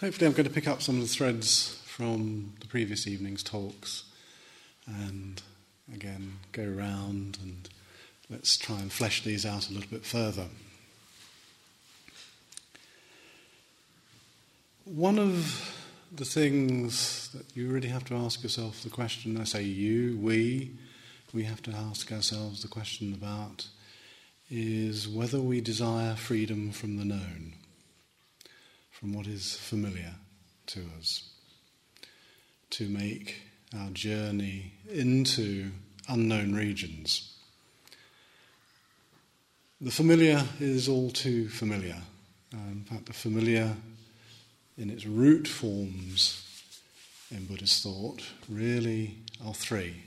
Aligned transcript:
Hopefully, 0.00 0.26
I'm 0.26 0.32
going 0.32 0.48
to 0.48 0.54
pick 0.54 0.66
up 0.66 0.80
some 0.80 0.94
of 0.94 1.02
the 1.02 1.08
threads 1.08 1.78
from 1.84 2.54
the 2.60 2.66
previous 2.66 3.06
evening's 3.06 3.42
talks 3.42 4.04
and 4.86 5.42
again 5.92 6.38
go 6.52 6.62
around 6.62 7.36
and 7.42 7.68
let's 8.30 8.56
try 8.56 8.78
and 8.78 8.90
flesh 8.90 9.22
these 9.22 9.44
out 9.44 9.68
a 9.68 9.74
little 9.74 9.90
bit 9.90 10.06
further. 10.06 10.46
One 14.86 15.18
of 15.18 15.70
the 16.10 16.24
things 16.24 17.28
that 17.34 17.54
you 17.54 17.68
really 17.68 17.88
have 17.88 18.06
to 18.06 18.14
ask 18.14 18.42
yourself 18.42 18.82
the 18.82 18.88
question 18.88 19.38
I 19.38 19.44
say 19.44 19.64
you, 19.64 20.16
we, 20.16 20.70
we 21.34 21.42
have 21.42 21.62
to 21.64 21.72
ask 21.72 22.10
ourselves 22.10 22.62
the 22.62 22.68
question 22.68 23.12
about 23.12 23.66
is 24.50 25.06
whether 25.06 25.40
we 25.40 25.60
desire 25.60 26.16
freedom 26.16 26.72
from 26.72 26.96
the 26.96 27.04
known 27.04 27.52
from 29.00 29.14
what 29.14 29.26
is 29.26 29.56
familiar 29.56 30.12
to 30.66 30.84
us, 30.98 31.30
to 32.68 32.86
make 32.86 33.40
our 33.74 33.88
journey 33.90 34.74
into 34.92 35.70
unknown 36.06 36.54
regions. 36.54 37.34
The 39.80 39.90
familiar 39.90 40.44
is 40.60 40.86
all 40.86 41.10
too 41.10 41.48
familiar. 41.48 41.96
Uh, 42.52 42.58
in 42.72 42.84
fact, 42.84 43.06
the 43.06 43.14
familiar 43.14 43.74
in 44.76 44.90
its 44.90 45.06
root 45.06 45.48
forms 45.48 46.46
in 47.30 47.46
Buddhist 47.46 47.82
thought 47.82 48.22
really 48.50 49.16
are 49.42 49.54
three. 49.54 50.02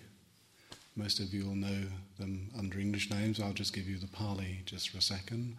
Most 0.96 1.20
of 1.20 1.34
you 1.34 1.46
will 1.46 1.55
know 1.55 1.84
them 2.20 2.52
under 2.60 2.80
English 2.80 3.10
names. 3.10 3.41
I'll 3.41 3.54
just 3.54 3.73
give 3.73 3.88
you 3.88 3.98
the 3.98 4.07
Pali 4.07 4.62
just 4.66 4.90
for 4.90 4.99
a 4.99 5.02
second. 5.02 5.55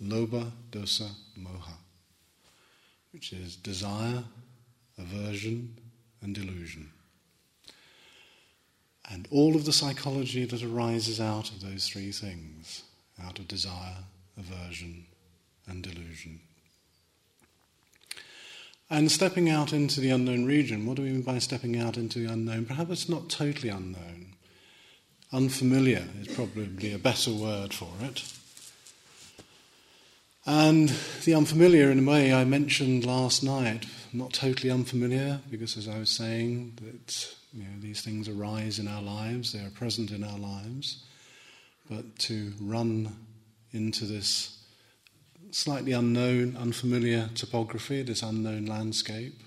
Lobha, 0.00 0.52
dosa, 0.70 1.10
moha 1.36 1.78
which 3.16 3.32
is 3.32 3.56
desire, 3.56 4.22
aversion, 4.98 5.74
and 6.20 6.34
delusion. 6.34 6.90
And 9.10 9.26
all 9.30 9.56
of 9.56 9.64
the 9.64 9.72
psychology 9.72 10.44
that 10.44 10.62
arises 10.62 11.18
out 11.18 11.50
of 11.50 11.62
those 11.62 11.88
three 11.88 12.12
things, 12.12 12.82
out 13.24 13.38
of 13.38 13.48
desire, 13.48 13.96
aversion, 14.38 15.06
and 15.66 15.82
delusion. 15.82 16.40
And 18.90 19.10
stepping 19.10 19.48
out 19.48 19.72
into 19.72 20.02
the 20.02 20.10
unknown 20.10 20.44
region, 20.44 20.84
what 20.84 20.96
do 20.96 21.02
we 21.02 21.12
mean 21.12 21.22
by 21.22 21.38
stepping 21.38 21.78
out 21.80 21.96
into 21.96 22.18
the 22.18 22.30
unknown? 22.30 22.66
Perhaps 22.66 22.90
it's 22.90 23.08
not 23.08 23.30
totally 23.30 23.70
unknown. 23.70 24.34
Unfamiliar 25.32 26.04
is 26.20 26.28
probably 26.28 26.92
a 26.92 26.98
better 26.98 27.32
word 27.32 27.72
for 27.72 27.88
it. 28.02 28.30
And 30.48 30.90
the 31.24 31.34
unfamiliar, 31.34 31.90
in 31.90 32.06
a 32.06 32.08
way, 32.10 32.32
I 32.32 32.44
mentioned 32.44 33.04
last 33.04 33.42
night, 33.42 33.84
not 34.12 34.32
totally 34.32 34.70
unfamiliar, 34.70 35.40
because 35.50 35.76
as 35.76 35.88
I 35.88 35.98
was 35.98 36.08
saying, 36.08 36.78
that 36.82 37.34
you 37.52 37.64
know, 37.64 37.80
these 37.80 38.00
things 38.00 38.28
arise 38.28 38.78
in 38.78 38.86
our 38.86 39.02
lives, 39.02 39.52
they 39.52 39.58
are 39.58 39.70
present 39.70 40.12
in 40.12 40.22
our 40.22 40.38
lives. 40.38 41.02
But 41.90 42.18
to 42.20 42.52
run 42.60 43.16
into 43.72 44.04
this 44.04 44.56
slightly 45.50 45.90
unknown, 45.90 46.56
unfamiliar 46.56 47.28
topography, 47.34 48.02
this 48.02 48.22
unknown 48.22 48.66
landscape, 48.66 49.40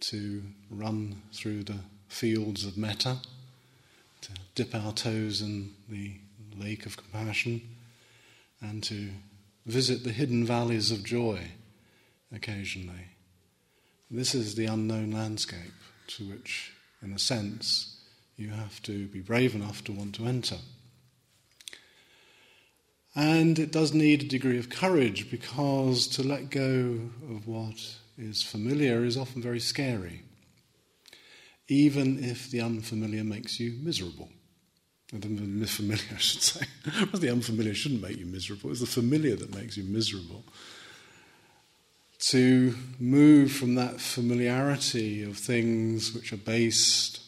to 0.00 0.42
run 0.70 1.22
through 1.32 1.62
the 1.62 1.78
fields 2.08 2.64
of 2.64 2.76
metta, 2.76 3.18
to 4.22 4.32
dip 4.56 4.74
our 4.74 4.92
toes 4.92 5.40
in 5.40 5.74
the 5.88 6.14
lake 6.58 6.84
of 6.84 6.96
compassion, 6.96 7.60
and 8.60 8.82
to 8.82 9.10
visit 9.66 10.04
the 10.04 10.12
hidden 10.12 10.44
valleys 10.44 10.90
of 10.90 11.04
joy 11.04 11.40
occasionally. 12.34 13.08
This 14.10 14.34
is 14.34 14.54
the 14.54 14.66
unknown 14.66 15.12
landscape 15.12 15.72
to 16.08 16.28
which, 16.28 16.72
in 17.02 17.12
a 17.12 17.18
sense, 17.18 18.00
you 18.36 18.48
have 18.50 18.82
to 18.82 19.06
be 19.06 19.20
brave 19.20 19.54
enough 19.54 19.84
to 19.84 19.92
want 19.92 20.14
to 20.16 20.26
enter. 20.26 20.56
And 23.14 23.58
it 23.58 23.72
does 23.72 23.92
need 23.92 24.22
a 24.22 24.28
degree 24.28 24.58
of 24.58 24.70
courage 24.70 25.30
because 25.30 26.06
to 26.08 26.22
let 26.22 26.50
go 26.50 27.10
of 27.28 27.46
what 27.46 27.96
is 28.16 28.42
familiar 28.42 29.04
is 29.04 29.16
often 29.16 29.42
very 29.42 29.60
scary, 29.60 30.22
even 31.68 32.22
if 32.22 32.50
the 32.50 32.60
unfamiliar 32.60 33.24
makes 33.24 33.58
you 33.58 33.78
miserable. 33.82 34.28
The 35.12 35.66
familiar, 35.66 36.04
I 36.14 36.18
should 36.18 36.42
say. 36.42 36.66
the 37.12 37.30
unfamiliar 37.30 37.74
shouldn't 37.74 38.02
make 38.02 38.18
you 38.18 38.26
miserable. 38.26 38.70
It's 38.70 38.80
the 38.80 38.86
familiar 38.86 39.34
that 39.36 39.54
makes 39.54 39.76
you 39.76 39.84
miserable. 39.84 40.44
To 42.20 42.74
move 42.98 43.50
from 43.50 43.74
that 43.76 44.00
familiarity 44.00 45.22
of 45.22 45.36
things 45.36 46.14
which 46.14 46.32
are 46.32 46.36
based 46.36 47.20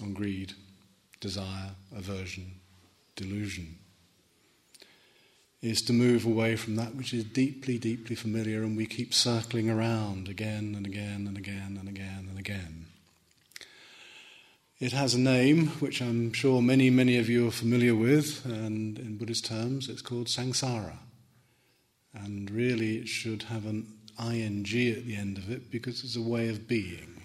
on 0.00 0.12
greed, 0.12 0.52
desire, 1.20 1.70
aversion, 1.96 2.60
delusion, 3.16 3.78
is 5.62 5.82
to 5.82 5.92
move 5.92 6.24
away 6.24 6.54
from 6.54 6.76
that 6.76 6.94
which 6.94 7.12
is 7.12 7.24
deeply, 7.24 7.78
deeply 7.78 8.14
familiar 8.14 8.62
and 8.62 8.76
we 8.76 8.86
keep 8.86 9.12
circling 9.12 9.70
around 9.70 10.28
again 10.28 10.74
and 10.76 10.86
again 10.86 11.26
and 11.26 11.36
again 11.36 11.76
and 11.80 11.88
again 11.88 12.26
and 12.28 12.38
again. 12.38 12.85
It 14.78 14.92
has 14.92 15.14
a 15.14 15.18
name 15.18 15.68
which 15.80 16.02
I'm 16.02 16.34
sure 16.34 16.60
many, 16.60 16.90
many 16.90 17.16
of 17.16 17.30
you 17.30 17.48
are 17.48 17.50
familiar 17.50 17.94
with, 17.94 18.44
and 18.44 18.98
in 18.98 19.16
Buddhist 19.16 19.46
terms, 19.46 19.88
it's 19.88 20.02
called 20.02 20.26
samsara. 20.26 20.98
And 22.12 22.50
really, 22.50 22.98
it 22.98 23.08
should 23.08 23.44
have 23.44 23.64
an 23.64 23.86
ing 24.20 24.66
at 24.66 25.06
the 25.06 25.16
end 25.16 25.38
of 25.38 25.50
it 25.50 25.70
because 25.70 26.04
it's 26.04 26.16
a 26.16 26.20
way 26.20 26.50
of 26.50 26.68
being. 26.68 27.22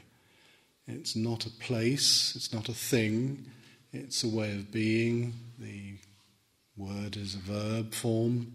It's 0.87 1.13
not 1.13 1.45
a 1.45 1.49
place, 1.49 2.37
it's 2.37 2.53
not 2.53 2.69
a 2.69 2.73
thing, 2.73 3.45
it's 3.91 4.23
a 4.23 4.29
way 4.29 4.51
of 4.51 4.71
being. 4.71 5.33
The 5.59 5.95
word 6.77 7.17
is 7.17 7.35
a 7.35 7.39
verb 7.39 7.93
form 7.93 8.53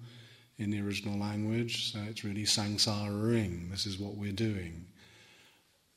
in 0.57 0.71
the 0.71 0.81
original 0.81 1.19
language, 1.19 1.93
so 1.93 1.99
it's 2.09 2.25
really 2.25 2.45
samsara-ing. 2.45 3.69
This 3.71 3.85
is 3.85 3.99
what 3.99 4.17
we're 4.17 4.33
doing 4.33 4.86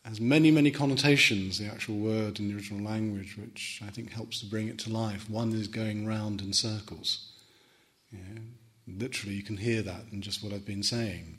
has 0.10 0.20
many, 0.20 0.50
many 0.50 0.72
connotations, 0.72 1.60
the 1.60 1.68
actual 1.68 1.96
word 1.96 2.40
in 2.40 2.48
the 2.48 2.56
original 2.56 2.84
language, 2.84 3.38
which 3.38 3.80
I 3.86 3.92
think 3.92 4.12
helps 4.12 4.40
to 4.40 4.48
bring 4.48 4.68
it 4.68 4.80
to 4.80 4.90
life. 4.90 5.30
One 5.30 5.54
is 5.54 5.68
going 5.68 6.08
round 6.08 6.42
in 6.42 6.52
circles. 6.52 7.32
Literally, 8.88 9.36
you 9.36 9.44
can 9.44 9.58
hear 9.58 9.84
that 9.84 10.06
in 10.12 10.22
just 10.22 10.44
what 10.44 10.52
I've 10.52 10.66
been 10.66 10.82
saying. 10.82 11.38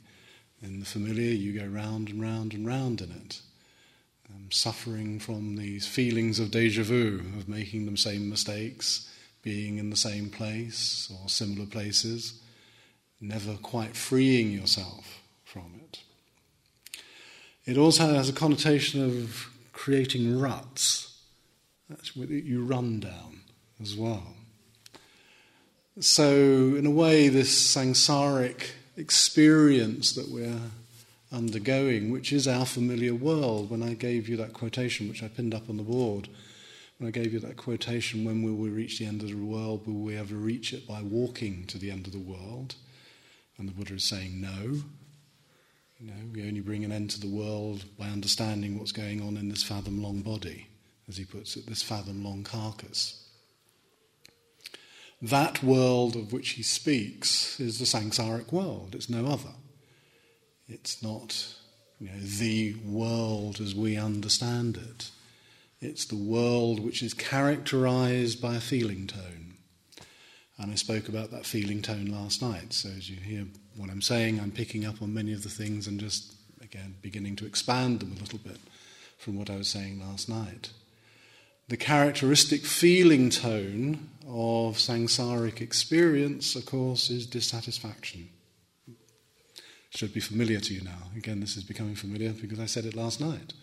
In 0.61 0.79
the 0.79 0.85
familiar, 0.85 1.31
you 1.31 1.59
go 1.59 1.65
round 1.65 2.07
and 2.07 2.21
round 2.21 2.53
and 2.53 2.65
round 2.65 3.01
in 3.01 3.11
it. 3.11 3.41
Um, 4.33 4.49
suffering 4.49 5.19
from 5.19 5.57
these 5.57 5.85
feelings 5.85 6.39
of 6.39 6.51
deja 6.51 6.83
vu, 6.83 7.21
of 7.37 7.49
making 7.49 7.91
the 7.91 7.97
same 7.97 8.29
mistakes, 8.29 9.11
being 9.41 9.79
in 9.79 9.89
the 9.89 9.97
same 9.97 10.29
place 10.29 11.11
or 11.11 11.27
similar 11.27 11.65
places, 11.65 12.41
never 13.19 13.55
quite 13.55 13.97
freeing 13.97 14.51
yourself 14.51 15.19
from 15.43 15.81
it. 15.83 15.99
It 17.65 17.77
also 17.77 18.13
has 18.13 18.27
a 18.27 18.33
connotation 18.33 19.03
of 19.03 19.49
creating 19.71 20.39
ruts 20.39 21.21
That's 21.89 22.13
that 22.13 22.29
you 22.29 22.63
run 22.63 22.99
down 22.99 23.41
as 23.81 23.95
well. 23.95 24.35
So, 25.99 26.75
in 26.75 26.85
a 26.85 26.91
way, 26.91 27.27
this 27.27 27.75
samsaric 27.75 28.71
experience 28.95 30.13
that 30.13 30.29
we're 30.29 30.71
undergoing, 31.31 32.11
which 32.11 32.31
is 32.31 32.47
our 32.47 32.65
familiar 32.65 33.13
world, 33.13 33.69
when 33.69 33.83
I 33.83 33.93
gave 33.93 34.27
you 34.27 34.37
that 34.37 34.53
quotation, 34.53 35.09
which 35.09 35.21
I 35.21 35.27
pinned 35.27 35.53
up 35.53 35.69
on 35.69 35.77
the 35.77 35.83
board, 35.83 36.29
when 36.97 37.07
I 37.07 37.11
gave 37.11 37.33
you 37.33 37.39
that 37.39 37.57
quotation, 37.57 38.23
when 38.23 38.41
will 38.41 38.55
we 38.55 38.69
reach 38.69 38.99
the 38.99 39.05
end 39.05 39.21
of 39.21 39.29
the 39.29 39.35
world? 39.35 39.85
Will 39.85 39.93
we 39.93 40.17
ever 40.17 40.35
reach 40.35 40.73
it 40.73 40.87
by 40.87 41.01
walking 41.01 41.65
to 41.65 41.77
the 41.77 41.91
end 41.91 42.07
of 42.07 42.13
the 42.13 42.19
world? 42.19 42.75
And 43.57 43.67
the 43.67 43.73
Buddha 43.73 43.95
is 43.95 44.03
saying 44.03 44.39
no. 44.39 44.81
You 46.01 46.07
know, 46.07 46.13
we 46.33 46.47
only 46.47 46.61
bring 46.61 46.83
an 46.83 46.91
end 46.91 47.11
to 47.11 47.19
the 47.19 47.29
world 47.29 47.85
by 47.95 48.07
understanding 48.07 48.79
what's 48.79 48.91
going 48.91 49.21
on 49.21 49.37
in 49.37 49.49
this 49.49 49.61
fathom 49.61 50.01
long 50.01 50.21
body, 50.21 50.67
as 51.07 51.17
he 51.17 51.25
puts 51.25 51.55
it, 51.55 51.67
this 51.67 51.83
fathom 51.83 52.23
long 52.23 52.43
carcass. 52.43 53.23
That 55.21 55.61
world 55.61 56.15
of 56.15 56.33
which 56.33 56.49
he 56.51 56.63
speaks 56.63 57.59
is 57.59 57.77
the 57.77 57.85
samsaric 57.85 58.51
world, 58.51 58.95
it's 58.95 59.11
no 59.11 59.27
other. 59.27 59.53
It's 60.67 61.03
not 61.03 61.55
you 61.99 62.07
know, 62.07 62.19
the 62.19 62.73
world 62.83 63.61
as 63.61 63.75
we 63.75 63.95
understand 63.95 64.77
it. 64.77 65.11
It's 65.81 66.05
the 66.05 66.15
world 66.15 66.79
which 66.79 67.03
is 67.03 67.13
characterized 67.13 68.41
by 68.41 68.55
a 68.55 68.59
feeling 68.59 69.05
tone. 69.05 69.57
And 70.57 70.71
I 70.71 70.75
spoke 70.75 71.07
about 71.09 71.29
that 71.29 71.45
feeling 71.45 71.83
tone 71.83 72.07
last 72.07 72.41
night. 72.41 72.73
So 72.73 72.89
as 72.89 73.07
you 73.07 73.17
hear 73.17 73.45
what 73.75 73.89
I'm 73.89 74.01
saying, 74.01 74.39
I'm 74.39 74.51
picking 74.51 74.85
up 74.85 75.01
on 75.01 75.13
many 75.13 75.33
of 75.33 75.43
the 75.43 75.49
things 75.49 75.87
and 75.87 75.99
just, 75.99 76.33
again, 76.61 76.95
beginning 77.01 77.35
to 77.37 77.45
expand 77.45 77.99
them 77.99 78.13
a 78.15 78.19
little 78.19 78.39
bit 78.39 78.57
from 79.17 79.37
what 79.37 79.49
I 79.49 79.57
was 79.57 79.67
saying 79.67 79.99
last 79.99 80.27
night. 80.27 80.71
The 81.69 81.77
characteristic 81.77 82.65
feeling 82.65 83.29
tone 83.29 84.09
of 84.27 84.75
samsaric 84.75 85.61
experience, 85.61 86.55
of 86.55 86.65
course, 86.65 87.09
is 87.09 87.25
dissatisfaction. 87.25 88.29
should 89.89 90.13
be 90.13 90.19
familiar 90.19 90.59
to 90.59 90.73
you 90.73 90.81
now. 90.81 91.09
Again, 91.15 91.39
this 91.39 91.55
is 91.55 91.63
becoming 91.63 91.95
familiar 91.95 92.31
because 92.31 92.59
I 92.59 92.65
said 92.65 92.85
it 92.85 92.95
last 92.95 93.21
night. 93.21 93.53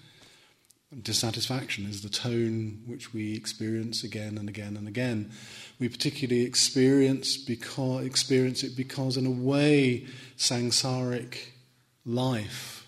Dissatisfaction 1.02 1.85
is 1.85 2.00
the 2.00 2.08
tone 2.08 2.82
which 2.87 3.12
we 3.12 3.37
experience 3.37 4.02
again 4.02 4.38
and 4.38 4.49
again 4.49 4.75
and 4.75 4.88
again. 4.88 5.31
We 5.79 5.90
particularly 5.90 6.46
experience, 6.46 7.37
because, 7.37 8.06
experience 8.06 8.62
it 8.62 8.75
because, 8.75 9.19
in 9.19 9.26
a 9.26 9.31
way, 9.31 10.06
samsaric 10.38 11.50
life, 12.06 12.87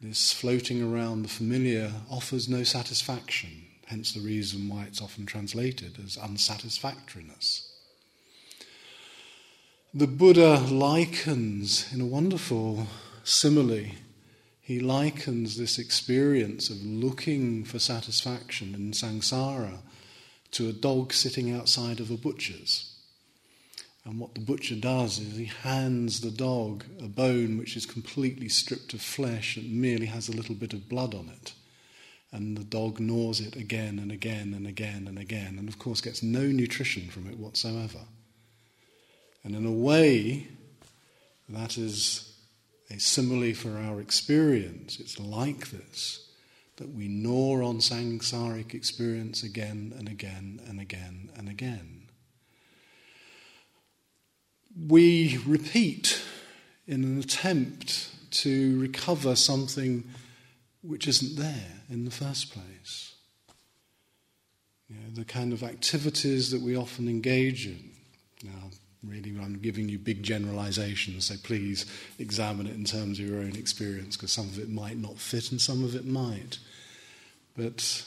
this 0.00 0.32
floating 0.32 0.82
around 0.82 1.22
the 1.22 1.28
familiar, 1.28 1.92
offers 2.10 2.48
no 2.48 2.64
satisfaction, 2.64 3.66
hence 3.86 4.12
the 4.12 4.20
reason 4.20 4.68
why 4.68 4.82
it's 4.82 5.00
often 5.00 5.26
translated 5.26 5.96
as 6.04 6.16
unsatisfactoriness. 6.16 7.70
The 9.94 10.08
Buddha 10.08 10.58
likens, 10.58 11.92
in 11.92 12.00
a 12.00 12.06
wonderful 12.06 12.88
simile, 13.22 13.86
he 14.70 14.78
likens 14.78 15.56
this 15.56 15.80
experience 15.80 16.70
of 16.70 16.80
looking 16.80 17.64
for 17.64 17.80
satisfaction 17.80 18.72
in 18.72 18.92
samsara 18.92 19.78
to 20.52 20.68
a 20.68 20.72
dog 20.72 21.12
sitting 21.12 21.52
outside 21.52 21.98
of 21.98 22.08
a 22.08 22.16
butcher's. 22.16 22.94
And 24.04 24.20
what 24.20 24.34
the 24.34 24.40
butcher 24.40 24.76
does 24.76 25.18
is 25.18 25.36
he 25.36 25.46
hands 25.46 26.20
the 26.20 26.30
dog 26.30 26.84
a 27.02 27.08
bone 27.08 27.58
which 27.58 27.76
is 27.76 27.84
completely 27.84 28.48
stripped 28.48 28.94
of 28.94 29.02
flesh 29.02 29.56
and 29.56 29.72
merely 29.72 30.06
has 30.06 30.28
a 30.28 30.36
little 30.36 30.54
bit 30.54 30.72
of 30.72 30.88
blood 30.88 31.16
on 31.16 31.28
it. 31.30 31.52
And 32.30 32.56
the 32.56 32.62
dog 32.62 33.00
gnaws 33.00 33.40
it 33.40 33.56
again 33.56 33.98
and 33.98 34.12
again 34.12 34.54
and 34.54 34.68
again 34.68 35.08
and 35.08 35.18
again, 35.18 35.58
and 35.58 35.68
of 35.68 35.80
course 35.80 36.00
gets 36.00 36.22
no 36.22 36.42
nutrition 36.46 37.08
from 37.08 37.26
it 37.26 37.40
whatsoever. 37.40 38.02
And 39.42 39.56
in 39.56 39.66
a 39.66 39.72
way, 39.72 40.46
that 41.48 41.76
is 41.76 42.29
a 42.90 42.98
simile 42.98 43.54
for 43.54 43.78
our 43.78 44.00
experience. 44.00 44.98
It's 44.98 45.18
like 45.18 45.70
this 45.70 46.26
that 46.76 46.94
we 46.94 47.08
gnaw 47.08 47.62
on 47.62 47.76
samsaric 47.76 48.72
experience 48.72 49.42
again 49.42 49.92
and 49.98 50.08
again 50.08 50.58
and 50.66 50.80
again 50.80 51.30
and 51.36 51.46
again. 51.46 52.08
We 54.88 55.38
repeat 55.46 56.22
in 56.86 57.04
an 57.04 57.18
attempt 57.18 58.08
to 58.30 58.80
recover 58.80 59.36
something 59.36 60.04
which 60.82 61.06
isn't 61.06 61.36
there 61.36 61.82
in 61.90 62.06
the 62.06 62.10
first 62.10 62.50
place. 62.50 63.14
You 64.88 64.96
know, 64.96 65.10
the 65.14 65.26
kind 65.26 65.52
of 65.52 65.62
activities 65.62 66.50
that 66.50 66.62
we 66.62 66.76
often 66.76 67.08
engage 67.08 67.66
in. 67.66 67.90
Now, 68.42 68.70
Really, 69.02 69.30
I'm 69.30 69.58
giving 69.60 69.88
you 69.88 69.98
big 69.98 70.22
generalizations, 70.22 71.26
so 71.26 71.36
please 71.42 71.86
examine 72.18 72.66
it 72.66 72.74
in 72.74 72.84
terms 72.84 73.18
of 73.18 73.26
your 73.26 73.38
own 73.38 73.56
experience, 73.56 74.16
because 74.16 74.30
some 74.30 74.46
of 74.46 74.58
it 74.58 74.68
might 74.68 74.98
not 74.98 75.18
fit 75.18 75.50
and 75.50 75.60
some 75.60 75.82
of 75.84 75.94
it 75.94 76.04
might. 76.04 76.58
But 77.56 78.04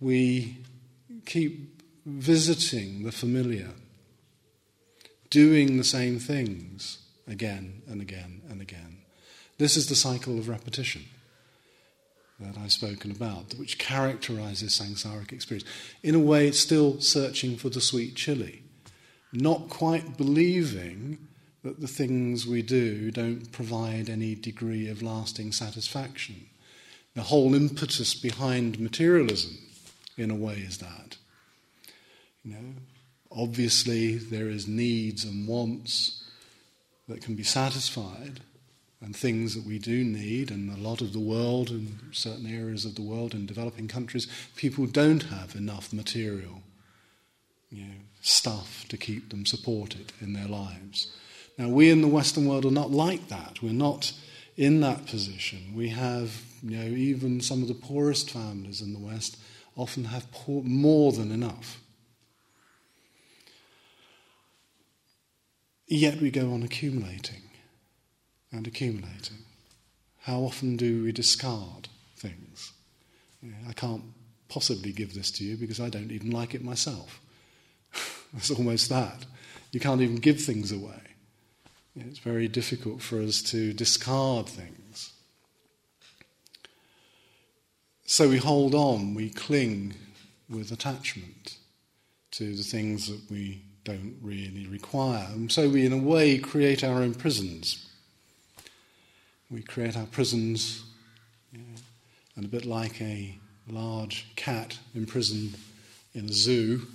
we 0.00 0.58
keep 1.24 1.82
visiting 2.04 3.04
the 3.04 3.12
familiar, 3.12 3.70
doing 5.30 5.78
the 5.78 5.84
same 5.84 6.18
things 6.18 6.98
again 7.26 7.82
and 7.88 8.02
again 8.02 8.42
and 8.50 8.60
again. 8.60 8.98
This 9.56 9.78
is 9.78 9.88
the 9.88 9.96
cycle 9.96 10.38
of 10.38 10.48
repetition 10.48 11.04
that 12.38 12.58
I've 12.58 12.72
spoken 12.72 13.10
about, 13.10 13.54
which 13.54 13.78
characterizes 13.78 14.78
samsaric 14.78 15.32
experience. 15.32 15.68
In 16.02 16.14
a 16.14 16.20
way, 16.20 16.48
it's 16.48 16.60
still 16.60 17.00
searching 17.00 17.56
for 17.56 17.70
the 17.70 17.80
sweet 17.80 18.14
chili 18.14 18.62
not 19.32 19.68
quite 19.68 20.16
believing 20.16 21.18
that 21.62 21.80
the 21.80 21.88
things 21.88 22.46
we 22.46 22.62
do 22.62 23.10
don't 23.10 23.50
provide 23.52 24.08
any 24.08 24.34
degree 24.34 24.88
of 24.88 25.02
lasting 25.02 25.52
satisfaction. 25.52 26.46
The 27.14 27.22
whole 27.22 27.54
impetus 27.54 28.14
behind 28.14 28.78
materialism, 28.78 29.58
in 30.16 30.30
a 30.30 30.36
way, 30.36 30.54
is 30.54 30.78
that. 30.78 31.16
You 32.44 32.52
know, 32.52 32.74
obviously 33.30 34.14
there 34.16 34.48
is 34.48 34.66
needs 34.68 35.24
and 35.24 35.48
wants 35.48 36.24
that 37.08 37.22
can 37.22 37.34
be 37.34 37.42
satisfied, 37.42 38.40
and 39.00 39.14
things 39.14 39.54
that 39.54 39.64
we 39.64 39.78
do 39.78 40.04
need, 40.04 40.50
and 40.50 40.70
a 40.70 40.80
lot 40.80 41.00
of 41.00 41.12
the 41.12 41.20
world, 41.20 41.70
in 41.70 41.98
certain 42.12 42.46
areas 42.46 42.84
of 42.84 42.94
the 42.96 43.02
world, 43.02 43.32
in 43.32 43.46
developing 43.46 43.88
countries, 43.88 44.26
people 44.56 44.86
don't 44.86 45.24
have 45.24 45.54
enough 45.54 45.92
material 45.92 46.62
you 47.70 47.84
know, 47.84 47.94
stuff 48.22 48.84
to 48.88 48.96
keep 48.96 49.30
them 49.30 49.46
supported 49.46 50.12
in 50.20 50.32
their 50.32 50.48
lives. 50.48 51.12
Now, 51.56 51.68
we 51.68 51.90
in 51.90 52.02
the 52.02 52.08
Western 52.08 52.46
world 52.46 52.64
are 52.64 52.70
not 52.70 52.90
like 52.90 53.28
that. 53.28 53.62
We're 53.62 53.72
not 53.72 54.12
in 54.56 54.80
that 54.80 55.06
position. 55.06 55.72
We 55.74 55.88
have, 55.90 56.42
you 56.62 56.76
know, 56.76 56.96
even 56.96 57.40
some 57.40 57.62
of 57.62 57.68
the 57.68 57.74
poorest 57.74 58.30
families 58.30 58.80
in 58.80 58.92
the 58.92 58.98
West 58.98 59.38
often 59.76 60.04
have 60.04 60.30
poor, 60.32 60.62
more 60.62 61.12
than 61.12 61.30
enough. 61.30 61.80
Yet 65.86 66.20
we 66.20 66.30
go 66.30 66.52
on 66.52 66.62
accumulating 66.62 67.42
and 68.52 68.66
accumulating. 68.66 69.38
How 70.22 70.40
often 70.40 70.76
do 70.76 71.04
we 71.04 71.12
discard 71.12 71.88
things? 72.16 72.72
I 73.66 73.72
can't 73.72 74.02
possibly 74.48 74.92
give 74.92 75.14
this 75.14 75.30
to 75.32 75.44
you 75.44 75.56
because 75.56 75.80
I 75.80 75.88
don't 75.88 76.10
even 76.10 76.30
like 76.30 76.54
it 76.54 76.62
myself. 76.62 77.20
It's 78.36 78.50
almost 78.50 78.88
that. 78.90 79.24
You 79.72 79.80
can't 79.80 80.00
even 80.00 80.16
give 80.16 80.40
things 80.40 80.72
away. 80.72 81.00
It's 81.96 82.18
very 82.18 82.48
difficult 82.48 83.02
for 83.02 83.20
us 83.20 83.42
to 83.42 83.72
discard 83.72 84.48
things. 84.48 85.12
So 88.06 88.28
we 88.28 88.38
hold 88.38 88.74
on, 88.74 89.14
we 89.14 89.30
cling 89.30 89.94
with 90.48 90.72
attachment 90.72 91.58
to 92.32 92.54
the 92.54 92.62
things 92.62 93.08
that 93.08 93.30
we 93.30 93.62
don't 93.84 94.16
really 94.22 94.66
require. 94.66 95.26
And 95.32 95.50
so 95.50 95.68
we, 95.68 95.84
in 95.84 95.92
a 95.92 95.98
way, 95.98 96.38
create 96.38 96.84
our 96.84 97.02
own 97.02 97.14
prisons. 97.14 97.86
We 99.50 99.62
create 99.62 99.96
our 99.96 100.06
prisons, 100.06 100.84
and 101.52 102.44
a 102.44 102.48
bit 102.48 102.64
like 102.64 103.00
a 103.00 103.38
large 103.68 104.26
cat 104.36 104.78
imprisoned 104.94 105.56
in 106.14 106.26
a 106.26 106.32
zoo, 106.32 106.86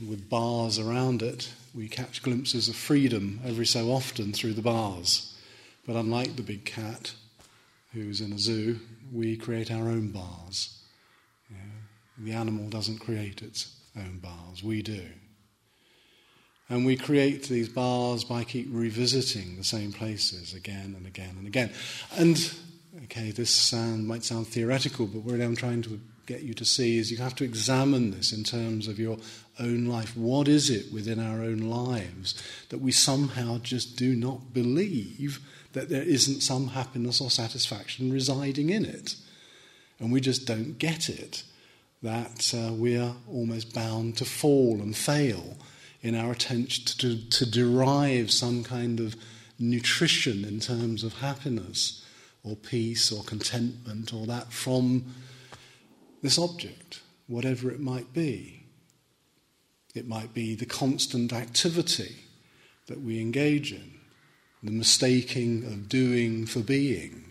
with 0.00 0.28
bars 0.28 0.78
around 0.78 1.22
it, 1.22 1.52
we 1.74 1.88
catch 1.88 2.22
glimpses 2.22 2.68
of 2.68 2.76
freedom 2.76 3.40
every 3.44 3.66
so 3.66 3.90
often 3.90 4.32
through 4.32 4.54
the 4.54 4.62
bars. 4.62 5.36
But 5.86 5.96
unlike 5.96 6.36
the 6.36 6.42
big 6.42 6.64
cat 6.64 7.14
who's 7.92 8.20
in 8.20 8.32
a 8.32 8.38
zoo, 8.38 8.78
we 9.12 9.36
create 9.36 9.70
our 9.70 9.88
own 9.88 10.08
bars. 10.08 10.78
The 12.18 12.32
animal 12.32 12.68
doesn't 12.68 12.98
create 12.98 13.42
its 13.42 13.74
own 13.96 14.18
bars, 14.18 14.62
we 14.62 14.82
do. 14.82 15.02
And 16.68 16.86
we 16.86 16.96
create 16.96 17.44
these 17.44 17.68
bars 17.68 18.24
by 18.24 18.44
keep 18.44 18.68
revisiting 18.70 19.56
the 19.56 19.64
same 19.64 19.92
places 19.92 20.54
again 20.54 20.94
and 20.96 21.06
again 21.06 21.34
and 21.36 21.46
again. 21.46 21.70
And 22.16 22.38
okay, 23.04 23.30
this 23.30 23.50
sound 23.50 24.06
might 24.06 24.24
sound 24.24 24.46
theoretical, 24.46 25.06
but 25.06 25.22
what 25.22 25.40
I'm 25.40 25.56
trying 25.56 25.82
to 25.82 26.00
get 26.26 26.42
you 26.42 26.54
to 26.54 26.64
see 26.64 26.98
is 26.98 27.10
you 27.10 27.18
have 27.18 27.34
to 27.36 27.44
examine 27.44 28.10
this 28.10 28.32
in 28.32 28.44
terms 28.44 28.88
of 28.88 28.98
your 28.98 29.18
own 29.58 29.86
life. 29.86 30.16
What 30.16 30.48
is 30.48 30.70
it 30.70 30.92
within 30.92 31.18
our 31.18 31.42
own 31.42 31.58
lives 31.58 32.40
that 32.68 32.80
we 32.80 32.92
somehow 32.92 33.58
just 33.58 33.96
do 33.96 34.14
not 34.14 34.54
believe 34.54 35.40
that 35.72 35.88
there 35.88 36.02
isn't 36.02 36.40
some 36.40 36.68
happiness 36.68 37.20
or 37.20 37.30
satisfaction 37.30 38.12
residing 38.12 38.70
in 38.70 38.84
it? 38.84 39.16
And 39.98 40.12
we 40.12 40.20
just 40.20 40.46
don't 40.46 40.78
get 40.78 41.08
it. 41.08 41.44
That 42.02 42.52
uh, 42.52 42.72
we 42.72 42.96
are 42.96 43.14
almost 43.30 43.72
bound 43.72 44.16
to 44.16 44.24
fall 44.24 44.80
and 44.80 44.96
fail 44.96 45.56
in 46.02 46.16
our 46.16 46.32
attempt 46.32 46.98
to, 46.98 47.28
to 47.30 47.48
derive 47.48 48.32
some 48.32 48.64
kind 48.64 48.98
of 48.98 49.14
nutrition 49.58 50.44
in 50.44 50.58
terms 50.58 51.04
of 51.04 51.14
happiness 51.14 52.04
or 52.42 52.56
peace 52.56 53.12
or 53.12 53.22
contentment 53.22 54.12
or 54.12 54.26
that 54.26 54.52
from 54.52 55.04
this 56.22 56.38
object, 56.38 57.00
whatever 57.26 57.70
it 57.70 57.80
might 57.80 58.12
be. 58.12 58.64
It 59.94 60.08
might 60.08 60.32
be 60.32 60.54
the 60.54 60.66
constant 60.66 61.32
activity 61.32 62.16
that 62.86 63.02
we 63.02 63.20
engage 63.20 63.72
in, 63.72 63.92
the 64.62 64.70
mistaking 64.70 65.64
of 65.64 65.88
doing 65.88 66.46
for 66.46 66.60
being, 66.60 67.24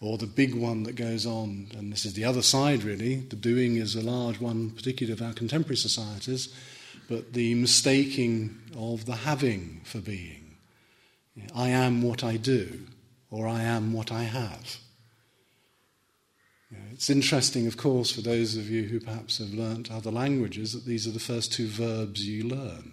or 0.00 0.16
the 0.16 0.26
big 0.26 0.54
one 0.54 0.84
that 0.84 0.94
goes 0.94 1.26
on, 1.26 1.68
and 1.76 1.92
this 1.92 2.06
is 2.06 2.14
the 2.14 2.24
other 2.24 2.42
side 2.42 2.82
really, 2.82 3.16
the 3.16 3.36
doing 3.36 3.76
is 3.76 3.94
a 3.94 4.00
large 4.00 4.40
one, 4.40 4.70
particularly 4.70 5.12
of 5.12 5.26
our 5.26 5.34
contemporary 5.34 5.76
societies, 5.76 6.54
but 7.08 7.34
the 7.34 7.54
mistaking 7.54 8.56
of 8.76 9.04
the 9.04 9.16
having 9.16 9.80
for 9.84 9.98
being. 9.98 10.56
I 11.54 11.68
am 11.68 12.02
what 12.02 12.24
I 12.24 12.36
do, 12.36 12.80
or 13.30 13.46
I 13.46 13.62
am 13.62 13.92
what 13.92 14.10
I 14.10 14.22
have. 14.22 14.78
It's 16.92 17.10
interesting, 17.10 17.66
of 17.66 17.76
course, 17.76 18.12
for 18.12 18.20
those 18.20 18.56
of 18.56 18.70
you 18.70 18.84
who 18.84 19.00
perhaps 19.00 19.38
have 19.38 19.54
learnt 19.54 19.90
other 19.90 20.10
languages, 20.10 20.72
that 20.72 20.84
these 20.84 21.06
are 21.06 21.12
the 21.12 21.18
first 21.18 21.52
two 21.52 21.66
verbs 21.66 22.26
you 22.26 22.44
learn, 22.44 22.92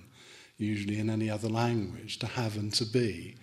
usually 0.57 0.97
in 0.97 1.09
any 1.09 1.29
other 1.29 1.49
language, 1.49 2.17
to 2.19 2.27
have 2.27 2.55
and 2.55 2.73
to 2.73 2.85
be. 2.85 3.35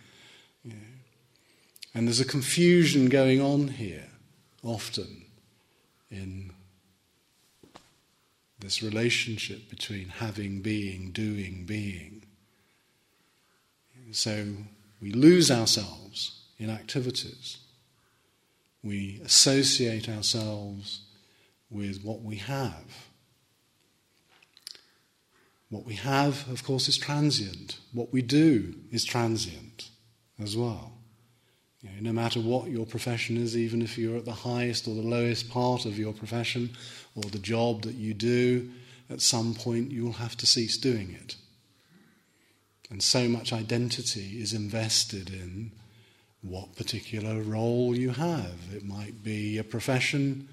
And 1.94 2.08
there's 2.08 2.20
a 2.20 2.24
confusion 2.24 3.08
going 3.08 3.40
on 3.40 3.68
here, 3.68 4.08
often, 4.62 5.26
in 6.10 6.50
this 8.58 8.82
relationship 8.82 9.68
between 9.68 10.08
having, 10.08 10.62
being, 10.62 11.10
doing, 11.12 11.64
being. 11.66 12.24
So 14.10 14.46
we 15.00 15.12
lose 15.12 15.50
ourselves 15.50 16.40
in 16.58 16.70
activities. 16.70 17.58
We 18.84 19.20
associate 19.24 20.08
ourselves 20.08 21.00
with 21.70 22.04
what 22.04 22.22
we 22.22 22.36
have. 22.36 23.08
What 25.70 25.86
we 25.86 25.94
have, 25.94 26.46
of 26.50 26.62
course, 26.62 26.86
is 26.86 26.98
transient. 26.98 27.78
What 27.92 28.12
we 28.12 28.20
do 28.22 28.74
is 28.92 29.04
transient 29.04 29.88
as 30.40 30.56
well. 30.56 30.92
You 31.80 31.90
know, 31.90 31.96
no 32.00 32.12
matter 32.12 32.40
what 32.40 32.68
your 32.70 32.86
profession 32.86 33.36
is, 33.36 33.56
even 33.56 33.82
if 33.82 33.98
you're 33.98 34.18
at 34.18 34.24
the 34.24 34.32
highest 34.32 34.86
or 34.86 34.94
the 34.94 35.02
lowest 35.02 35.50
part 35.50 35.86
of 35.86 35.98
your 35.98 36.12
profession 36.12 36.70
or 37.16 37.22
the 37.22 37.38
job 37.38 37.82
that 37.82 37.94
you 37.94 38.14
do, 38.14 38.70
at 39.10 39.20
some 39.20 39.54
point 39.54 39.90
you'll 39.90 40.12
have 40.12 40.36
to 40.36 40.46
cease 40.46 40.76
doing 40.76 41.10
it. 41.12 41.36
And 42.90 43.02
so 43.02 43.28
much 43.28 43.52
identity 43.52 44.40
is 44.40 44.52
invested 44.52 45.30
in 45.30 45.72
what 46.44 46.76
particular 46.76 47.40
role 47.40 47.96
you 47.96 48.10
have. 48.10 48.54
It 48.74 48.84
might 48.84 49.24
be 49.24 49.58
a 49.58 49.64
profession, 49.64 50.48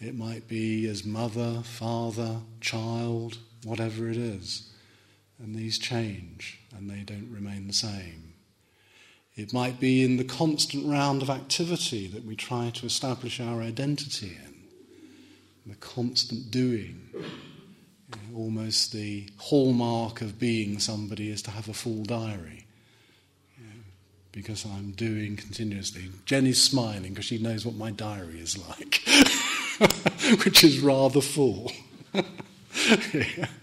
it 0.00 0.14
might 0.14 0.46
be 0.48 0.86
as 0.86 1.04
mother, 1.04 1.62
father, 1.64 2.40
child, 2.60 3.38
whatever 3.64 4.08
it 4.08 4.16
is. 4.16 4.70
And 5.38 5.54
these 5.54 5.78
change 5.78 6.60
and 6.76 6.90
they 6.90 7.00
don't 7.00 7.30
remain 7.32 7.66
the 7.66 7.72
same. 7.72 8.34
It 9.36 9.52
might 9.52 9.80
be 9.80 10.04
in 10.04 10.16
the 10.16 10.24
constant 10.24 10.86
round 10.86 11.22
of 11.22 11.30
activity 11.30 12.06
that 12.08 12.24
we 12.24 12.36
try 12.36 12.70
to 12.74 12.86
establish 12.86 13.40
our 13.40 13.62
identity 13.62 14.38
in, 14.46 14.54
the 15.66 15.76
constant 15.76 16.50
doing. 16.50 17.08
Almost 18.34 18.92
the 18.92 19.28
hallmark 19.38 20.20
of 20.20 20.38
being 20.38 20.78
somebody 20.78 21.30
is 21.30 21.42
to 21.42 21.50
have 21.50 21.68
a 21.68 21.74
full 21.74 22.04
diary 22.04 22.63
because 24.34 24.64
I'm 24.64 24.90
doing 24.90 25.36
continuously. 25.36 26.10
Jenny's 26.26 26.60
smiling 26.60 27.10
because 27.10 27.26
she 27.26 27.38
knows 27.38 27.64
what 27.64 27.76
my 27.76 27.92
diary 27.92 28.40
is 28.40 28.58
like, 28.68 29.00
which 30.44 30.64
is 30.64 30.80
rather 30.80 31.20
full. 31.20 31.70
yeah. 32.12 33.46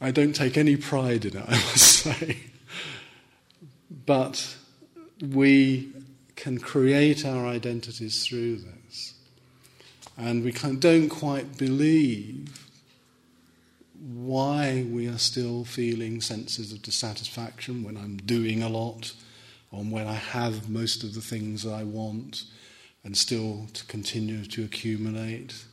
I 0.00 0.10
don't 0.10 0.34
take 0.34 0.58
any 0.58 0.76
pride 0.76 1.24
in 1.24 1.38
it, 1.38 1.44
I 1.48 1.52
must 1.52 1.78
say. 1.78 2.38
But 4.04 4.54
we 5.22 5.92
can 6.36 6.58
create 6.58 7.24
our 7.24 7.46
identities 7.46 8.26
through 8.26 8.56
this. 8.56 9.14
And 10.18 10.44
we 10.44 10.52
don't 10.52 11.08
quite 11.08 11.56
believe 11.56 12.68
why 14.00 14.84
we 14.90 15.06
are 15.06 15.18
still 15.18 15.64
feeling 15.64 16.20
senses 16.20 16.72
of 16.72 16.82
dissatisfaction 16.82 17.82
when 17.84 17.96
I'm 17.96 18.16
doing 18.18 18.62
a 18.62 18.68
lot, 18.68 19.12
or 19.70 19.82
when 19.82 20.06
I 20.06 20.14
have 20.14 20.68
most 20.68 21.02
of 21.02 21.14
the 21.14 21.20
things 21.20 21.62
that 21.62 21.72
I 21.72 21.84
want, 21.84 22.44
and 23.02 23.16
still 23.16 23.66
to 23.72 23.84
continue 23.86 24.44
to 24.46 24.64
accumulate. 24.64 25.64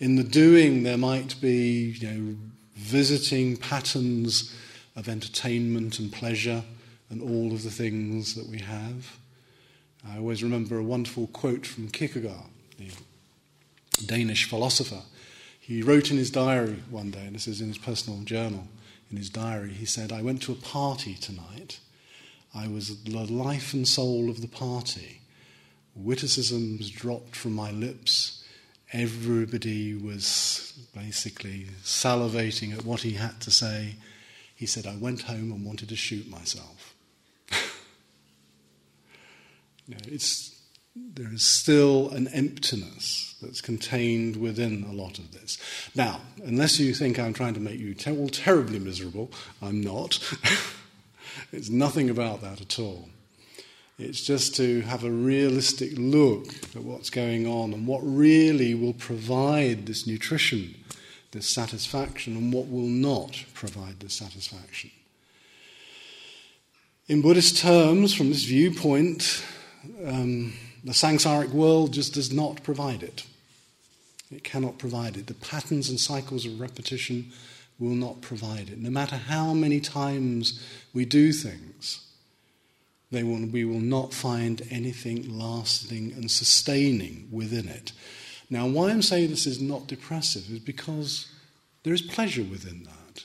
In 0.00 0.16
the 0.16 0.24
doing, 0.24 0.82
there 0.82 0.98
might 0.98 1.40
be, 1.40 1.96
you 1.98 2.08
know, 2.08 2.36
visiting 2.74 3.56
patterns 3.56 4.54
of 4.96 5.08
entertainment 5.08 5.98
and 5.98 6.12
pleasure 6.12 6.64
and 7.10 7.22
all 7.22 7.52
of 7.52 7.62
the 7.62 7.70
things 7.70 8.34
that 8.34 8.48
we 8.48 8.58
have. 8.58 9.16
I 10.06 10.18
always 10.18 10.42
remember 10.42 10.78
a 10.78 10.82
wonderful 10.82 11.28
quote 11.28 11.66
from 11.66 11.88
Kierkegaard, 11.88 12.50
the 12.78 12.90
Danish 14.04 14.44
philosopher. 14.44 15.02
He 15.66 15.80
wrote 15.80 16.10
in 16.10 16.18
his 16.18 16.30
diary 16.30 16.82
one 16.90 17.10
day, 17.10 17.24
and 17.24 17.34
this 17.34 17.48
is 17.48 17.62
in 17.62 17.68
his 17.68 17.78
personal 17.78 18.20
journal, 18.20 18.68
in 19.10 19.16
his 19.16 19.30
diary, 19.30 19.72
he 19.72 19.86
said, 19.86 20.12
I 20.12 20.20
went 20.20 20.42
to 20.42 20.52
a 20.52 20.56
party 20.56 21.14
tonight. 21.14 21.80
I 22.54 22.68
was 22.68 23.02
the 23.04 23.16
life 23.16 23.72
and 23.72 23.88
soul 23.88 24.28
of 24.28 24.42
the 24.42 24.48
party. 24.48 25.22
Witticisms 25.94 26.90
dropped 26.90 27.34
from 27.34 27.54
my 27.54 27.70
lips. 27.70 28.44
Everybody 28.92 29.94
was 29.94 30.86
basically 30.94 31.68
salivating 31.82 32.76
at 32.76 32.84
what 32.84 33.00
he 33.00 33.12
had 33.12 33.40
to 33.40 33.50
say. 33.50 33.94
He 34.54 34.66
said, 34.66 34.86
I 34.86 34.96
went 34.96 35.22
home 35.22 35.50
and 35.50 35.64
wanted 35.64 35.88
to 35.88 35.96
shoot 35.96 36.28
myself. 36.28 36.94
you 39.86 39.94
know, 39.94 40.00
it's 40.08 40.60
there 40.94 41.32
is 41.32 41.42
still 41.42 42.10
an 42.10 42.28
emptiness 42.28 43.33
that's 43.44 43.60
contained 43.60 44.36
within 44.36 44.84
a 44.88 44.92
lot 44.92 45.18
of 45.18 45.32
this. 45.32 45.58
Now, 45.94 46.20
unless 46.44 46.78
you 46.78 46.94
think 46.94 47.18
I'm 47.18 47.34
trying 47.34 47.54
to 47.54 47.60
make 47.60 47.78
you 47.78 47.94
ter- 47.94 48.16
all 48.16 48.28
terribly 48.28 48.78
miserable, 48.78 49.30
I'm 49.62 49.80
not. 49.80 50.18
it's 51.52 51.68
nothing 51.68 52.10
about 52.10 52.40
that 52.42 52.60
at 52.60 52.78
all. 52.78 53.08
It's 53.98 54.22
just 54.22 54.56
to 54.56 54.80
have 54.82 55.04
a 55.04 55.10
realistic 55.10 55.92
look 55.96 56.48
at 56.74 56.82
what's 56.82 57.10
going 57.10 57.46
on 57.46 57.72
and 57.72 57.86
what 57.86 58.00
really 58.02 58.74
will 58.74 58.92
provide 58.92 59.86
this 59.86 60.06
nutrition, 60.06 60.74
this 61.30 61.48
satisfaction, 61.48 62.36
and 62.36 62.52
what 62.52 62.68
will 62.68 62.88
not 62.88 63.44
provide 63.54 64.00
this 64.00 64.14
satisfaction. 64.14 64.90
In 67.06 67.22
Buddhist 67.22 67.58
terms, 67.58 68.14
from 68.14 68.30
this 68.30 68.44
viewpoint, 68.44 69.44
um, 70.04 70.54
the 70.82 70.92
samsaric 70.92 71.50
world 71.50 71.92
just 71.92 72.14
does 72.14 72.32
not 72.32 72.62
provide 72.62 73.02
it. 73.02 73.24
It 74.34 74.44
cannot 74.44 74.78
provide 74.78 75.16
it. 75.16 75.26
The 75.26 75.34
patterns 75.34 75.88
and 75.88 75.98
cycles 75.98 76.44
of 76.44 76.60
repetition 76.60 77.32
will 77.78 77.94
not 77.94 78.20
provide 78.20 78.68
it. 78.68 78.78
No 78.78 78.90
matter 78.90 79.16
how 79.16 79.52
many 79.52 79.80
times 79.80 80.64
we 80.92 81.04
do 81.04 81.32
things, 81.32 82.06
they 83.10 83.22
will, 83.22 83.46
we 83.46 83.64
will 83.64 83.80
not 83.80 84.12
find 84.12 84.62
anything 84.70 85.38
lasting 85.38 86.12
and 86.12 86.30
sustaining 86.30 87.28
within 87.30 87.68
it. 87.68 87.92
Now, 88.50 88.66
why 88.66 88.90
I'm 88.90 89.02
saying 89.02 89.30
this 89.30 89.46
is 89.46 89.60
not 89.60 89.86
depressive 89.86 90.50
is 90.50 90.58
because 90.58 91.28
there 91.82 91.94
is 91.94 92.02
pleasure 92.02 92.42
within 92.42 92.84
that. 92.84 93.24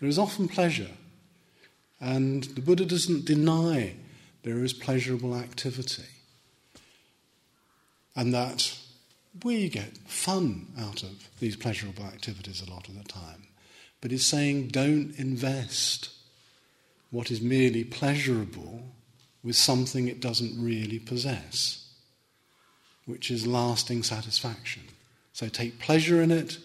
There 0.00 0.08
is 0.08 0.18
often 0.18 0.48
pleasure. 0.48 0.90
And 2.00 2.44
the 2.44 2.60
Buddha 2.60 2.84
doesn't 2.84 3.24
deny 3.24 3.94
there 4.42 4.62
is 4.62 4.72
pleasurable 4.72 5.34
activity 5.34 6.04
and 8.16 8.32
that 8.34 8.78
we 9.42 9.68
get 9.68 9.96
fun 10.06 10.66
out 10.78 11.02
of 11.02 11.28
these 11.40 11.56
pleasurable 11.56 12.04
activities 12.04 12.62
a 12.62 12.70
lot 12.70 12.88
of 12.88 12.96
the 12.96 13.04
time. 13.04 13.48
But 14.00 14.10
he's 14.10 14.26
saying 14.26 14.68
don't 14.68 15.14
invest 15.18 16.10
what 17.10 17.30
is 17.30 17.40
merely 17.40 17.84
pleasurable 17.84 18.82
with 19.42 19.56
something 19.56 20.08
it 20.08 20.20
doesn't 20.20 20.62
really 20.62 20.98
possess, 20.98 21.86
which 23.06 23.30
is 23.30 23.46
lasting 23.46 24.02
satisfaction. 24.02 24.82
So 25.32 25.48
take 25.48 25.78
pleasure 25.78 26.22
in 26.22 26.30
it, 26.30 26.58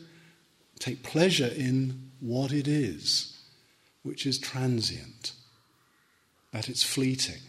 take 0.80 1.04
pleasure 1.04 1.48
in 1.56 2.12
what 2.20 2.52
it 2.52 2.68
is, 2.68 3.38
which 4.04 4.26
is 4.26 4.38
transient, 4.38 5.34
that 6.52 6.70
it's 6.70 6.84
fleeting. 6.84 7.42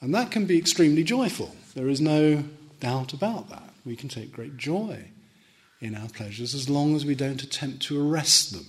And 0.00 0.14
that 0.14 0.30
can 0.30 0.46
be 0.46 0.58
extremely 0.58 1.04
joyful. 1.04 1.54
There 1.74 1.88
is 1.88 2.00
no 2.00 2.44
doubt 2.80 3.12
about 3.12 3.48
that. 3.50 3.70
We 3.84 3.96
can 3.96 4.08
take 4.08 4.32
great 4.32 4.56
joy 4.56 5.10
in 5.80 5.94
our 5.94 6.08
pleasures 6.08 6.54
as 6.54 6.68
long 6.68 6.94
as 6.94 7.04
we 7.04 7.14
don't 7.14 7.42
attempt 7.42 7.82
to 7.82 8.00
arrest 8.00 8.52
them, 8.52 8.66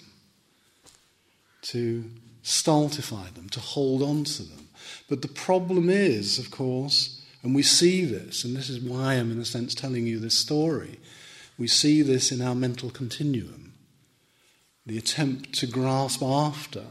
to 1.63 2.05
stultify 2.43 3.29
them, 3.33 3.49
to 3.49 3.59
hold 3.59 4.01
on 4.01 4.23
to 4.23 4.43
them. 4.43 4.69
But 5.09 5.21
the 5.21 5.27
problem 5.27 5.89
is, 5.89 6.39
of 6.39 6.51
course, 6.51 7.21
and 7.43 7.55
we 7.55 7.63
see 7.63 8.05
this, 8.05 8.43
and 8.43 8.55
this 8.55 8.69
is 8.69 8.79
why 8.79 9.15
I'm 9.15 9.31
in 9.31 9.39
a 9.39 9.45
sense 9.45 9.73
telling 9.73 10.07
you 10.07 10.19
this 10.19 10.37
story, 10.37 10.99
we 11.57 11.67
see 11.67 12.01
this 12.01 12.31
in 12.31 12.41
our 12.41 12.55
mental 12.55 12.89
continuum. 12.89 13.73
The 14.85 14.97
attempt 14.97 15.53
to 15.59 15.67
grasp 15.67 16.23
after 16.23 16.83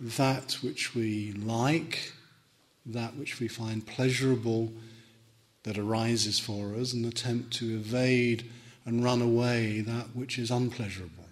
that 0.00 0.58
which 0.62 0.94
we 0.94 1.32
like, 1.32 2.12
that 2.84 3.16
which 3.16 3.40
we 3.40 3.48
find 3.48 3.86
pleasurable 3.86 4.72
that 5.66 5.76
arises 5.76 6.38
for 6.38 6.74
us 6.76 6.92
and 6.92 7.04
attempt 7.04 7.52
to 7.52 7.74
evade 7.74 8.48
and 8.86 9.02
run 9.02 9.20
away 9.20 9.80
that 9.80 10.14
which 10.14 10.38
is 10.38 10.50
unpleasurable. 10.50 11.24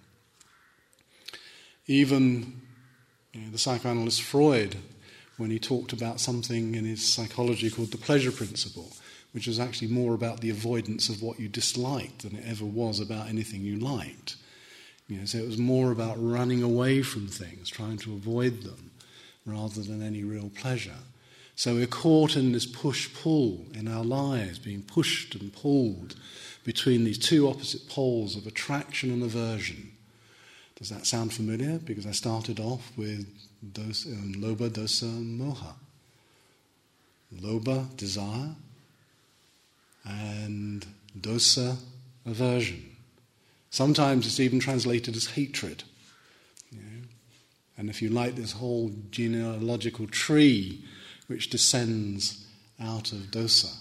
Even 1.86 2.60
you 3.32 3.42
know, 3.42 3.50
the 3.50 3.58
psychoanalyst 3.58 4.20
Freud, 4.22 4.76
when 5.36 5.50
he 5.50 5.58
talked 5.60 5.92
about 5.92 6.20
something 6.20 6.74
in 6.74 6.84
his 6.84 7.06
psychology 7.06 7.70
called 7.70 7.92
the 7.92 7.96
pleasure 7.96 8.32
principle, 8.32 8.92
which 9.30 9.46
was 9.46 9.60
actually 9.60 9.88
more 9.88 10.14
about 10.14 10.40
the 10.40 10.50
avoidance 10.50 11.08
of 11.08 11.22
what 11.22 11.38
you 11.38 11.48
disliked 11.48 12.22
than 12.22 12.36
it 12.36 12.44
ever 12.44 12.64
was 12.64 12.98
about 12.98 13.28
anything 13.28 13.60
you 13.60 13.78
liked. 13.78 14.34
You 15.06 15.18
know, 15.18 15.26
so 15.26 15.38
it 15.38 15.46
was 15.46 15.58
more 15.58 15.92
about 15.92 16.16
running 16.18 16.62
away 16.62 17.02
from 17.02 17.28
things, 17.28 17.68
trying 17.68 17.98
to 17.98 18.14
avoid 18.14 18.62
them, 18.62 18.90
rather 19.46 19.82
than 19.82 20.02
any 20.02 20.24
real 20.24 20.50
pleasure. 20.56 20.98
So 21.56 21.74
we're 21.74 21.86
caught 21.86 22.36
in 22.36 22.52
this 22.52 22.66
push 22.66 23.12
pull 23.14 23.64
in 23.74 23.86
our 23.86 24.04
lives, 24.04 24.58
being 24.58 24.82
pushed 24.82 25.34
and 25.34 25.52
pulled 25.52 26.16
between 26.64 27.04
these 27.04 27.18
two 27.18 27.48
opposite 27.48 27.88
poles 27.88 28.36
of 28.36 28.46
attraction 28.46 29.10
and 29.10 29.22
aversion. 29.22 29.92
Does 30.76 30.88
that 30.88 31.06
sound 31.06 31.32
familiar? 31.32 31.78
Because 31.78 32.06
I 32.06 32.10
started 32.10 32.58
off 32.58 32.90
with 32.96 33.26
dos, 33.72 34.06
um, 34.06 34.34
lobha, 34.38 34.68
dosa, 34.68 35.04
moha. 35.04 35.74
Lobha, 37.40 37.96
desire, 37.96 38.54
and 40.04 40.84
dosa, 41.18 41.76
aversion. 42.26 42.96
Sometimes 43.70 44.26
it's 44.26 44.40
even 44.40 44.58
translated 44.58 45.16
as 45.16 45.26
hatred. 45.26 45.84
You 46.70 46.78
know? 46.78 47.02
And 47.76 47.90
if 47.90 48.02
you 48.02 48.08
like 48.08 48.34
this 48.34 48.52
whole 48.52 48.92
genealogical 49.10 50.06
tree 50.08 50.84
which 51.26 51.50
descends 51.50 52.46
out 52.80 53.12
of 53.12 53.30
dosa, 53.30 53.74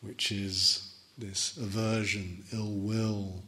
which 0.00 0.32
is 0.32 0.94
this 1.18 1.56
aversion, 1.56 2.44
ill 2.52 2.72
will, 2.72 3.42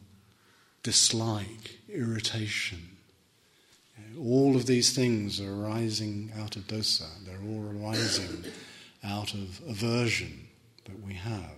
dislike, 0.83 1.79
irritation. 1.89 2.89
all 4.19 4.57
of 4.57 4.67
these 4.67 4.93
things 4.95 5.41
are 5.41 5.55
arising 5.55 6.31
out 6.39 6.57
of 6.57 6.67
dosa. 6.67 7.09
They're 7.25 7.41
all 7.49 7.71
arising 7.77 8.45
out 9.05 9.33
of 9.33 9.61
aversion 9.69 10.49
that 10.85 11.03
we 11.03 11.15
have. 11.15 11.57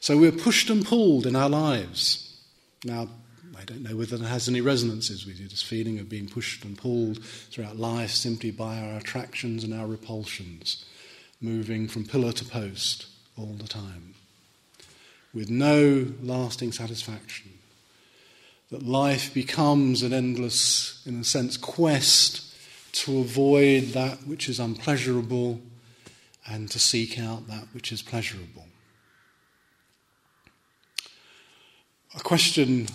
So 0.00 0.16
we're 0.16 0.32
pushed 0.32 0.70
and 0.70 0.84
pulled 0.84 1.26
in 1.26 1.36
our 1.36 1.48
lives. 1.48 2.40
Now, 2.84 3.08
I 3.62 3.64
don't 3.64 3.84
know 3.84 3.94
whether 3.94 4.16
that 4.16 4.26
has 4.26 4.48
any 4.48 4.60
resonances 4.60 5.24
with 5.24 5.38
you, 5.38 5.46
this 5.46 5.62
feeling 5.62 6.00
of 6.00 6.08
being 6.08 6.28
pushed 6.28 6.64
and 6.64 6.76
pulled 6.76 7.24
throughout 7.24 7.76
life 7.76 8.10
simply 8.10 8.50
by 8.50 8.78
our 8.78 8.98
attractions 8.98 9.62
and 9.62 9.72
our 9.72 9.86
repulsions, 9.86 10.84
moving 11.40 11.86
from 11.86 12.04
pillar 12.04 12.32
to 12.32 12.44
post 12.44 13.06
all 13.38 13.54
the 13.60 13.68
time, 13.68 14.14
with 15.32 15.48
no 15.48 16.08
lasting 16.20 16.72
satisfaction. 16.72 17.52
That 18.72 18.82
life 18.82 19.32
becomes 19.32 20.02
an 20.02 20.12
endless, 20.12 21.00
in 21.06 21.20
a 21.20 21.24
sense, 21.24 21.56
quest 21.56 22.52
to 22.94 23.20
avoid 23.20 23.90
that 23.92 24.26
which 24.26 24.48
is 24.48 24.58
unpleasurable 24.58 25.60
and 26.48 26.68
to 26.70 26.80
seek 26.80 27.16
out 27.16 27.46
that 27.46 27.68
which 27.72 27.92
is 27.92 28.02
pleasurable. 28.02 28.66
A 32.16 32.20
question 32.20 32.88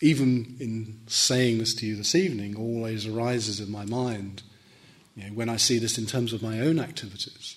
even 0.00 0.56
in 0.60 1.00
saying 1.06 1.58
this 1.58 1.74
to 1.74 1.86
you 1.86 1.96
this 1.96 2.14
evening, 2.14 2.56
always 2.56 3.06
arises 3.06 3.60
in 3.60 3.70
my 3.70 3.84
mind 3.84 4.42
you 5.14 5.24
know, 5.24 5.34
when 5.34 5.48
I 5.48 5.56
see 5.56 5.78
this 5.78 5.96
in 5.96 6.06
terms 6.06 6.32
of 6.32 6.42
my 6.42 6.60
own 6.60 6.78
activities. 6.78 7.56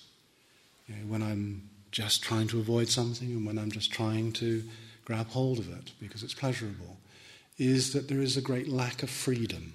You 0.86 0.94
know, 0.96 1.02
when 1.08 1.22
I'm 1.22 1.68
just 1.92 2.22
trying 2.22 2.48
to 2.48 2.58
avoid 2.58 2.88
something 2.88 3.28
and 3.28 3.46
when 3.46 3.58
I'm 3.58 3.70
just 3.70 3.92
trying 3.92 4.32
to 4.34 4.62
grab 5.04 5.28
hold 5.28 5.58
of 5.58 5.70
it 5.70 5.92
because 6.00 6.22
it's 6.22 6.34
pleasurable, 6.34 6.96
is 7.58 7.92
that 7.92 8.08
there 8.08 8.22
is 8.22 8.36
a 8.36 8.42
great 8.42 8.68
lack 8.68 9.02
of 9.02 9.10
freedom 9.10 9.74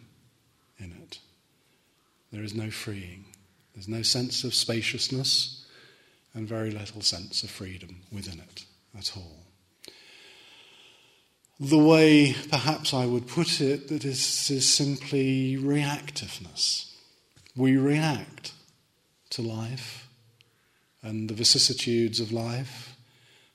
in 0.80 0.92
it. 1.04 1.20
There 2.32 2.44
is 2.44 2.56
no 2.56 2.72
freeing. 2.72 3.26
There's 3.76 3.88
no 3.88 4.02
sense 4.02 4.44
of 4.44 4.56
spaciousness 4.56 5.66
and 6.34 6.48
very 6.48 6.72
little 6.72 7.02
sense 7.02 7.44
of 7.44 7.52
freedom 7.52 8.02
within 8.12 8.40
it 8.40 8.66
at 8.98 9.16
all 9.16 9.45
the 11.60 11.78
way 11.78 12.36
perhaps 12.50 12.94
I 12.94 13.06
would 13.06 13.28
put 13.28 13.62
it 13.62 13.88
that 13.88 14.04
is, 14.04 14.50
is 14.50 14.74
simply 14.74 15.58
reactiveness. 15.58 16.92
We 17.56 17.78
react 17.78 18.52
to 19.32 19.42
life 19.42 20.08
and 21.02 21.30
the 21.30 21.34
vicissitudes 21.34 22.20
of 22.20 22.32
life, 22.32 22.98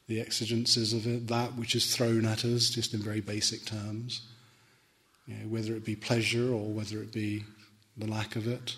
the 0.06 0.20
exigencies 0.20 0.92
of 0.92 1.06
it, 1.06 1.28
that 1.28 1.56
which 1.56 1.74
is 1.74 1.94
thrown 1.94 2.24
at 2.24 2.44
us, 2.44 2.70
just 2.70 2.94
in 2.94 3.00
very 3.00 3.20
basic 3.20 3.66
terms, 3.66 4.22
you 5.26 5.34
know, 5.34 5.48
whether 5.48 5.74
it 5.74 5.84
be 5.84 5.96
pleasure 5.96 6.52
or 6.52 6.72
whether 6.72 7.02
it 7.02 7.12
be 7.12 7.44
the 7.96 8.06
lack 8.06 8.34
of 8.34 8.46
it. 8.46 8.76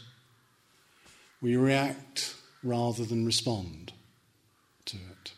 We 1.40 1.56
react 1.56 2.34
rather 2.62 3.04
than 3.04 3.24
respond 3.24 3.92
to 4.86 4.96
it. 4.96 5.32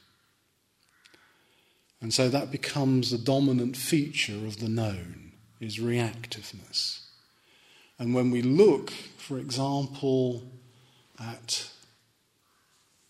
And 2.04 2.12
so 2.12 2.28
that 2.28 2.50
becomes 2.50 3.10
the 3.10 3.16
dominant 3.16 3.78
feature 3.78 4.44
of 4.44 4.60
the 4.60 4.68
known, 4.68 5.32
is 5.58 5.78
reactiveness. 5.78 7.00
And 7.98 8.14
when 8.14 8.30
we 8.30 8.42
look, 8.42 8.90
for 9.16 9.38
example, 9.38 10.42
at 11.18 11.70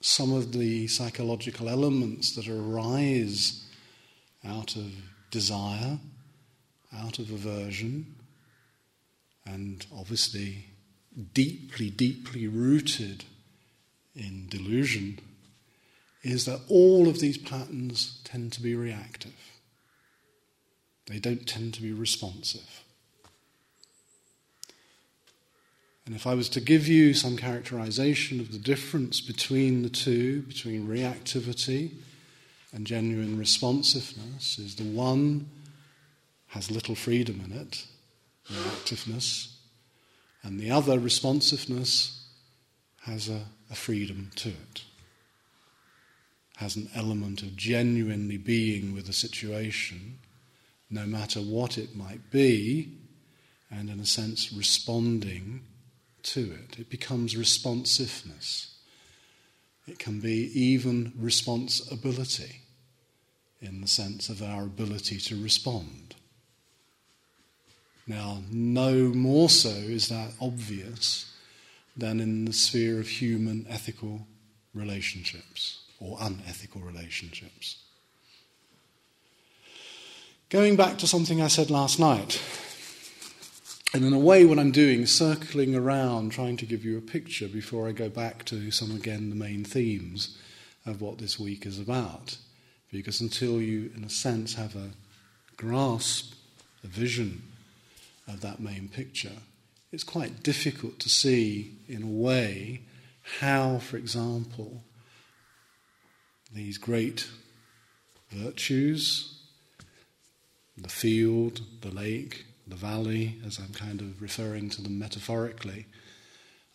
some 0.00 0.32
of 0.32 0.52
the 0.52 0.86
psychological 0.86 1.68
elements 1.68 2.36
that 2.36 2.46
arise 2.46 3.66
out 4.44 4.76
of 4.76 4.92
desire, 5.32 5.98
out 6.96 7.18
of 7.18 7.32
aversion, 7.32 8.14
and 9.44 9.84
obviously 9.92 10.66
deeply, 11.32 11.90
deeply 11.90 12.46
rooted 12.46 13.24
in 14.14 14.46
delusion 14.48 15.18
is 16.24 16.46
that 16.46 16.60
all 16.68 17.06
of 17.06 17.20
these 17.20 17.36
patterns 17.36 18.18
tend 18.24 18.50
to 18.54 18.62
be 18.62 18.74
reactive. 18.74 19.34
They 21.06 21.18
don't 21.18 21.46
tend 21.46 21.74
to 21.74 21.82
be 21.82 21.92
responsive. 21.92 22.82
And 26.06 26.14
if 26.14 26.26
I 26.26 26.34
was 26.34 26.48
to 26.50 26.60
give 26.60 26.88
you 26.88 27.12
some 27.12 27.36
characterization 27.36 28.40
of 28.40 28.52
the 28.52 28.58
difference 28.58 29.20
between 29.20 29.82
the 29.82 29.90
two, 29.90 30.42
between 30.42 30.88
reactivity 30.88 31.92
and 32.72 32.86
genuine 32.86 33.38
responsiveness, 33.38 34.58
is 34.58 34.76
the 34.76 34.84
one 34.84 35.48
has 36.48 36.70
little 36.70 36.94
freedom 36.94 37.42
in 37.44 37.52
it, 37.52 37.86
reactiveness, 38.50 39.52
and 40.42 40.58
the 40.58 40.70
other, 40.70 40.98
responsiveness, 40.98 42.26
has 43.02 43.28
a, 43.28 43.42
a 43.70 43.74
freedom 43.74 44.30
to 44.36 44.50
it 44.50 44.84
has 46.56 46.76
an 46.76 46.88
element 46.94 47.42
of 47.42 47.56
genuinely 47.56 48.36
being 48.36 48.94
with 48.94 49.08
a 49.08 49.12
situation, 49.12 50.18
no 50.90 51.04
matter 51.04 51.40
what 51.40 51.76
it 51.76 51.96
might 51.96 52.30
be, 52.30 52.92
and 53.70 53.90
in 53.90 53.98
a 53.98 54.06
sense 54.06 54.52
responding 54.52 55.62
to 56.22 56.52
it. 56.52 56.78
It 56.78 56.90
becomes 56.90 57.36
responsiveness. 57.36 58.76
It 59.86 59.98
can 59.98 60.20
be 60.20 60.50
even 60.58 61.12
responsibility 61.18 62.60
in 63.60 63.80
the 63.80 63.88
sense 63.88 64.28
of 64.28 64.42
our 64.42 64.62
ability 64.62 65.18
to 65.18 65.42
respond. 65.42 66.14
Now, 68.06 68.42
no 68.50 69.08
more 69.08 69.48
so 69.48 69.70
is 69.70 70.08
that 70.08 70.32
obvious 70.40 71.32
than 71.96 72.20
in 72.20 72.44
the 72.44 72.52
sphere 72.52 73.00
of 73.00 73.08
human 73.08 73.66
ethical 73.68 74.26
relationships 74.74 75.83
or 76.00 76.18
unethical 76.20 76.80
relationships. 76.80 77.82
Going 80.50 80.76
back 80.76 80.98
to 80.98 81.06
something 81.06 81.40
I 81.40 81.48
said 81.48 81.70
last 81.70 81.98
night, 81.98 82.40
and 83.94 84.04
in 84.04 84.12
a 84.12 84.18
way, 84.18 84.44
what 84.44 84.58
I'm 84.58 84.72
doing 84.72 85.06
circling 85.06 85.74
around, 85.74 86.32
trying 86.32 86.56
to 86.56 86.66
give 86.66 86.84
you 86.84 86.98
a 86.98 87.00
picture 87.00 87.46
before 87.46 87.88
I 87.88 87.92
go 87.92 88.08
back 88.08 88.44
to 88.46 88.72
some, 88.72 88.94
again, 88.94 89.30
the 89.30 89.36
main 89.36 89.64
themes 89.64 90.36
of 90.84 91.00
what 91.00 91.18
this 91.18 91.38
week 91.38 91.64
is 91.64 91.78
about. 91.78 92.36
Because 92.90 93.20
until 93.20 93.60
you, 93.62 93.92
in 93.96 94.02
a 94.02 94.10
sense, 94.10 94.54
have 94.54 94.74
a 94.74 94.90
grasp, 95.56 96.34
a 96.82 96.88
vision 96.88 97.42
of 98.26 98.40
that 98.40 98.58
main 98.58 98.88
picture, 98.88 99.38
it's 99.92 100.04
quite 100.04 100.42
difficult 100.42 100.98
to 100.98 101.08
see, 101.08 101.76
in 101.88 102.02
a 102.02 102.06
way, 102.06 102.82
how, 103.38 103.78
for 103.78 103.96
example, 103.96 104.82
these 106.54 106.78
great 106.78 107.28
virtues 108.30 109.30
the 110.76 110.88
field, 110.88 111.60
the 111.82 111.90
lake, 111.90 112.46
the 112.66 112.74
valley, 112.74 113.40
as 113.46 113.58
I'm 113.58 113.72
kind 113.72 114.00
of 114.00 114.20
referring 114.20 114.70
to 114.70 114.82
them 114.82 114.98
metaphorically, 114.98 115.86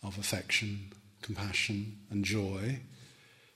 of 0.02 0.16
affection, 0.18 0.92
compassion, 1.20 1.98
and 2.10 2.24
joy, 2.24 2.80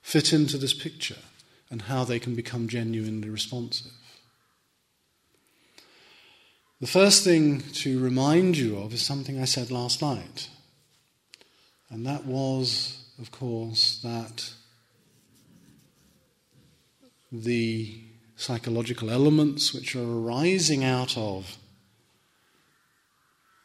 fit 0.03 0.33
into 0.33 0.59
this 0.59 0.75
picture 0.75 1.23
and 1.71 1.83
how 1.83 2.05
they 2.05 2.19
can 2.19 2.35
become 2.35 2.69
genuinely 2.69 3.31
responsive. 3.31 3.93
The 6.81 6.87
first 6.87 7.25
thing 7.25 7.63
to 7.75 7.99
remind 7.99 8.59
you 8.59 8.77
of 8.77 8.93
is 8.93 9.01
something 9.01 9.41
I 9.41 9.47
said 9.47 9.71
last 9.71 10.03
night, 10.03 10.51
and 11.89 12.05
that 12.05 12.27
was, 12.27 13.03
of 13.19 13.31
course, 13.31 14.01
that 14.03 14.53
the 17.43 18.01
psychological 18.37 19.11
elements 19.11 19.75
which 19.75 19.97
are 19.97 20.19
arising 20.19 20.85
out 20.85 21.17
of 21.17 21.59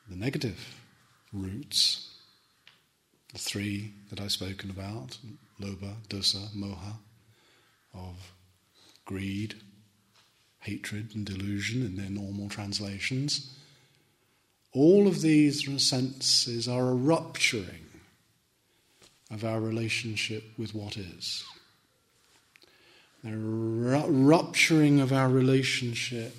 the 0.09 0.15
negative 0.15 0.73
roots, 1.31 2.09
the 3.31 3.37
three 3.37 3.93
that 4.09 4.19
I've 4.19 4.31
spoken 4.31 4.71
about 4.71 5.19
lobha, 5.61 5.93
dosa, 6.07 6.49
moha, 6.55 6.95
of 7.93 8.33
greed, 9.05 9.55
hatred, 10.61 11.11
and 11.13 11.25
delusion 11.25 11.85
in 11.85 11.95
their 11.95 12.09
normal 12.09 12.49
translations. 12.49 13.55
All 14.73 15.07
of 15.07 15.21
these 15.21 15.65
senses 15.83 16.67
are 16.67 16.89
a 16.89 16.95
rupturing 16.95 17.85
of 19.29 19.43
our 19.43 19.59
relationship 19.59 20.43
with 20.57 20.73
what 20.73 20.97
is. 20.97 21.43
A 23.25 23.35
rupturing 23.35 25.01
of 25.01 25.11
our 25.11 25.29
relationship 25.29 26.35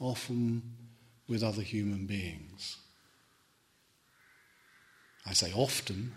often 0.00 0.62
with 1.28 1.42
other 1.42 1.62
human 1.62 2.06
beings. 2.06 2.76
I 5.26 5.32
say 5.32 5.52
often, 5.52 6.12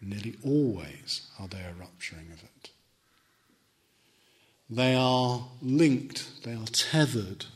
nearly 0.00 0.36
always 0.42 1.28
are 1.38 1.46
they 1.46 1.60
a 1.60 1.74
rupturing 1.78 2.32
of 2.32 2.42
it. 2.42 2.70
They 4.68 4.94
are 4.94 5.48
linked, 5.60 6.44
they 6.44 6.54
are 6.54 6.66
tethered 6.66 7.46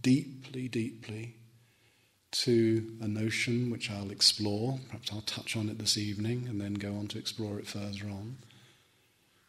deeply, 0.00 0.68
deeply 0.68 1.36
to 2.32 2.96
a 3.00 3.08
notion 3.08 3.70
which 3.70 3.90
I'll 3.90 4.10
explore. 4.10 4.78
Perhaps 4.86 5.12
I'll 5.12 5.20
touch 5.22 5.56
on 5.56 5.68
it 5.68 5.78
this 5.78 5.98
evening 5.98 6.46
and 6.48 6.60
then 6.60 6.74
go 6.74 6.94
on 6.94 7.08
to 7.08 7.18
explore 7.18 7.58
it 7.58 7.66
further 7.66 8.06
on 8.06 8.38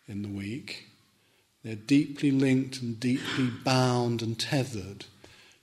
in 0.07 0.21
the 0.21 0.27
week. 0.27 0.89
They're 1.63 1.75
deeply 1.75 2.31
linked 2.31 2.81
and 2.81 2.99
deeply 2.99 3.49
bound 3.63 4.21
and 4.21 4.37
tethered 4.37 5.05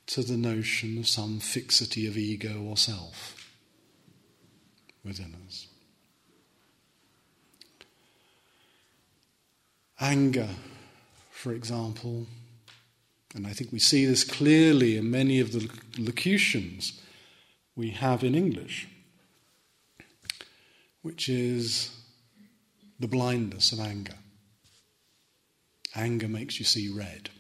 to 0.07 0.23
the 0.23 0.37
notion 0.37 0.99
of 0.99 1.07
some 1.07 1.39
fixity 1.41 2.07
of 2.07 2.17
ego 2.17 2.63
or 2.63 2.77
self 2.77 3.51
within 5.05 5.37
us. 5.47 5.67
Anger, 10.01 10.49
for 11.31 11.53
example, 11.53 12.27
and 13.35 13.47
I 13.47 13.53
think 13.53 13.71
we 13.71 13.79
see 13.79 14.07
this 14.07 14.25
clearly 14.25 14.97
in 14.97 15.11
many 15.11 15.39
of 15.39 15.53
the 15.53 15.71
locutions 15.99 17.01
we 17.77 17.91
have 17.91 18.25
in 18.25 18.35
English, 18.35 18.89
which 21.03 21.29
is 21.29 21.91
the 22.99 23.07
blindness 23.07 23.73
of 23.73 23.81
anger. 23.81 24.20
Anger 25.95 26.29
makes 26.29 26.59
you 26.59 26.65
see 26.65 26.89
red. 26.89 27.31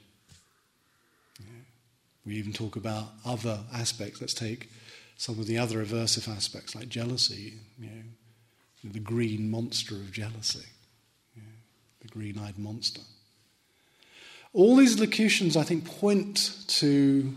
We 2.27 2.35
even 2.35 2.53
talk 2.53 2.77
about 2.77 3.09
other 3.25 3.61
aspects. 3.73 4.21
Let's 4.21 4.35
take 4.35 4.69
some 5.17 5.39
of 5.39 5.47
the 5.47 5.59
other 5.59 5.85
aversive 5.85 6.29
aspects 6.29 6.75
like 6.75 6.89
jealousy, 6.89 7.55
you 7.79 7.87
know, 7.87 8.03
the 8.93 9.01
green 9.01 9.51
monster 9.51 9.95
of 9.95 10.13
jealousy, 10.13 10.67
yeah, 11.37 11.43
the 12.01 12.09
green 12.09 12.39
eyed 12.39 12.59
monster. 12.59 13.03
All 14.53 14.77
these 14.77 14.99
locutions, 14.99 15.57
I 15.57 15.63
think, 15.63 15.85
point 15.85 16.57
to 16.69 17.35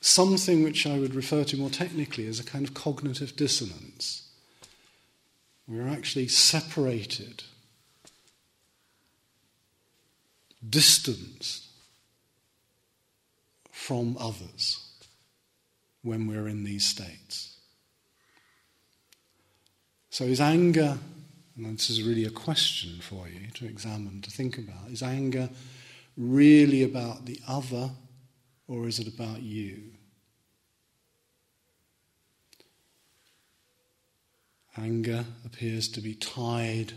something 0.00 0.62
which 0.62 0.86
I 0.86 0.98
would 0.98 1.14
refer 1.14 1.44
to 1.44 1.56
more 1.56 1.70
technically 1.70 2.26
as 2.26 2.40
a 2.40 2.44
kind 2.44 2.66
of 2.66 2.74
cognitive 2.74 3.36
dissonance. 3.36 4.28
We're 5.68 5.88
actually 5.88 6.28
separated, 6.28 7.42
distanced 10.68 11.66
from 13.70 14.16
others 14.18 14.86
when 16.02 16.26
we're 16.26 16.48
in 16.48 16.64
these 16.64 16.86
states. 16.86 17.58
So, 20.10 20.24
is 20.24 20.40
anger, 20.40 20.98
and 21.56 21.78
this 21.78 21.90
is 21.90 22.02
really 22.02 22.24
a 22.24 22.30
question 22.30 23.00
for 23.00 23.28
you 23.28 23.50
to 23.54 23.66
examine, 23.66 24.22
to 24.22 24.30
think 24.30 24.56
about, 24.56 24.90
is 24.90 25.02
anger 25.02 25.50
really 26.16 26.82
about 26.82 27.26
the 27.26 27.40
other 27.46 27.90
or 28.68 28.88
is 28.88 28.98
it 28.98 29.08
about 29.08 29.42
you? 29.42 29.82
Anger 34.78 35.24
appears 35.44 35.88
to 35.88 36.00
be 36.00 36.14
tied 36.14 36.92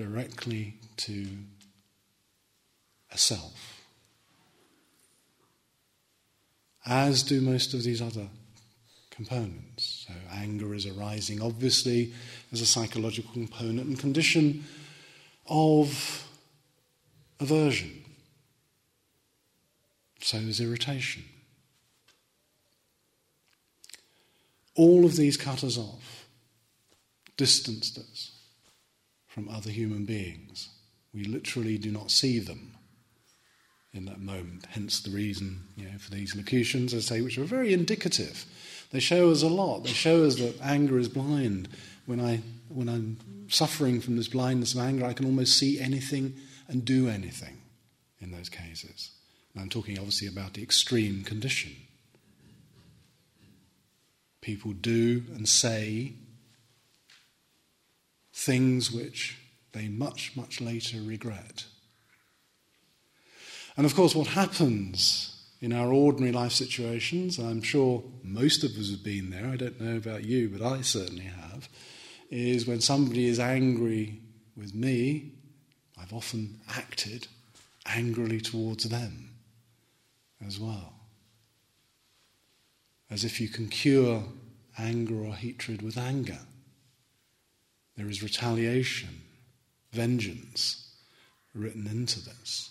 directly 0.00 0.74
to 0.96 1.26
a 3.12 3.18
self, 3.18 3.82
as 6.86 7.22
do 7.22 7.42
most 7.42 7.74
of 7.74 7.82
these 7.82 8.00
other 8.00 8.26
components. 9.10 10.06
So, 10.08 10.14
anger 10.32 10.74
is 10.74 10.86
arising, 10.86 11.42
obviously, 11.42 12.14
as 12.50 12.62
a 12.62 12.66
psychological 12.66 13.30
component 13.32 13.88
and 13.88 13.98
condition 13.98 14.64
of 15.46 16.26
aversion. 17.38 18.02
So 20.22 20.38
is 20.38 20.60
irritation. 20.60 21.24
All 24.76 25.04
of 25.04 25.16
these 25.16 25.36
cut 25.36 25.62
us 25.62 25.76
off, 25.76 26.26
distanced 27.36 27.98
us 27.98 28.29
from 29.30 29.48
other 29.48 29.70
human 29.70 30.04
beings. 30.04 30.68
We 31.14 31.24
literally 31.24 31.78
do 31.78 31.92
not 31.92 32.10
see 32.10 32.40
them 32.40 32.72
in 33.94 34.04
that 34.06 34.20
moment. 34.20 34.66
Hence 34.70 35.00
the 35.00 35.10
reason 35.10 35.68
you 35.76 35.84
know, 35.84 35.98
for 35.98 36.10
these 36.10 36.34
locutions, 36.34 36.92
I 36.92 36.98
say, 36.98 37.20
which 37.20 37.38
are 37.38 37.44
very 37.44 37.72
indicative. 37.72 38.44
They 38.90 38.98
show 38.98 39.30
us 39.30 39.42
a 39.42 39.48
lot. 39.48 39.84
They 39.84 39.90
show 39.90 40.24
us 40.24 40.34
that 40.36 40.60
anger 40.60 40.98
is 40.98 41.08
blind. 41.08 41.68
When, 42.06 42.20
I, 42.20 42.40
when 42.68 42.88
I'm 42.88 43.46
suffering 43.48 44.00
from 44.00 44.16
this 44.16 44.26
blindness 44.26 44.74
of 44.74 44.80
anger, 44.80 45.06
I 45.06 45.12
can 45.12 45.26
almost 45.26 45.56
see 45.56 45.78
anything 45.80 46.34
and 46.66 46.84
do 46.84 47.08
anything 47.08 47.58
in 48.20 48.32
those 48.32 48.48
cases. 48.48 49.12
And 49.54 49.62
I'm 49.62 49.68
talking 49.68 49.96
obviously 49.96 50.26
about 50.26 50.54
the 50.54 50.62
extreme 50.62 51.22
condition. 51.22 51.70
People 54.40 54.72
do 54.72 55.22
and 55.34 55.48
say 55.48 56.14
things 58.40 58.90
which 58.90 59.38
they 59.72 59.88
much, 59.88 60.32
much 60.34 60.60
later 60.60 60.98
regret. 61.02 61.66
And 63.76 63.84
of 63.84 63.94
course, 63.94 64.14
what 64.14 64.28
happens 64.28 65.36
in 65.60 65.74
our 65.74 65.92
ordinary 65.92 66.32
life 66.32 66.52
situations, 66.52 67.38
I'm 67.38 67.60
sure 67.60 68.02
most 68.22 68.64
of 68.64 68.70
us 68.78 68.90
have 68.90 69.04
been 69.04 69.30
there, 69.30 69.46
I 69.46 69.56
don't 69.56 69.80
know 69.80 69.96
about 69.96 70.24
you, 70.24 70.48
but 70.48 70.62
I 70.62 70.80
certainly 70.80 71.24
have, 71.24 71.68
is 72.30 72.66
when 72.66 72.80
somebody 72.80 73.26
is 73.26 73.38
angry 73.38 74.20
with 74.56 74.74
me, 74.74 75.32
I've 76.00 76.14
often 76.14 76.60
acted 76.68 77.26
angrily 77.84 78.40
towards 78.40 78.84
them 78.88 79.34
as 80.44 80.58
well. 80.58 80.94
As 83.10 83.22
if 83.22 83.38
you 83.38 83.48
can 83.48 83.68
cure 83.68 84.24
anger 84.78 85.24
or 85.24 85.34
hatred 85.34 85.82
with 85.82 85.98
anger. 85.98 86.38
There 88.00 88.08
is 88.08 88.22
retaliation, 88.22 89.20
vengeance 89.92 90.94
written 91.54 91.86
into 91.86 92.18
this. 92.18 92.70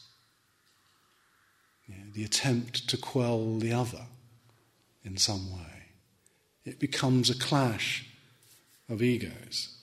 The 2.15 2.23
attempt 2.23 2.89
to 2.89 2.97
quell 2.97 3.59
the 3.59 3.71
other 3.71 4.07
in 5.05 5.17
some 5.17 5.53
way. 5.53 5.83
It 6.65 6.79
becomes 6.79 7.29
a 7.29 7.37
clash 7.37 8.07
of 8.89 9.03
egos. 9.03 9.77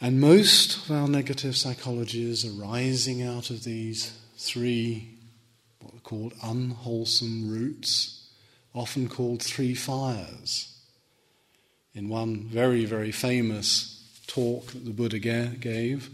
And 0.00 0.18
most 0.18 0.86
of 0.86 0.90
our 0.90 1.08
negative 1.08 1.56
psychologies 1.56 2.58
arising 2.58 3.20
out 3.22 3.50
of 3.50 3.64
these 3.64 4.18
three, 4.38 5.10
what 5.82 5.92
are 5.92 6.00
called 6.00 6.32
unwholesome 6.42 7.50
roots, 7.50 8.20
often 8.74 9.08
called 9.08 9.42
three 9.42 9.74
fires. 9.74 10.68
In 11.94 12.08
one 12.08 12.44
very, 12.44 12.84
very 12.84 13.12
famous 13.12 14.02
talk 14.26 14.68
that 14.68 14.84
the 14.84 14.90
Buddha 14.92 15.18
gave, 15.18 16.10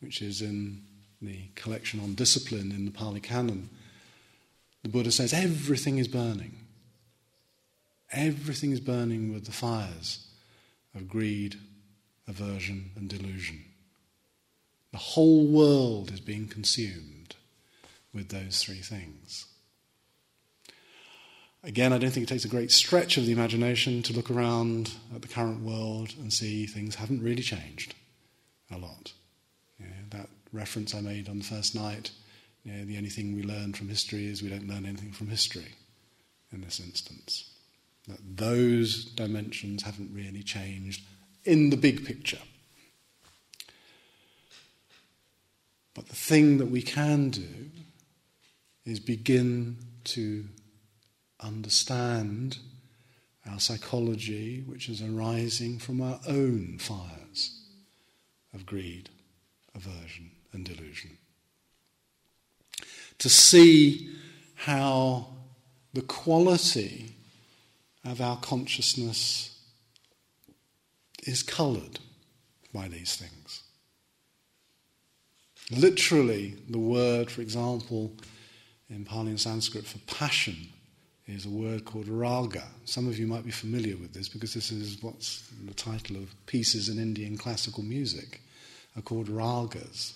which 0.00 0.20
is 0.20 0.42
in 0.42 0.82
the 1.22 1.44
collection 1.54 2.00
on 2.00 2.14
discipline 2.14 2.72
in 2.72 2.84
the 2.84 2.90
Pali 2.90 3.20
Canon, 3.20 3.70
the 4.82 4.88
Buddha 4.88 5.12
says 5.12 5.32
everything 5.32 5.98
is 5.98 6.08
burning. 6.08 6.56
Everything 8.10 8.72
is 8.72 8.80
burning 8.80 9.32
with 9.32 9.46
the 9.46 9.52
fires 9.52 10.26
of 10.94 11.08
greed, 11.08 11.56
aversion, 12.28 12.90
and 12.96 13.08
delusion. 13.08 13.64
The 14.90 14.98
whole 14.98 15.46
world 15.46 16.12
is 16.12 16.20
being 16.20 16.48
consumed 16.48 17.36
with 18.12 18.28
those 18.28 18.62
three 18.62 18.80
things. 18.80 19.46
Again, 21.64 21.92
I 21.92 21.98
don't 21.98 22.10
think 22.10 22.24
it 22.24 22.28
takes 22.28 22.44
a 22.44 22.48
great 22.48 22.72
stretch 22.72 23.16
of 23.16 23.24
the 23.24 23.32
imagination 23.32 24.02
to 24.02 24.12
look 24.12 24.30
around 24.30 24.94
at 25.14 25.22
the 25.22 25.28
current 25.28 25.60
world 25.60 26.12
and 26.18 26.32
see 26.32 26.66
things 26.66 26.96
haven't 26.96 27.22
really 27.22 27.42
changed 27.42 27.94
a 28.70 28.78
lot. 28.78 29.12
that 30.10 30.28
reference 30.52 30.94
I 30.94 31.00
made 31.00 31.28
on 31.28 31.38
the 31.38 31.44
first 31.44 31.74
night 31.74 32.10
You 32.64 32.72
know, 32.72 32.84
the 32.84 32.96
only 32.96 33.08
thing 33.08 33.34
we 33.34 33.42
learn 33.42 33.72
from 33.72 33.88
history 33.88 34.26
is 34.26 34.42
we 34.42 34.48
don't 34.48 34.68
learn 34.68 34.86
anything 34.86 35.12
from 35.12 35.28
history 35.28 35.74
in 36.52 36.60
this 36.60 36.78
instance. 36.78 37.50
That 38.08 38.20
those 38.36 39.04
dimensions 39.04 39.82
haven't 39.82 40.14
really 40.14 40.42
changed 40.42 41.02
in 41.44 41.70
the 41.70 41.76
big 41.76 42.04
picture. 42.04 42.38
But 45.94 46.08
the 46.08 46.14
thing 46.14 46.58
that 46.58 46.70
we 46.70 46.82
can 46.82 47.30
do 47.30 47.70
is 48.84 49.00
begin 49.00 49.76
to 50.04 50.44
understand 51.42 52.58
our 53.50 53.58
psychology, 53.58 54.62
which 54.66 54.88
is 54.88 55.02
arising 55.02 55.78
from 55.78 56.00
our 56.00 56.20
own 56.26 56.78
fires 56.78 57.60
of 58.54 58.66
greed, 58.66 59.08
aversion, 59.74 60.30
and 60.52 60.64
delusion. 60.64 61.18
To 63.18 63.28
see 63.28 64.10
how 64.54 65.28
the 65.92 66.02
quality 66.02 67.14
of 68.04 68.20
our 68.20 68.36
consciousness 68.38 69.58
is 71.24 71.42
coloured 71.42 71.98
by 72.72 72.88
these 72.88 73.16
things. 73.16 73.62
Literally, 75.70 76.56
the 76.68 76.78
word, 76.78 77.30
for 77.30 77.42
example, 77.42 78.12
in 78.90 79.04
Pali 79.04 79.30
and 79.30 79.40
Sanskrit 79.40 79.86
for 79.86 79.98
passion 80.00 80.71
is 81.26 81.46
a 81.46 81.50
word 81.50 81.84
called 81.84 82.08
raga. 82.08 82.64
Some 82.84 83.06
of 83.06 83.18
you 83.18 83.26
might 83.26 83.44
be 83.44 83.50
familiar 83.50 83.96
with 83.96 84.12
this 84.12 84.28
because 84.28 84.54
this 84.54 84.72
is 84.72 85.02
what's 85.02 85.48
the 85.64 85.74
title 85.74 86.16
of 86.16 86.34
pieces 86.46 86.88
in 86.88 86.98
Indian 86.98 87.36
classical 87.36 87.82
music 87.82 88.40
are 88.96 89.02
called 89.02 89.28
ragas. 89.28 90.14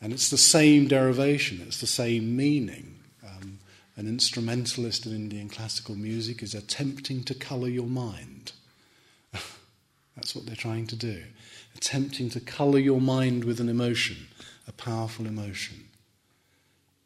And 0.00 0.12
it's 0.12 0.30
the 0.30 0.38
same 0.38 0.88
derivation, 0.88 1.60
it's 1.66 1.80
the 1.80 1.86
same 1.86 2.36
meaning. 2.36 2.96
Um, 3.24 3.58
an 3.96 4.08
instrumentalist 4.08 5.06
in 5.06 5.14
Indian 5.14 5.48
classical 5.48 5.94
music 5.94 6.42
is 6.42 6.54
attempting 6.54 7.22
to 7.24 7.34
colour 7.34 7.68
your 7.68 7.86
mind. 7.86 8.52
That's 10.16 10.34
what 10.34 10.46
they're 10.46 10.56
trying 10.56 10.86
to 10.88 10.96
do. 10.96 11.22
Attempting 11.76 12.30
to 12.30 12.40
colour 12.40 12.78
your 12.78 13.00
mind 13.00 13.44
with 13.44 13.60
an 13.60 13.68
emotion, 13.68 14.16
a 14.66 14.72
powerful 14.72 15.26
emotion. 15.26 15.84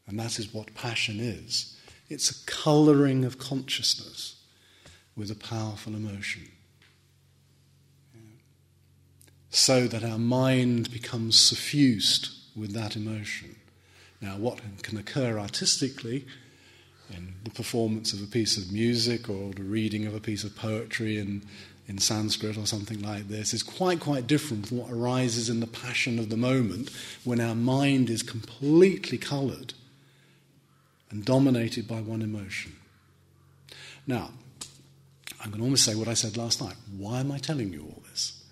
And 0.07 0.19
that 0.19 0.39
is 0.39 0.55
what 0.55 0.75
passion 0.75 1.19
is. 1.19 1.77
It's 2.09 2.31
a 2.31 2.47
colouring 2.47 3.25
of 3.25 3.39
consciousness 3.39 4.37
with 5.17 5.31
a 5.31 5.35
powerful 5.35 5.95
emotion. 5.95 6.51
So 9.51 9.87
that 9.87 10.03
our 10.03 10.19
mind 10.19 10.91
becomes 10.91 11.39
suffused 11.39 12.29
with 12.57 12.73
that 12.73 12.97
emotion. 12.97 13.57
Now, 14.21 14.37
what 14.37 14.61
can 14.83 14.99
occur 14.99 15.39
artistically 15.39 16.27
in 17.15 17.35
the 17.45 17.51
performance 17.51 18.13
of 18.13 18.23
a 18.23 18.27
piece 18.27 18.57
of 18.57 18.73
music 18.73 19.29
or 19.29 19.53
the 19.53 19.63
reading 19.63 20.07
of 20.07 20.15
a 20.15 20.21
piece 20.21 20.45
of 20.45 20.57
poetry 20.57 21.19
in, 21.19 21.43
in 21.87 21.99
Sanskrit 21.99 22.57
or 22.57 22.67
something 22.67 23.01
like 23.03 23.29
this 23.29 23.55
is 23.55 23.63
quite, 23.63 24.01
quite 24.01 24.27
different 24.27 24.67
from 24.67 24.79
what 24.79 24.91
arises 24.91 25.49
in 25.49 25.61
the 25.61 25.67
passion 25.67 26.19
of 26.19 26.31
the 26.31 26.37
moment 26.37 26.91
when 27.23 27.41
our 27.41 27.55
mind 27.55 28.11
is 28.11 28.23
completely 28.23 29.19
coloured 29.19 29.75
and 31.15 31.25
dominated 31.25 31.87
by 31.87 32.01
one 32.01 32.23
emotion. 32.23 32.73
Now, 34.05 34.31
I'm 35.41 35.51
going 35.51 35.61
to 35.61 35.65
almost 35.65 35.85
say 35.85 35.95
what 35.95 36.09
I 36.09 36.15
said 36.15 36.37
last 36.37 36.61
night. 36.61 36.75
Why 36.99 37.21
am 37.21 37.31
I 37.31 37.39
telling 37.39 37.73
you 37.73 37.83
all 37.83 38.03
this? 38.11 38.43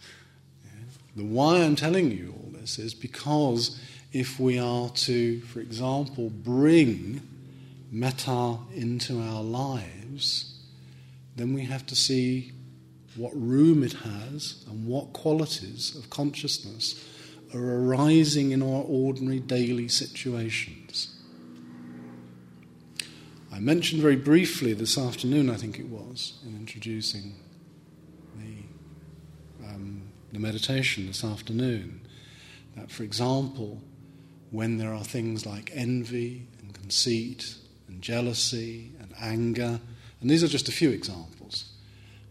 The 1.17 1.25
why 1.25 1.57
I'm 1.57 1.75
telling 1.75 2.13
you 2.13 2.33
all 2.39 2.53
this 2.53 2.79
is 2.79 2.95
because 2.95 3.81
if 4.13 4.39
we 4.39 4.61
are 4.61 4.89
to, 4.91 5.41
for 5.41 5.59
example, 5.59 6.31
bring 6.31 7.21
metta 7.91 8.59
into 8.77 9.21
our 9.21 9.43
lives, 9.43 10.55
then 11.35 11.55
we 11.55 11.65
have 11.65 11.85
to 11.87 11.97
see 11.97 12.53
what 13.17 13.33
room 13.35 13.83
it 13.83 13.95
has 13.95 14.65
and 14.71 14.87
what 14.87 15.13
qualities 15.13 15.97
of 15.97 16.09
consciousness 16.11 17.05
are 17.53 17.61
arising 17.61 18.53
in 18.53 18.63
our 18.63 18.85
ordinary 18.87 19.41
daily 19.41 19.89
situations. 19.89 21.12
I 23.53 23.61
mentioned 23.61 24.01
very 24.01 24.17
briefly 24.17 24.73
this 24.73 24.97
afternoon, 24.97 25.51
I 25.51 25.57
think 25.57 25.79
it 25.79 25.89
was, 25.89 26.39
in 26.47 26.57
introducing 26.57 27.35
the, 28.37 29.67
um, 29.67 30.03
the 30.33 30.39
meditation 30.39 31.07
this 31.07 31.23
afternoon, 31.23 32.01
that, 32.77 32.91
for 32.91 33.03
example, 33.03 33.83
when 34.51 34.79
there 34.79 34.95
are 34.95 35.05
things 35.05 35.45
like 35.45 35.71
envy 35.75 36.47
and 36.61 36.73
conceit 36.73 37.57
and 37.89 38.01
jealousy 38.01 38.93
and 38.99 39.13
anger, 39.21 39.81
and 40.23 40.31
these 40.31 40.43
are 40.43 40.49
just 40.49 40.71
a 40.71 40.73
few 40.73 40.89
examples, 40.89 41.73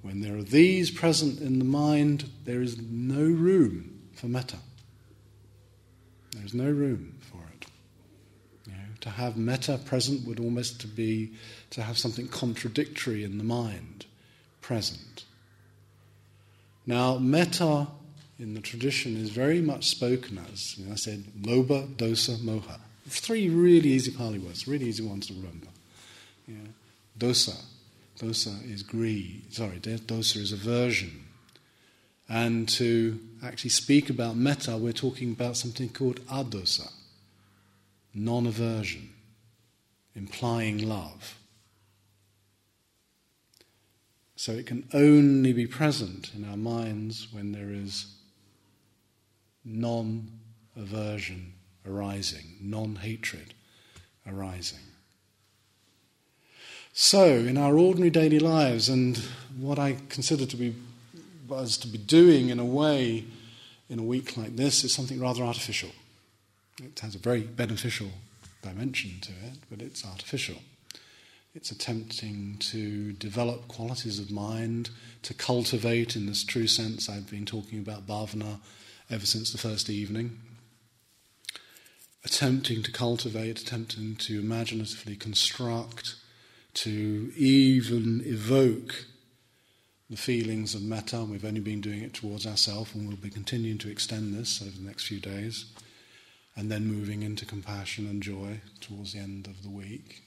when 0.02 0.22
there 0.22 0.36
are 0.36 0.44
these 0.44 0.90
present 0.90 1.40
in 1.40 1.60
the 1.60 1.66
mind, 1.66 2.32
there 2.46 2.64
is 2.64 2.82
no 2.82 3.22
room 3.22 4.02
for 4.16 4.26
metta. 4.26 4.58
There 6.36 6.46
is 6.46 6.56
no 6.56 6.72
room 6.72 7.20
to 9.02 9.10
have 9.10 9.36
metta 9.36 9.80
present 9.84 10.26
would 10.26 10.40
almost 10.40 10.80
to 10.82 10.88
be 10.88 11.32
to 11.72 11.82
have 11.82 11.98
something 11.98 12.28
contradictory 12.28 13.24
in 13.24 13.38
the 13.38 13.44
mind 13.44 14.06
present. 14.62 15.26
Now, 16.86 17.18
metta 17.18 17.88
in 18.40 18.54
the 18.54 18.62
tradition 18.62 19.18
is 19.18 19.30
very 19.30 19.62
much 19.62 19.88
spoken 19.88 20.40
as, 20.52 20.78
you 20.78 20.86
know, 20.86 20.94
I 20.94 20.96
said, 20.96 21.24
lobha, 21.42 21.88
dosa, 21.96 22.38
moha. 22.38 22.80
Three 23.08 23.50
really 23.50 23.90
easy 23.90 24.12
Pali 24.12 24.40
words, 24.40 24.68
really 24.68 24.86
easy 24.86 25.04
ones 25.04 25.28
to 25.28 25.34
remember. 25.34 25.68
Yeah. 26.48 26.56
Dosa, 27.18 27.56
dosa 28.20 28.72
is 28.72 28.84
greed, 28.84 29.46
sorry, 29.50 29.80
dosa 29.80 30.38
is 30.38 30.52
aversion. 30.52 31.26
And 32.30 32.70
to 32.70 33.20
actually 33.44 33.72
speak 33.72 34.10
about 34.10 34.38
metta, 34.38 34.78
we're 34.78 34.94
talking 34.94 35.32
about 35.32 35.58
something 35.58 35.90
called 35.90 36.26
adosa 36.28 36.92
non 38.14 38.46
aversion, 38.46 39.10
implying 40.16 40.88
love. 40.88 41.38
So 44.36 44.54
it 44.54 44.66
can 44.66 44.88
only 44.94 45.54
be 45.54 45.68
present 45.68 46.32
in 46.36 46.50
our 46.50 46.58
minds 46.58 47.28
when 47.32 47.52
there 47.52 47.70
is 47.70 48.16
non 49.64 50.40
aversion 50.76 51.54
arising, 51.86 52.56
non 52.60 52.96
hatred 52.96 53.54
arising. 54.26 54.80
So, 56.94 57.26
in 57.26 57.58
our 57.58 57.78
ordinary 57.78 58.10
daily 58.10 58.40
lives, 58.40 58.90
and 58.90 59.18
what 59.58 59.80
I 59.80 59.96
consider 60.10 60.46
to 60.46 60.58
be 60.58 60.76
us 61.52 61.78
to 61.78 61.88
be 61.88 61.98
doing 61.98 62.50
in 62.50 62.60
a 62.60 62.66
way 62.66 63.26
in 63.90 64.00
a 64.00 64.04
week 64.04 64.38
like 64.38 64.56
this 64.56 64.84
is 64.84 64.94
something 64.94 65.20
rather 65.20 65.44
artificial. 65.44 65.90
It 66.80 67.00
has 67.02 67.16
a 67.16 67.20
very 67.20 67.42
beneficial 67.42 68.12
dimension 68.62 69.20
to 69.22 69.32
it, 69.32 69.60
but 69.70 69.82
it's 69.82 70.06
artificial. 70.06 70.58
It's 71.54 71.72
attempting 71.72 72.58
to 72.60 73.12
develop 73.14 73.68
qualities 73.68 74.20
of 74.20 74.32
mind, 74.32 74.90
to 75.24 75.34
cultivate, 75.34 76.16
in 76.16 76.26
this 76.26 76.44
true 76.44 76.68
sense, 76.68 77.10
I've 77.10 77.30
been 77.30 77.46
talking 77.46 77.80
about 77.80 78.08
bhavana 78.08 78.60
ever 79.10 79.26
since 79.26 79.52
the 79.52 79.58
first 79.58 79.90
evening. 79.90 80.40
Attempting 82.24 82.84
to 82.84 82.92
cultivate, 82.92 83.60
attempting 83.60 84.16
to 84.18 84.40
imaginatively 84.40 85.18
construct, 85.18 86.16
to 86.76 87.34
even 87.36 88.22
evoke 88.26 89.08
the 90.10 90.16
feelings 90.16 90.74
of 90.74 90.82
metta. 90.82 91.26
We've 91.26 91.44
only 91.44 91.60
been 91.60 91.82
doing 91.82 92.02
it 92.02 92.14
towards 92.14 92.48
ourselves, 92.48 92.96
and 92.96 93.08
we'll 93.08 93.18
be 93.18 93.30
continuing 93.30 93.78
to 93.80 93.92
extend 93.92 94.34
this 94.34 94.62
over 94.62 94.72
the 94.72 94.88
next 94.88 95.08
few 95.08 95.20
days 95.20 95.66
and 96.56 96.72
then 96.72 96.86
moving 96.86 97.24
into 97.24 97.46
compassion 97.46 98.08
and 98.08 98.22
joy 98.22 98.60
towards 98.82 99.14
the 99.14 99.20
end 99.20 99.48
of 99.48 99.64
the 99.64 99.70
week. 99.70 100.22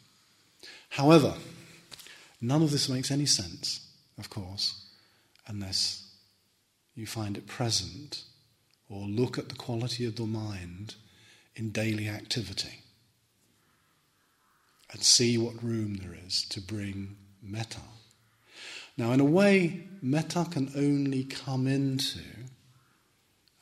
However, 0.91 1.35
none 2.41 2.63
of 2.63 2.71
this 2.71 2.89
makes 2.89 3.11
any 3.11 3.27
sense, 3.27 3.87
of 4.19 4.31
course, 4.31 4.87
unless 5.47 6.09
you 6.95 7.07
find 7.07 7.37
it 7.37 7.47
present 7.47 8.23
or 8.89 9.07
look 9.07 9.39
at 9.39 9.49
the 9.49 9.55
quality 9.55 10.07
of 10.07 10.17
the 10.17 10.27
mind 10.27 10.95
in 11.57 11.71
daily 11.71 12.09
activity 12.09 12.81
and 14.93 15.03
see 15.03 15.37
what 15.37 15.63
room 15.63 15.97
there 15.97 16.17
is 16.27 16.47
to 16.49 16.61
bring 16.61 17.17
metta. 17.43 17.81
Now, 18.97 19.13
in 19.13 19.21
a 19.21 19.25
way, 19.25 19.89
metta 20.01 20.47
can 20.51 20.71
only 20.77 21.25
come 21.25 21.67
into 21.67 22.21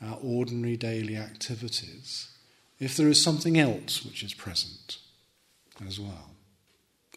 our 0.03 0.19
ordinary 0.23 0.77
daily 0.77 1.17
activities 1.17 2.29
if 2.83 2.97
there 2.97 3.09
is 3.09 3.23
something 3.23 3.59
else 3.59 4.05
which 4.05 4.25
is 4.25 4.35
present 4.35 4.99
as 5.87 6.01
well. 6.01 6.31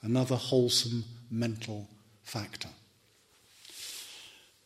Another 0.04 0.36
wholesome 0.36 1.04
mental 1.32 1.88
factor. 2.23 2.69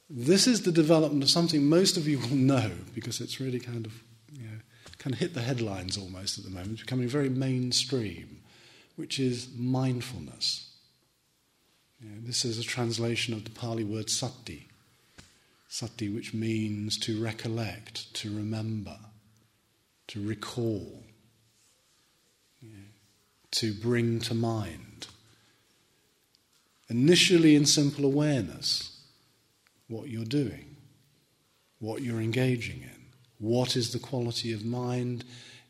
This 0.10 0.46
is 0.46 0.64
the 0.64 0.72
development 0.72 1.24
of 1.24 1.30
something 1.30 1.66
most 1.66 1.96
of 1.96 2.08
you 2.08 2.20
will 2.20 2.28
know 2.36 2.72
because 2.94 3.22
it's 3.22 3.40
really 3.40 3.60
kind 3.60 3.86
of 3.86 3.94
you 4.32 4.44
know, 4.44 4.60
kind 4.98 5.14
of 5.14 5.20
hit 5.20 5.34
the 5.34 5.42
headlines 5.42 5.98
almost 5.98 6.38
at 6.38 6.44
the 6.44 6.50
moment, 6.50 6.80
becoming 6.80 7.08
very 7.08 7.30
mainstream, 7.30 8.42
which 8.98 9.20
is 9.20 9.48
mindfulness. 9.56 10.70
You 12.02 12.10
know, 12.10 12.18
this 12.22 12.44
is 12.44 12.60
a 12.60 12.64
translation 12.64 13.34
of 13.34 13.46
the 13.46 13.52
Pali 13.52 13.86
word 13.86 14.10
sati. 14.10 14.68
Sati, 15.70 16.10
which 16.10 16.34
means 16.34 16.98
to 16.98 17.24
recollect, 17.24 18.14
to 18.16 18.36
remember, 18.36 18.98
to 20.10 20.28
recall, 20.28 21.04
to 23.52 23.74
bring 23.74 24.20
to 24.20 24.34
mind. 24.34 25.08
Initially, 26.90 27.56
in 27.56 27.68
simple 27.68 28.06
awareness, 28.06 29.04
what 29.88 30.10
you're 30.10 30.26
doing, 30.26 30.76
what 31.80 32.02
you're 32.02 32.22
engaging 32.22 32.82
in, 32.82 33.06
what 33.38 33.76
is 33.76 33.94
the 33.94 34.00
quality 34.00 34.52
of 34.52 34.66
mind 34.66 35.24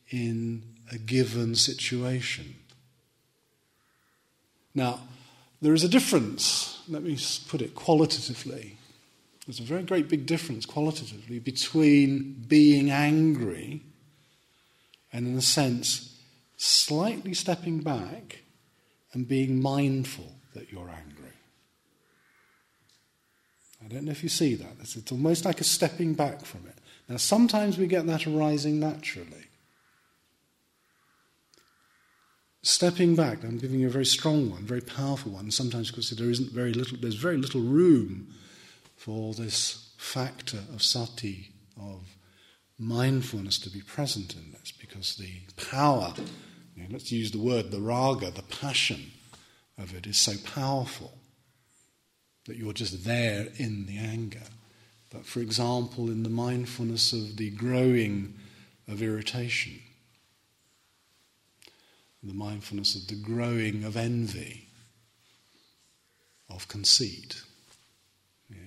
in 0.10 0.64
a 0.90 0.98
given 0.98 1.54
situation. 1.56 2.56
Now, 4.74 5.02
there 5.62 5.74
is 5.74 5.84
a 5.84 5.90
difference, 5.90 6.82
let 6.88 7.04
me 7.04 7.18
put 7.50 7.62
it 7.62 7.76
qualitatively. 7.76 8.78
There's 9.46 9.60
a 9.60 9.64
very 9.64 9.84
great 9.84 10.08
big 10.08 10.26
difference 10.26 10.66
qualitatively 10.66 11.40
between 11.40 12.46
being 12.48 12.90
angry 12.90 13.84
and, 15.12 15.28
in 15.28 15.38
a 15.38 15.42
sense, 15.42 16.20
slightly 16.58 17.34
stepping 17.34 17.80
back 17.80 18.40
and 19.14 19.28
being 19.28 19.62
mindful 19.62 20.36
that 20.54 20.72
you're 20.72 20.90
angry. 20.90 21.34
I 23.84 23.88
don't 23.88 24.06
know 24.06 24.12
if 24.12 24.24
you 24.24 24.30
see 24.30 24.56
that. 24.56 24.74
It's, 24.82 25.12
almost 25.12 25.46
like 25.46 25.62
a 25.62 25.64
stepping 25.64 26.14
back 26.14 26.46
from 26.46 26.68
it. 26.68 26.78
Now, 27.08 27.18
sometimes 27.18 27.78
we 27.78 27.88
get 27.88 28.06
that 28.08 28.28
arising 28.28 28.80
naturally. 28.80 29.46
Stepping 32.62 33.16
back, 33.16 33.44
I'm 33.44 33.58
giving 33.58 33.80
you 33.80 33.88
a 33.88 33.92
very 33.92 34.06
strong 34.06 34.52
one, 34.52 34.64
very 34.64 34.82
powerful 34.82 35.32
one, 35.32 35.50
sometimes 35.50 35.90
because 35.90 36.10
there 36.10 36.30
isn't 36.30 36.52
very 36.52 36.74
little, 36.74 36.98
there's 36.98 37.16
very 37.16 37.38
little 37.38 37.62
room 37.62 38.28
for 38.98 39.34
this 39.34 39.94
factor 39.98 40.60
of 40.74 40.84
sati, 40.84 41.52
of 41.80 42.18
mindfulness 42.78 43.58
to 43.60 43.70
be 43.70 43.82
present 43.82 44.36
in 44.36 44.52
this, 44.52 44.72
because 44.90 45.16
the 45.16 45.40
power, 45.70 46.14
you 46.76 46.84
know, 46.84 46.90
let's 46.92 47.12
use 47.12 47.32
the 47.32 47.40
word, 47.40 47.72
the 47.72 47.80
raga, 47.80 48.32
the 48.32 48.42
passion 48.42 49.12
of 49.78 49.96
it 49.96 50.08
is 50.08 50.18
so 50.18 50.34
powerful 50.44 51.14
that 52.46 52.58
you're 52.58 52.74
just 52.74 53.06
there 53.06 53.48
in 53.58 53.86
the 53.86 53.98
anger. 53.98 54.42
But 55.12 55.26
for 55.26 55.40
example, 55.40 56.10
in 56.10 56.24
the 56.24 56.30
mindfulness 56.30 57.14
of 57.14 57.38
the 57.38 57.52
growing 57.52 58.34
of 58.88 59.02
irritation, 59.02 59.80
the 62.24 62.34
mindfulness 62.34 62.96
of 62.96 63.08
the 63.08 63.16
growing 63.16 63.84
of 63.84 63.96
envy, 63.96 64.68
of 66.50 66.68
conceit. 66.68 67.44
Yeah. 68.50 68.58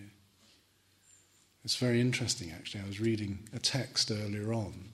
It's 1.64 1.76
very 1.76 2.00
interesting, 2.00 2.50
actually. 2.52 2.82
I 2.82 2.87
was 2.87 3.00
reading 3.00 3.40
a 3.52 3.58
text 3.58 4.11
earlier 4.11 4.52
on, 4.52 4.91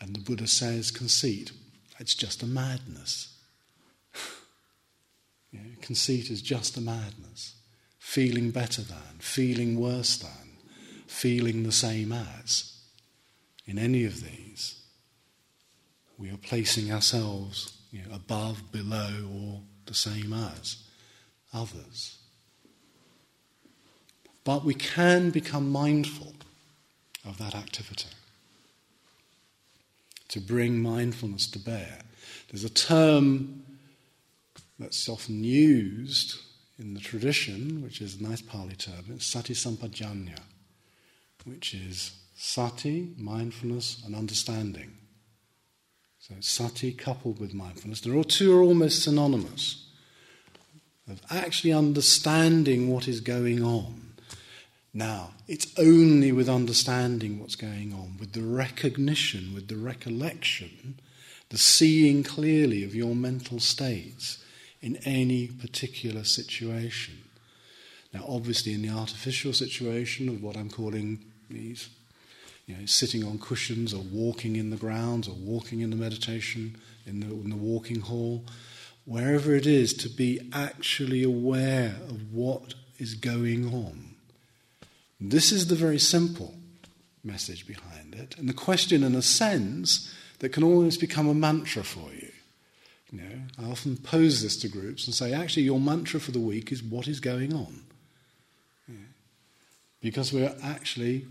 and 0.00 0.14
the 0.14 0.20
Buddha 0.20 0.46
says 0.46 0.90
conceit, 0.90 1.52
it's 1.98 2.14
just 2.14 2.42
a 2.42 2.46
madness. 2.46 3.36
conceit 5.82 6.30
is 6.30 6.40
just 6.42 6.76
a 6.76 6.80
madness. 6.80 7.54
Feeling 7.98 8.50
better 8.50 8.82
than, 8.82 9.18
feeling 9.18 9.78
worse 9.78 10.16
than, 10.16 10.56
feeling 11.06 11.62
the 11.62 11.72
same 11.72 12.12
as. 12.12 12.78
In 13.66 13.78
any 13.78 14.04
of 14.04 14.22
these, 14.22 14.80
we 16.18 16.30
are 16.30 16.36
placing 16.38 16.92
ourselves 16.92 17.76
you 17.92 18.00
know, 18.02 18.14
above, 18.14 18.72
below, 18.72 19.28
or 19.32 19.60
the 19.86 19.94
same 19.94 20.32
as 20.32 20.82
others. 21.52 22.16
But 24.44 24.64
we 24.64 24.74
can 24.74 25.30
become 25.30 25.70
mindful 25.70 26.34
of 27.24 27.38
that 27.38 27.54
activity. 27.54 28.08
To 30.30 30.40
bring 30.40 30.80
mindfulness 30.82 31.46
to 31.48 31.58
bear. 31.58 31.98
There's 32.48 32.64
a 32.64 32.70
term 32.70 33.62
that's 34.78 35.08
often 35.08 35.44
used 35.44 36.38
in 36.78 36.94
the 36.94 37.00
tradition, 37.00 37.82
which 37.82 38.00
is 38.00 38.18
a 38.18 38.22
nice 38.22 38.40
Pali 38.40 38.74
term, 38.74 39.04
it's 39.10 39.26
sati 39.26 39.54
sampajanya, 39.54 40.38
which 41.44 41.74
is 41.74 42.12
sati, 42.36 43.12
mindfulness, 43.18 44.02
and 44.06 44.16
understanding. 44.16 44.92
So 46.20 46.34
sati 46.40 46.92
coupled 46.92 47.38
with 47.38 47.52
mindfulness. 47.52 48.00
The 48.00 48.24
two 48.24 48.56
are 48.56 48.62
almost 48.62 49.02
synonymous. 49.02 49.86
Of 51.10 51.20
actually 51.28 51.72
understanding 51.72 52.88
what 52.88 53.08
is 53.08 53.20
going 53.20 53.64
on. 53.64 53.99
Now, 54.92 55.30
it's 55.46 55.72
only 55.78 56.32
with 56.32 56.48
understanding 56.48 57.38
what's 57.38 57.54
going 57.54 57.92
on, 57.92 58.16
with 58.18 58.32
the 58.32 58.42
recognition, 58.42 59.54
with 59.54 59.68
the 59.68 59.76
recollection, 59.76 60.98
the 61.50 61.58
seeing 61.58 62.22
clearly 62.24 62.82
of 62.82 62.94
your 62.94 63.14
mental 63.14 63.60
states 63.60 64.44
in 64.82 64.96
any 65.04 65.46
particular 65.46 66.24
situation. 66.24 67.22
Now, 68.12 68.24
obviously, 68.26 68.72
in 68.72 68.82
the 68.82 68.88
artificial 68.88 69.52
situation 69.52 70.28
of 70.28 70.42
what 70.42 70.56
I'm 70.56 70.70
calling 70.70 71.20
these 71.48 71.88
you 72.66 72.76
know, 72.76 72.86
sitting 72.86 73.24
on 73.24 73.38
cushions 73.38 73.92
or 73.92 74.02
walking 74.12 74.54
in 74.54 74.70
the 74.70 74.76
grounds 74.76 75.28
or 75.28 75.34
walking 75.34 75.80
in 75.80 75.90
the 75.90 75.96
meditation 75.96 76.76
in 77.04 77.18
the, 77.20 77.26
in 77.26 77.50
the 77.50 77.56
walking 77.56 78.00
hall, 78.00 78.44
wherever 79.04 79.54
it 79.54 79.66
is, 79.66 79.92
to 79.94 80.08
be 80.08 80.40
actually 80.52 81.24
aware 81.24 81.96
of 82.08 82.32
what 82.32 82.74
is 82.98 83.14
going 83.14 83.74
on. 83.74 84.09
This 85.20 85.52
is 85.52 85.66
the 85.66 85.74
very 85.74 85.98
simple 85.98 86.54
message 87.22 87.66
behind 87.66 88.14
it. 88.14 88.36
And 88.38 88.48
the 88.48 88.54
question, 88.54 89.02
in 89.04 89.14
a 89.14 89.22
sense, 89.22 90.12
that 90.38 90.50
can 90.50 90.64
almost 90.64 91.00
become 91.00 91.28
a 91.28 91.34
mantra 91.34 91.84
for 91.84 92.10
you. 92.12 92.30
You 93.12 93.20
know, 93.20 93.40
I 93.58 93.70
often 93.70 93.96
pose 93.96 94.42
this 94.42 94.56
to 94.58 94.68
groups 94.68 95.06
and 95.06 95.14
say, 95.14 95.32
actually, 95.32 95.64
your 95.64 95.80
mantra 95.80 96.20
for 96.20 96.30
the 96.30 96.38
week 96.38 96.72
is 96.72 96.82
what 96.82 97.08
is 97.08 97.20
going 97.20 97.52
on. 97.52 97.82
Yeah. 98.88 98.94
Because 100.00 100.32
we're 100.32 100.54
actually 100.62 101.26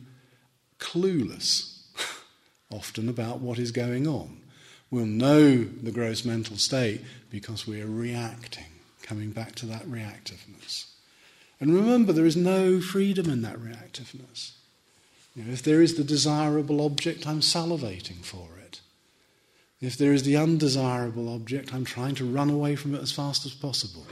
clueless 0.78 1.82
often 2.72 3.10
about 3.10 3.40
what 3.40 3.58
is 3.58 3.72
going 3.72 4.08
on. 4.08 4.42
We'll 4.92 5.06
know 5.06 5.64
the 5.64 5.92
gross 5.92 6.26
mental 6.26 6.58
state 6.58 7.02
because 7.30 7.68
we 7.68 7.82
are 7.82 7.88
reacting, 7.88 8.66
coming 9.04 9.32
back 9.32 9.56
to 9.56 9.66
that 9.68 9.84
reactiveness. 9.84 10.89
And 11.60 11.74
remember, 11.74 12.14
there 12.14 12.26
is 12.26 12.38
no 12.38 12.80
freedom 12.80 13.30
in 13.30 13.42
that 13.42 13.58
reactiveness. 13.58 14.54
You 15.36 15.44
know, 15.44 15.54
if 15.54 15.62
there 15.62 15.82
is 15.82 15.96
the 15.96 16.04
desirable 16.04 16.82
object, 16.82 17.28
I'm 17.28 17.42
salivating 17.42 18.24
for 18.24 18.48
it. 18.66 18.80
If 19.82 19.98
there 19.98 20.14
is 20.14 20.24
the 20.24 20.38
undesirable 20.38 21.34
object, 21.34 21.74
I'm 21.74 21.86
trying 21.86 22.16
to 22.16 22.26
run 22.26 22.50
away 22.50 22.76
from 22.76 22.96
it 22.96 23.02
as 23.02 23.12
fast 23.12 23.46
as 23.46 23.54
possible. 23.54 24.06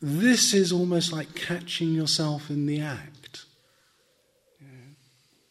This 0.00 0.52
is 0.52 0.72
almost 0.72 1.12
like 1.12 1.34
catching 1.34 1.94
yourself 1.94 2.50
in 2.50 2.66
the 2.66 2.80
act 2.80 3.44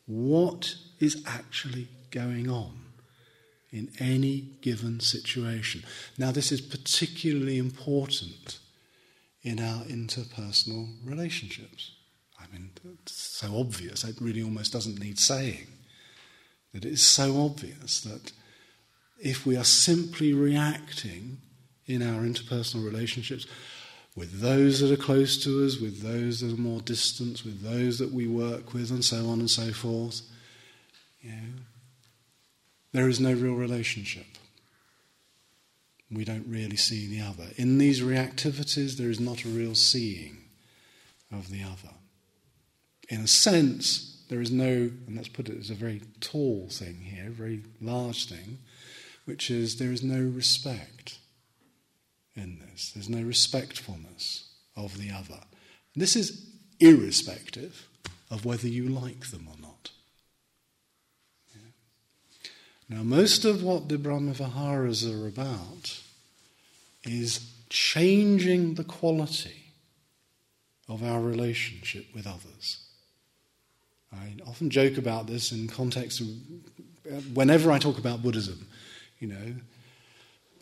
what 0.08 0.76
is 1.00 1.24
actually 1.26 1.88
going 2.12 2.50
on 2.50 2.80
in 3.72 3.90
any 4.00 4.42
given 4.62 5.00
situation. 5.00 5.84
Now, 6.18 6.32
this 6.32 6.52
is 6.52 6.62
particularly 6.62 7.58
important 7.58 8.60
in 9.46 9.60
our 9.60 9.84
interpersonal 9.84 10.96
relationships. 11.06 11.92
I 12.40 12.52
mean, 12.52 12.72
it's 13.04 13.14
so 13.14 13.60
obvious, 13.60 14.04
it 14.04 14.20
really 14.20 14.42
almost 14.42 14.74
doesn't 14.74 15.00
need 15.00 15.20
saying. 15.20 15.68
That 16.74 16.84
it 16.84 16.94
is 16.94 17.06
so 17.06 17.46
obvious 17.46 18.02
that 18.02 18.32
if 19.24 19.46
we 19.46 19.56
are 19.56 19.64
simply 19.64 20.34
reacting 20.34 21.38
in 21.86 22.02
our 22.02 22.24
interpersonal 22.24 22.84
relationships, 22.84 23.46
with 24.16 24.42
those 24.42 24.80
that 24.80 24.92
are 24.92 25.02
close 25.02 25.42
to 25.44 25.64
us, 25.64 25.80
with 25.80 26.02
those 26.02 26.40
that 26.40 26.54
are 26.54 26.62
more 26.62 26.82
distant, 26.82 27.46
with 27.46 27.62
those 27.62 28.00
that 28.00 28.12
we 28.12 28.28
work 28.28 28.74
with, 28.74 28.90
and 28.90 29.06
so 29.06 29.28
on 29.28 29.40
and 29.40 29.50
so 29.50 29.72
forth. 29.72 30.22
You 31.22 31.32
know, 31.32 31.54
there 32.94 33.10
is 33.10 33.20
no 33.20 33.34
real 33.34 33.54
relationship. 33.54 34.26
We 36.12 36.24
don't 36.24 36.48
really 36.48 36.76
see 36.76 37.08
the 37.08 37.22
other. 37.22 37.48
In 37.58 37.78
these 37.78 38.02
reactivities, 38.02 38.98
there 38.98 39.10
is 39.10 39.20
not 39.20 39.44
a 39.44 39.50
real 39.50 39.76
seeing 39.76 40.38
of 41.32 41.50
the 41.50 41.64
other. 41.64 41.94
In 43.10 43.22
a 43.22 43.28
sense, 43.28 44.24
there 44.30 44.42
is 44.42 44.52
no, 44.52 44.68
and 44.68 45.16
let's 45.16 45.28
put 45.28 45.50
it 45.50 45.58
as 45.58 45.70
a 45.70 45.76
very 45.76 46.02
tall 46.20 46.70
thing 46.70 47.02
here, 47.02 47.28
a 47.28 47.32
very 47.32 47.64
large 47.82 48.28
thing, 48.28 48.60
which 49.26 49.50
is 49.50 49.78
there 49.78 49.92
is 49.92 50.04
no 50.04 50.22
respect 50.22 51.18
in 52.36 52.60
this. 52.60 52.92
There's 52.92 53.10
no 53.10 53.22
respectfulness 53.22 54.50
of 54.76 54.98
the 54.98 55.12
other. 55.12 55.42
This 55.96 56.16
is 56.16 56.50
irrespective 56.80 57.88
of 58.30 58.46
whether 58.46 58.68
you 58.68 58.90
like 58.90 59.32
them 59.32 59.48
or 59.48 59.60
not. 59.62 59.65
Now, 62.88 63.02
most 63.02 63.46
of 63.46 63.64
what 63.64 63.90
the 63.90 63.98
Brahmaviharas 63.98 65.10
are 65.12 65.28
about 65.28 66.02
is 67.04 67.52
changing 67.70 68.76
the 68.76 68.84
quality 68.84 69.72
of 70.88 71.04
our 71.04 71.20
relationship 71.20 72.06
with 72.14 72.28
others. 72.28 72.86
I 74.14 74.36
often 74.48 74.70
joke 74.70 74.98
about 74.98 75.28
this 75.28 75.52
in 75.52 75.68
context 75.68 76.22
of 76.22 76.28
uh, 77.12 77.22
whenever 77.34 77.72
I 77.72 77.80
talk 77.80 77.98
about 77.98 78.22
Buddhism, 78.22 78.68
you 79.20 79.28
know, 79.28 79.56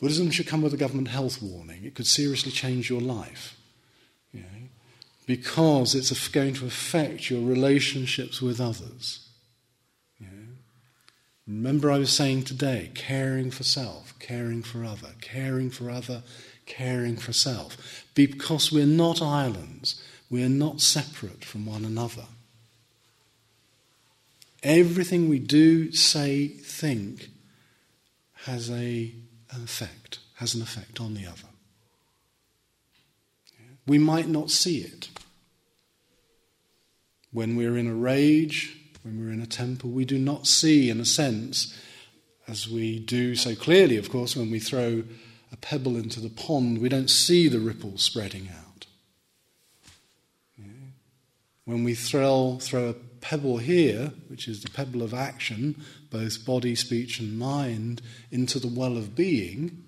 Buddhism 0.00 0.30
should 0.30 0.46
come 0.46 0.62
with 0.62 0.74
a 0.74 0.78
government 0.78 1.08
health 1.08 1.40
warning. 1.40 1.84
It 1.84 1.94
could 1.94 2.06
seriously 2.06 2.50
change 2.50 2.90
your 2.90 3.00
life, 3.00 3.56
you 4.32 4.40
know, 4.40 4.68
because 5.26 5.94
it's 5.94 6.28
going 6.28 6.54
to 6.54 6.66
affect 6.66 7.30
your 7.30 7.40
relationships 7.42 8.42
with 8.42 8.60
others. 8.60 9.23
Remember, 11.46 11.90
I 11.90 11.98
was 11.98 12.12
saying 12.12 12.44
today 12.44 12.90
caring 12.94 13.50
for 13.50 13.64
self, 13.64 14.18
caring 14.18 14.62
for 14.62 14.84
other, 14.84 15.10
caring 15.20 15.70
for 15.70 15.90
other, 15.90 16.22
caring 16.64 17.16
for 17.16 17.32
self. 17.32 18.04
Because 18.14 18.72
we're 18.72 18.86
not 18.86 19.20
islands, 19.20 20.02
we're 20.30 20.48
not 20.48 20.80
separate 20.80 21.44
from 21.44 21.66
one 21.66 21.84
another. 21.84 22.26
Everything 24.62 25.28
we 25.28 25.38
do, 25.38 25.92
say, 25.92 26.48
think 26.48 27.28
has 28.44 28.70
a, 28.70 29.12
an 29.50 29.62
effect, 29.62 30.20
has 30.36 30.54
an 30.54 30.62
effect 30.62 31.00
on 31.00 31.12
the 31.12 31.26
other. 31.26 31.48
We 33.86 33.98
might 33.98 34.28
not 34.28 34.50
see 34.50 34.78
it. 34.78 35.10
When 37.32 37.56
we're 37.56 37.76
in 37.76 37.86
a 37.86 37.94
rage, 37.94 38.78
when 39.04 39.20
we're 39.20 39.32
in 39.32 39.42
a 39.42 39.46
temple, 39.46 39.90
we 39.90 40.04
do 40.04 40.18
not 40.18 40.46
see, 40.46 40.88
in 40.88 40.98
a 40.98 41.04
sense, 41.04 41.78
as 42.48 42.68
we 42.68 42.98
do 42.98 43.36
so 43.36 43.54
clearly, 43.54 43.98
of 43.98 44.10
course, 44.10 44.34
when 44.34 44.50
we 44.50 44.58
throw 44.58 45.04
a 45.52 45.56
pebble 45.58 45.96
into 45.96 46.20
the 46.20 46.30
pond, 46.30 46.78
we 46.78 46.88
don't 46.88 47.10
see 47.10 47.46
the 47.46 47.60
ripples 47.60 48.02
spreading 48.02 48.48
out. 48.48 48.86
When 51.66 51.84
we 51.84 51.94
throw, 51.94 52.58
throw 52.60 52.90
a 52.90 52.94
pebble 52.94 53.58
here, 53.58 54.12
which 54.28 54.48
is 54.48 54.62
the 54.62 54.70
pebble 54.70 55.02
of 55.02 55.14
action, 55.14 55.82
both 56.10 56.44
body, 56.44 56.74
speech, 56.74 57.20
and 57.20 57.38
mind, 57.38 58.02
into 58.30 58.58
the 58.58 58.68
well 58.68 58.96
of 58.96 59.14
being, 59.14 59.84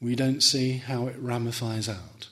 we 0.00 0.14
don't 0.14 0.42
see 0.42 0.78
how 0.78 1.06
it 1.06 1.16
ramifies 1.18 1.88
out. 1.88 2.28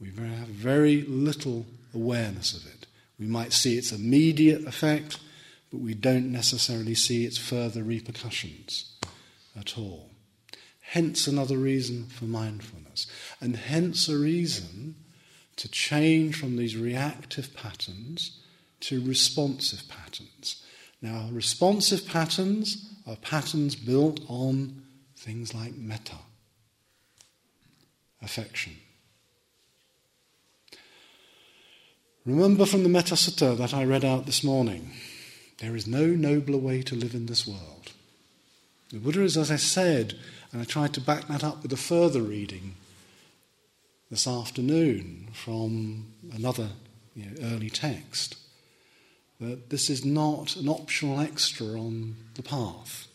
We 0.00 0.08
have 0.08 0.48
very 0.48 1.02
little 1.02 1.66
awareness 1.94 2.54
of 2.54 2.66
it. 2.66 2.81
We 3.22 3.28
might 3.28 3.52
see 3.52 3.78
its 3.78 3.92
immediate 3.92 4.66
effect, 4.66 5.20
but 5.70 5.78
we 5.78 5.94
don't 5.94 6.32
necessarily 6.32 6.96
see 6.96 7.24
its 7.24 7.38
further 7.38 7.84
repercussions 7.84 8.96
at 9.56 9.78
all. 9.78 10.10
Hence, 10.80 11.28
another 11.28 11.56
reason 11.56 12.06
for 12.06 12.24
mindfulness, 12.24 13.06
and 13.40 13.54
hence 13.54 14.08
a 14.08 14.18
reason 14.18 14.96
to 15.54 15.68
change 15.68 16.34
from 16.34 16.56
these 16.56 16.76
reactive 16.76 17.54
patterns 17.54 18.40
to 18.80 19.00
responsive 19.06 19.88
patterns. 19.88 20.64
Now, 21.00 21.28
responsive 21.30 22.08
patterns 22.08 22.92
are 23.06 23.14
patterns 23.14 23.76
built 23.76 24.18
on 24.26 24.82
things 25.14 25.54
like 25.54 25.76
metta, 25.76 26.18
affection. 28.20 28.72
Remember 32.24 32.66
from 32.66 32.84
the 32.84 32.88
Metta 32.88 33.14
Sutta 33.14 33.56
that 33.58 33.74
I 33.74 33.82
read 33.82 34.04
out 34.04 34.26
this 34.26 34.44
morning 34.44 34.92
there 35.58 35.74
is 35.74 35.88
no 35.88 36.06
nobler 36.06 36.58
way 36.58 36.80
to 36.82 36.94
live 36.94 37.14
in 37.14 37.26
this 37.26 37.48
world. 37.48 37.90
The 38.92 38.98
Buddha 38.98 39.22
is, 39.22 39.36
as 39.36 39.50
I 39.50 39.56
said, 39.56 40.14
and 40.52 40.62
I 40.62 40.64
tried 40.64 40.94
to 40.94 41.00
back 41.00 41.26
that 41.26 41.42
up 41.42 41.62
with 41.62 41.72
a 41.72 41.76
further 41.76 42.22
reading 42.22 42.76
this 44.08 44.28
afternoon 44.28 45.30
from 45.32 46.12
another 46.32 46.68
you 47.16 47.26
know, 47.26 47.54
early 47.54 47.70
text, 47.70 48.36
that 49.40 49.70
this 49.70 49.90
is 49.90 50.04
not 50.04 50.54
an 50.54 50.68
optional 50.68 51.18
extra 51.18 51.66
on 51.66 52.14
the 52.34 52.42
path. 52.42 53.08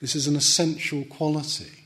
This 0.00 0.16
is 0.16 0.26
an 0.26 0.34
essential 0.34 1.04
quality. 1.04 1.84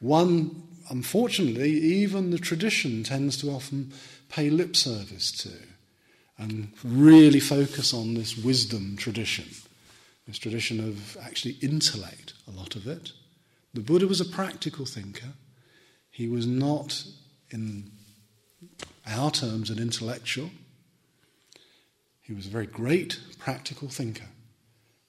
One, 0.00 0.64
unfortunately, 0.90 1.70
even 1.70 2.30
the 2.30 2.38
tradition 2.38 3.04
tends 3.04 3.36
to 3.36 3.50
often 3.50 3.92
pay 4.28 4.50
lip 4.50 4.74
service 4.74 5.30
to 5.32 5.50
and 6.40 6.72
really 6.82 7.38
focus 7.38 7.92
on 7.92 8.14
this 8.14 8.36
wisdom 8.36 8.96
tradition, 8.96 9.44
this 10.26 10.38
tradition 10.38 10.80
of 10.80 11.18
actually 11.22 11.56
intellect, 11.60 12.32
a 12.48 12.50
lot 12.50 12.76
of 12.76 12.86
it. 12.86 13.12
The 13.74 13.82
Buddha 13.82 14.06
was 14.06 14.22
a 14.22 14.24
practical 14.24 14.86
thinker. 14.86 15.34
He 16.10 16.28
was 16.28 16.46
not, 16.46 17.04
in 17.50 17.90
our 19.06 19.30
terms, 19.30 19.68
an 19.68 19.78
intellectual. 19.78 20.50
He 22.22 22.32
was 22.32 22.46
a 22.46 22.50
very 22.50 22.66
great 22.66 23.20
practical 23.38 23.88
thinker, 23.88 24.28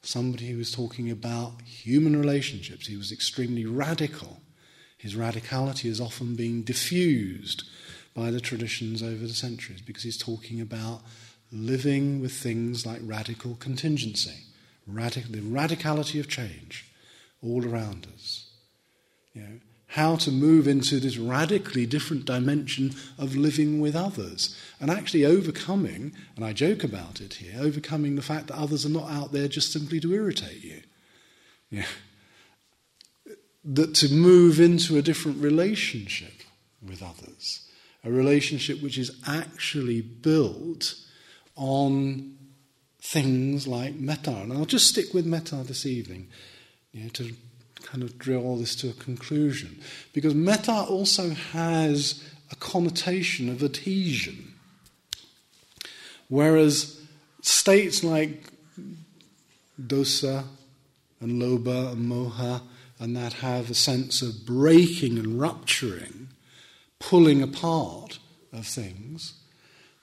somebody 0.01 0.49
who 0.49 0.57
was 0.57 0.71
talking 0.71 1.09
about 1.09 1.61
human 1.61 2.19
relationships. 2.19 2.87
He 2.87 2.97
was 2.97 3.11
extremely 3.11 3.65
radical. 3.65 4.41
His 4.97 5.15
radicality 5.15 5.85
is 5.89 6.01
often 6.01 6.35
being 6.35 6.63
diffused 6.63 7.63
by 8.13 8.31
the 8.31 8.41
traditions 8.41 9.01
over 9.01 9.25
the 9.27 9.33
centuries 9.33 9.81
because 9.81 10.03
he's 10.03 10.17
talking 10.17 10.59
about 10.59 11.01
living 11.51 12.21
with 12.21 12.33
things 12.33 12.85
like 12.85 12.99
radical 13.03 13.55
contingency, 13.55 14.45
radical, 14.87 15.31
the 15.31 15.39
radicality 15.39 16.19
of 16.19 16.27
change 16.27 16.91
all 17.41 17.65
around 17.65 18.07
us. 18.13 18.49
You 19.33 19.41
know, 19.41 19.59
how 19.87 20.15
to 20.15 20.31
move 20.31 20.67
into 20.67 20.99
this 21.01 21.17
radically 21.17 21.85
different 21.85 22.23
dimension 22.23 22.93
of 23.17 23.35
living 23.35 23.81
with 23.81 23.95
others 23.95 24.57
and 24.79 24.89
actually 24.89 25.25
overcoming, 25.25 26.13
and 26.35 26.45
I 26.45 26.53
joke 26.53 26.83
about 26.83 27.19
it 27.19 27.35
here, 27.35 27.59
overcoming 27.59 28.15
the 28.15 28.21
fact 28.21 28.47
that 28.47 28.57
others 28.57 28.85
are 28.85 28.89
not 28.89 29.11
out 29.11 29.33
there 29.33 29.49
just 29.49 29.73
simply 29.73 29.99
to 29.99 30.13
irritate 30.13 30.63
you. 30.63 30.81
Yeah. 31.69 31.85
That 33.65 33.93
to 33.95 34.13
move 34.13 34.59
into 34.59 34.97
a 34.97 35.01
different 35.01 35.41
relationship 35.41 36.33
with 36.81 37.03
others 37.03 37.60
a 38.03 38.11
relationship 38.11 38.81
which 38.81 38.97
is 38.97 39.11
actually 39.27 40.01
built 40.01 40.95
on 41.55 42.37
things 42.99 43.67
like 43.67 43.95
metta. 43.95 44.31
And 44.31 44.53
I'll 44.53 44.65
just 44.65 44.87
stick 44.87 45.13
with 45.13 45.25
metta 45.25 45.57
this 45.57 45.85
evening 45.85 46.27
you 46.93 47.03
know, 47.03 47.09
to 47.09 47.33
kind 47.83 48.03
of 48.03 48.17
draw 48.17 48.55
this 48.55 48.75
to 48.77 48.89
a 48.89 48.93
conclusion. 48.93 49.79
Because 50.13 50.33
metta 50.33 50.71
also 50.71 51.29
has 51.29 52.23
a 52.51 52.55
connotation 52.55 53.49
of 53.49 53.63
adhesion. 53.63 54.53
Whereas 56.27 56.99
states 57.41 58.03
like 58.03 58.45
dosa 59.79 60.45
and 61.19 61.41
lobha 61.41 61.93
and 61.93 62.09
moha 62.09 62.61
and 62.99 63.17
that 63.17 63.33
have 63.33 63.69
a 63.69 63.73
sense 63.73 64.21
of 64.21 64.45
breaking 64.45 65.17
and 65.17 65.39
rupturing 65.39 66.29
pulling 67.01 67.41
apart 67.41 68.19
of 68.53 68.65
things, 68.65 69.33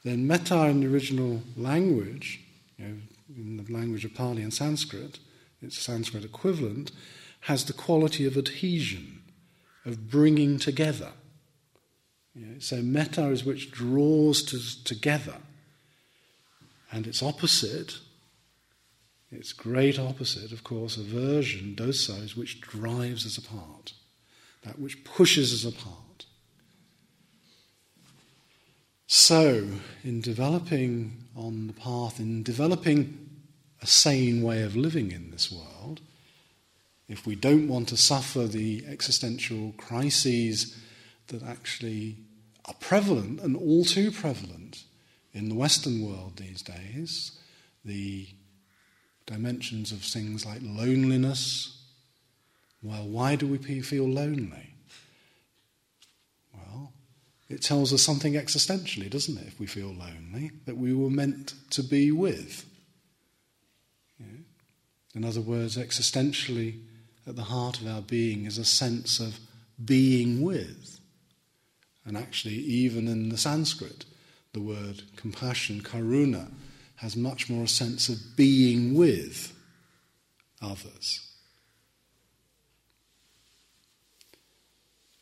then 0.05 0.27
metta 0.27 0.67
in 0.67 0.81
the 0.81 0.87
original 0.87 1.43
language, 1.57 2.41
you 2.77 2.85
know, 2.87 2.95
in 3.37 3.57
the 3.57 3.73
language 3.73 4.05
of 4.05 4.15
Pali 4.15 4.43
and 4.43 4.53
Sanskrit, 4.53 5.19
its 5.63 5.79
Sanskrit 5.79 6.25
equivalent, 6.25 6.91
has 7.43 7.65
the 7.65 7.73
quality 7.73 8.27
of 8.27 8.37
adhesion, 8.37 9.23
of 9.87 10.11
bringing 10.11 10.59
together. 10.59 11.13
You 12.35 12.47
know, 12.47 12.59
so 12.59 12.83
metta 12.83 13.29
is 13.29 13.45
which 13.45 13.71
draws 13.71 14.43
to, 14.45 14.85
together, 14.85 15.37
and 16.91 17.07
its 17.07 17.23
opposite, 17.23 17.99
its 19.31 19.53
great 19.53 19.99
opposite, 19.99 20.53
of 20.53 20.65
course, 20.65 20.97
aversion, 20.97 21.75
dosa, 21.77 22.25
is 22.25 22.37
which 22.37 22.61
drives 22.61 23.25
us 23.25 23.39
apart, 23.39 23.93
that 24.65 24.79
which 24.79 25.05
pushes 25.05 25.53
us 25.53 25.71
apart. 25.71 26.08
So, 29.11 29.67
in 30.05 30.21
developing 30.21 31.25
on 31.35 31.67
the 31.67 31.73
path, 31.73 32.21
in 32.21 32.43
developing 32.43 33.31
a 33.81 33.87
sane 33.87 34.43
way 34.43 34.63
of 34.63 34.77
living 34.77 35.13
in 35.13 35.31
this 35.31 35.51
world, 35.51 36.03
if 37.09 37.27
we 37.27 37.35
don't 37.35 37.69
want 37.69 37.89
to 37.89 37.97
suffer 37.97 38.47
the 38.47 38.85
existential 38.87 39.73
crises 39.79 40.77
that 41.29 41.43
actually 41.43 42.19
are 42.67 42.75
prevalent 42.75 43.41
and 43.41 43.57
all 43.57 43.83
too 43.87 44.11
prevalent 44.11 44.85
in 45.33 45.49
the 45.49 45.55
Western 45.55 46.03
world 46.07 46.37
these 46.37 46.61
days, 46.61 47.33
the 47.87 48.29
dimensions 49.25 49.91
of 49.91 50.03
things 50.03 50.45
like 50.45 50.61
loneliness. 50.63 51.83
Well, 52.83 53.09
why 53.09 53.37
do 53.37 53.47
we 53.47 53.81
feel 53.81 54.07
lonely? 54.07 54.68
It 57.49 57.63
tells 57.63 57.95
us 57.95 58.03
something 58.03 58.35
existentially, 58.35 59.09
doesn't 59.09 59.39
it, 59.39 59.47
if 59.47 59.59
we 59.59 59.67
feel 59.67 59.89
lonely, 59.89 60.51
that 60.67 60.77
we 60.77 60.93
were 60.93 61.11
meant 61.11 61.55
to 61.71 61.83
be 61.83 62.13
with. 62.13 62.67
In 65.15 65.25
other 65.25 65.41
words, 65.41 65.77
existentially, 65.77 66.81
at 67.27 67.37
the 67.37 67.45
heart 67.45 67.81
of 67.81 67.87
our 67.87 68.03
being 68.03 68.45
is 68.45 68.59
a 68.59 68.65
sense 68.65 69.19
of 69.19 69.39
being 69.83 70.43
with. 70.43 71.01
And 72.05 72.17
actually, 72.17 72.55
even 72.55 73.09
in 73.09 73.31
the 73.31 73.39
Sanskrit, 73.39 74.05
the 74.53 74.61
word 74.61 75.03
compassion, 75.17 75.81
karuna, 75.81 76.53
has 76.97 77.17
much 77.17 77.49
more 77.49 77.65
a 77.65 77.69
sense 77.69 78.09
of 78.09 78.37
being 78.37 78.95
with 78.95 79.55
others. 80.61 81.21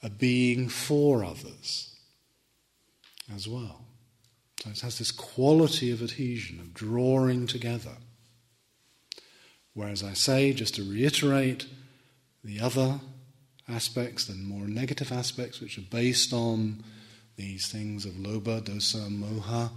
A 0.02 0.10
being 0.10 0.68
for 0.68 1.24
others 1.24 1.95
as 3.34 3.48
well. 3.48 3.84
So 4.62 4.70
it 4.70 4.80
has 4.80 4.98
this 4.98 5.10
quality 5.10 5.90
of 5.90 6.02
adhesion, 6.02 6.60
of 6.60 6.74
drawing 6.74 7.46
together. 7.46 7.96
Whereas 9.74 10.02
I 10.02 10.14
say, 10.14 10.52
just 10.52 10.76
to 10.76 10.90
reiterate, 10.90 11.66
the 12.42 12.60
other 12.60 13.00
aspects, 13.68 14.24
the 14.24 14.34
more 14.34 14.66
negative 14.66 15.12
aspects, 15.12 15.60
which 15.60 15.76
are 15.76 15.82
based 15.90 16.32
on 16.32 16.82
these 17.36 17.70
things 17.70 18.06
of 18.06 18.12
lobha, 18.12 18.62
dosa, 18.62 19.08
moha, 19.10 19.70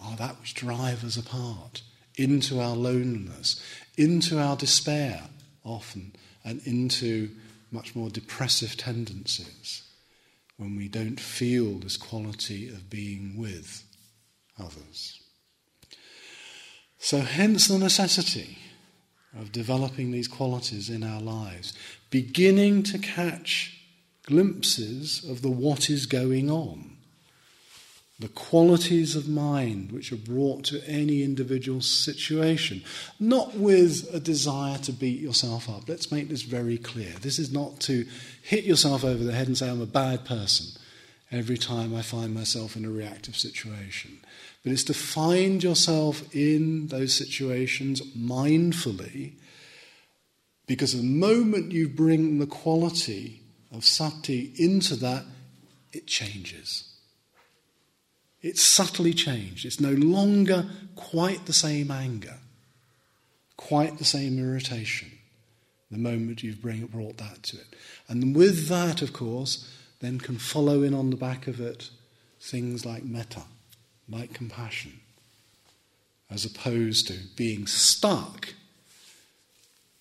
are 0.00 0.16
that 0.16 0.38
which 0.40 0.54
drive 0.54 1.04
us 1.04 1.16
apart 1.16 1.82
into 2.16 2.60
our 2.60 2.76
loneliness, 2.76 3.62
into 3.96 4.38
our 4.38 4.56
despair, 4.56 5.22
often, 5.64 6.12
and 6.44 6.60
into 6.66 7.30
much 7.70 7.94
more 7.94 8.10
depressive 8.10 8.76
tendencies 8.76 9.87
when 10.58 10.76
we 10.76 10.88
don't 10.88 11.18
feel 11.18 11.78
this 11.78 11.96
quality 11.96 12.68
of 12.68 12.90
being 12.90 13.38
with 13.38 13.84
others. 14.60 15.22
So, 16.98 17.20
hence 17.20 17.68
the 17.68 17.78
necessity 17.78 18.58
of 19.38 19.52
developing 19.52 20.10
these 20.10 20.28
qualities 20.28 20.90
in 20.90 21.04
our 21.04 21.20
lives, 21.20 21.72
beginning 22.10 22.82
to 22.84 22.98
catch 22.98 23.80
glimpses 24.26 25.24
of 25.24 25.40
the 25.42 25.50
what 25.50 25.88
is 25.88 26.06
going 26.06 26.50
on, 26.50 26.97
the 28.18 28.28
qualities 28.28 29.14
of 29.14 29.28
mind 29.28 29.92
which 29.92 30.12
are 30.12 30.16
brought 30.16 30.64
to 30.64 30.82
any 30.88 31.22
individual 31.22 31.80
situation, 31.80 32.82
not 33.20 33.54
with 33.54 34.08
a 34.12 34.18
desire 34.18 34.78
to 34.78 34.92
beat 34.92 35.20
yourself 35.20 35.68
up. 35.68 35.88
Let's 35.88 36.10
make 36.10 36.28
this 36.28 36.42
very 36.42 36.78
clear. 36.78 37.12
This 37.20 37.38
is 37.38 37.52
not 37.52 37.78
to 37.80 38.06
hit 38.42 38.64
yourself 38.64 39.04
over 39.04 39.22
the 39.22 39.32
head 39.32 39.46
and 39.46 39.56
say, 39.56 39.70
I'm 39.70 39.80
a 39.80 39.86
bad 39.86 40.24
person 40.24 40.80
every 41.30 41.58
time 41.58 41.94
I 41.94 42.02
find 42.02 42.34
myself 42.34 42.74
in 42.74 42.84
a 42.84 42.90
reactive 42.90 43.36
situation 43.36 44.18
but 44.62 44.72
it's 44.72 44.84
to 44.84 44.94
find 44.94 45.62
yourself 45.62 46.34
in 46.34 46.88
those 46.88 47.14
situations 47.14 48.02
mindfully, 48.16 49.34
because 50.66 50.94
the 50.94 51.02
moment 51.02 51.72
you 51.72 51.88
bring 51.88 52.38
the 52.38 52.46
quality 52.46 53.40
of 53.72 53.84
sati 53.84 54.52
into 54.56 54.96
that, 54.96 55.24
it 55.92 56.06
changes. 56.06 56.87
It's 58.40 58.62
subtly 58.62 59.12
changed. 59.12 59.64
It's 59.64 59.80
no 59.80 59.92
longer 59.92 60.66
quite 60.94 61.46
the 61.46 61.52
same 61.52 61.90
anger, 61.90 62.38
quite 63.56 63.98
the 63.98 64.04
same 64.04 64.38
irritation, 64.38 65.10
the 65.90 65.98
moment 65.98 66.42
you've 66.42 66.62
bring, 66.62 66.86
brought 66.86 67.18
that 67.18 67.42
to 67.44 67.56
it. 67.56 67.74
And 68.08 68.36
with 68.36 68.68
that, 68.68 69.02
of 69.02 69.12
course, 69.12 69.68
then 70.00 70.18
can 70.18 70.38
follow 70.38 70.82
in 70.82 70.94
on 70.94 71.10
the 71.10 71.16
back 71.16 71.46
of 71.46 71.60
it 71.60 71.90
things 72.40 72.86
like 72.86 73.04
metta 73.04 73.42
like 74.10 74.32
compassion, 74.32 75.00
as 76.30 76.44
opposed 76.44 77.08
to 77.08 77.14
being 77.36 77.66
stuck, 77.66 78.54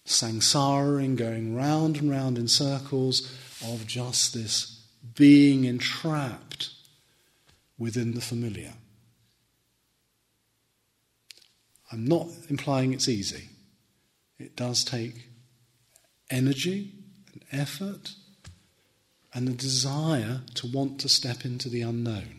samsara, 0.05 1.15
going 1.15 1.55
round 1.55 1.97
and 1.97 2.09
round 2.09 2.37
in 2.37 2.47
circles 2.47 3.29
of 3.65 3.85
just 3.85 4.33
this 4.33 4.81
being 5.15 5.65
entrapped 5.65 6.69
within 7.77 8.13
the 8.13 8.21
familiar. 8.21 8.73
I'm 11.91 12.05
not 12.05 12.27
implying 12.49 12.93
it's 12.93 13.07
easy. 13.07 13.49
It 14.39 14.55
does 14.55 14.83
take 14.83 15.29
energy 16.29 16.93
and 17.33 17.43
effort 17.51 18.13
and 19.33 19.47
the 19.47 19.53
desire 19.53 20.41
to 20.55 20.67
want 20.67 20.99
to 21.01 21.09
step 21.09 21.45
into 21.45 21.69
the 21.69 21.81
unknown 21.81 22.37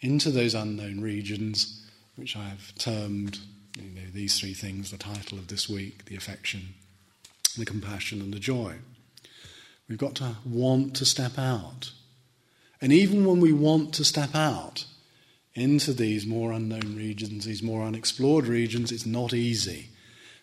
into 0.00 0.30
those 0.30 0.54
unknown 0.54 1.00
regions, 1.00 1.86
which 2.16 2.36
I 2.36 2.44
have 2.44 2.74
termed 2.76 3.38
you 3.76 3.90
know, 3.90 4.08
these 4.12 4.38
three 4.38 4.54
things 4.54 4.90
the 4.90 4.98
title 4.98 5.38
of 5.38 5.48
this 5.48 5.68
week 5.68 6.06
the 6.06 6.16
affection, 6.16 6.74
the 7.56 7.66
compassion, 7.66 8.20
and 8.20 8.32
the 8.32 8.38
joy. 8.38 8.76
We've 9.88 9.98
got 9.98 10.14
to 10.16 10.36
want 10.44 10.94
to 10.96 11.04
step 11.04 11.38
out. 11.38 11.92
And 12.80 12.92
even 12.92 13.26
when 13.26 13.40
we 13.40 13.52
want 13.52 13.92
to 13.94 14.04
step 14.04 14.34
out 14.34 14.86
into 15.54 15.92
these 15.92 16.26
more 16.26 16.52
unknown 16.52 16.96
regions, 16.96 17.44
these 17.44 17.62
more 17.62 17.82
unexplored 17.82 18.46
regions, 18.46 18.90
it's 18.90 19.06
not 19.06 19.34
easy 19.34 19.90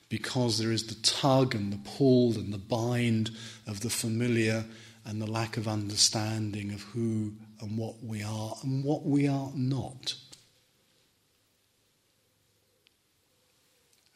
because 0.09 0.57
there 0.57 0.71
is 0.71 0.87
the 0.87 0.95
tug 0.95 1.55
and 1.55 1.73
the 1.73 1.89
pull 1.89 2.33
and 2.35 2.53
the 2.53 2.57
bind 2.57 3.31
of 3.65 3.81
the 3.81 3.89
familiar 3.89 4.65
and 5.05 5.21
the 5.21 5.31
lack 5.31 5.57
of 5.57 5.67
understanding 5.67 6.71
of 6.71 6.81
who 6.83 7.33
and 7.61 7.77
what 7.77 8.03
we 8.03 8.21
are 8.21 8.55
and 8.61 8.83
what 8.83 9.05
we 9.05 9.27
are 9.27 9.51
not. 9.55 10.15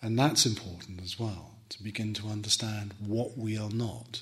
And 0.01 0.17
that's 0.17 0.45
important 0.45 1.01
as 1.01 1.19
well, 1.19 1.55
to 1.69 1.84
begin 1.84 2.13
to 2.15 2.28
understand 2.28 2.93
what 2.99 3.38
we 3.38 3.57
are 3.57 3.69
not. 3.69 4.22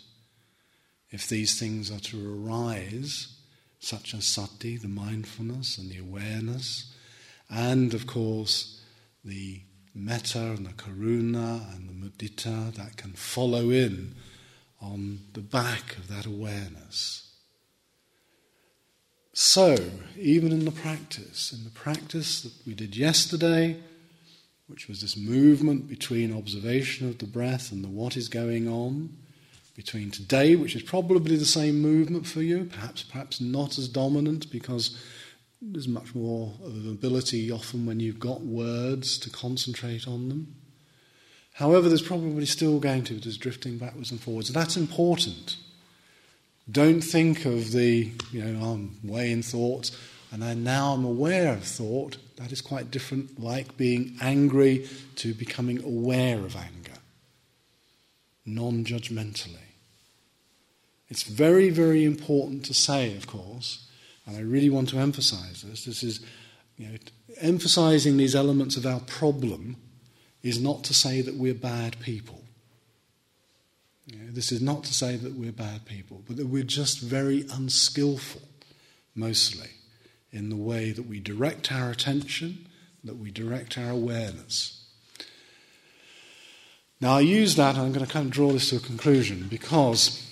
If 1.09 1.27
these 1.27 1.59
things 1.59 1.89
are 1.89 1.99
to 1.99 2.45
arise, 2.45 3.38
such 3.79 4.13
as 4.13 4.25
sati, 4.25 4.77
the 4.77 4.87
mindfulness 4.87 5.77
and 5.77 5.89
the 5.89 5.97
awareness, 5.97 6.93
and 7.49 7.93
of 7.93 8.05
course 8.05 8.81
the 9.23 9.61
metta 9.95 10.39
and 10.39 10.65
the 10.65 10.73
karuna 10.73 11.75
and 11.75 11.89
the 11.89 11.93
mudita 11.93 12.73
that 12.75 12.97
can 12.97 13.11
follow 13.13 13.69
in 13.69 14.15
on 14.81 15.19
the 15.33 15.41
back 15.41 15.97
of 15.97 16.07
that 16.07 16.25
awareness. 16.25 17.25
So, 19.33 19.77
even 20.17 20.51
in 20.51 20.65
the 20.65 20.71
practice, 20.71 21.53
in 21.53 21.63
the 21.63 21.69
practice 21.69 22.41
that 22.41 22.53
we 22.65 22.73
did 22.73 22.97
yesterday, 22.97 23.77
which 24.67 24.87
was 24.87 25.01
this 25.01 25.17
movement 25.17 25.87
between 25.87 26.35
observation 26.35 27.07
of 27.07 27.17
the 27.17 27.25
breath 27.25 27.71
and 27.71 27.83
the 27.83 27.89
what 27.89 28.17
is 28.17 28.27
going 28.27 28.67
on, 28.67 29.17
between 29.79 30.11
today, 30.11 30.57
which 30.57 30.75
is 30.75 30.83
probably 30.83 31.37
the 31.37 31.45
same 31.45 31.79
movement 31.79 32.27
for 32.27 32.41
you, 32.41 32.65
perhaps 32.65 33.01
perhaps 33.01 33.39
not 33.39 33.77
as 33.77 33.87
dominant 33.87 34.51
because 34.51 35.01
there's 35.61 35.87
much 35.87 36.13
more 36.13 36.51
of 36.65 36.73
an 36.73 36.89
ability 36.89 37.49
often 37.49 37.85
when 37.85 38.01
you've 38.01 38.19
got 38.19 38.41
words 38.41 39.17
to 39.17 39.29
concentrate 39.29 40.05
on 40.05 40.27
them. 40.27 40.53
However, 41.53 41.87
there's 41.87 42.01
probably 42.01 42.45
still 42.45 42.81
going 42.81 43.05
to 43.05 43.13
be 43.13 43.19
this 43.21 43.37
drifting 43.37 43.77
backwards 43.77 44.11
and 44.11 44.19
forwards. 44.19 44.51
That's 44.51 44.75
important. 44.75 45.55
Don't 46.69 46.99
think 46.99 47.45
of 47.45 47.71
the, 47.71 48.11
you 48.33 48.43
know, 48.43 48.71
I'm 48.71 48.99
weighing 49.01 49.43
thoughts 49.43 49.97
and 50.33 50.43
I 50.43 50.55
now 50.55 50.91
I'm 50.91 51.05
aware 51.05 51.53
of 51.53 51.63
thought. 51.63 52.17
That 52.35 52.51
is 52.51 52.59
quite 52.59 52.91
different, 52.91 53.39
like 53.39 53.77
being 53.77 54.17
angry 54.19 54.89
to 55.15 55.33
becoming 55.33 55.81
aware 55.81 56.39
of 56.39 56.57
anger, 56.57 56.99
non 58.45 58.83
judgmentally. 58.83 59.68
It's 61.09 61.23
very, 61.23 61.69
very 61.69 62.05
important 62.05 62.65
to 62.65 62.73
say, 62.73 63.15
of 63.17 63.25
course, 63.25 63.87
and 64.25 64.37
I 64.37 64.41
really 64.41 64.69
want 64.69 64.89
to 64.89 64.99
emphasize 64.99 65.63
this. 65.63 65.85
This 65.85 66.03
is, 66.03 66.19
you 66.77 66.87
know, 66.87 66.97
emphasizing 67.37 68.17
these 68.17 68.35
elements 68.35 68.77
of 68.77 68.85
our 68.85 68.99
problem 68.99 69.77
is 70.43 70.61
not 70.61 70.83
to 70.83 70.93
say 70.93 71.21
that 71.21 71.35
we're 71.35 71.53
bad 71.55 71.99
people. 71.99 72.43
You 74.05 74.19
know, 74.19 74.31
this 74.31 74.51
is 74.51 74.61
not 74.61 74.83
to 74.85 74.93
say 74.93 75.15
that 75.15 75.33
we're 75.33 75.51
bad 75.51 75.85
people, 75.85 76.23
but 76.27 76.37
that 76.37 76.47
we're 76.47 76.63
just 76.63 76.99
very 76.99 77.45
unskillful, 77.51 78.41
mostly, 79.15 79.69
in 80.31 80.49
the 80.49 80.55
way 80.55 80.91
that 80.91 81.07
we 81.07 81.19
direct 81.19 81.71
our 81.71 81.89
attention, 81.89 82.67
that 83.03 83.17
we 83.17 83.31
direct 83.31 83.77
our 83.77 83.89
awareness. 83.89 84.85
Now, 87.01 87.17
I 87.17 87.21
use 87.21 87.55
that, 87.55 87.75
and 87.75 87.85
I'm 87.85 87.93
going 87.93 88.05
to 88.05 88.11
kind 88.11 88.25
of 88.25 88.31
draw 88.31 88.51
this 88.51 88.69
to 88.69 88.75
a 88.75 88.79
conclusion, 88.79 89.47
because 89.49 90.25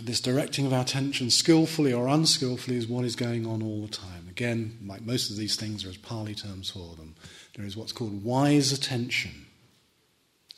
this 0.00 0.20
directing 0.20 0.66
of 0.66 0.72
our 0.72 0.82
attention, 0.82 1.30
skillfully 1.30 1.92
or 1.92 2.08
unskillfully, 2.08 2.76
is 2.76 2.88
what 2.88 3.04
is 3.04 3.16
going 3.16 3.46
on 3.46 3.62
all 3.62 3.82
the 3.82 3.92
time. 3.92 4.26
Again, 4.28 4.78
like 4.86 5.02
most 5.02 5.30
of 5.30 5.36
these 5.36 5.56
things, 5.56 5.84
there's 5.84 5.96
Pali 5.96 6.34
terms 6.34 6.70
for 6.70 6.96
them. 6.96 7.14
There 7.56 7.64
is 7.64 7.76
what's 7.76 7.92
called 7.92 8.24
wise 8.24 8.72
attention, 8.72 9.46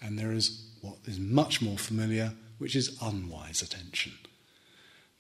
and 0.01 0.18
there 0.18 0.32
is 0.32 0.66
what 0.80 0.97
is 1.05 1.18
much 1.18 1.61
more 1.61 1.76
familiar, 1.76 2.32
which 2.59 2.74
is 2.74 2.97
unwise 3.03 3.61
attention. 3.61 4.12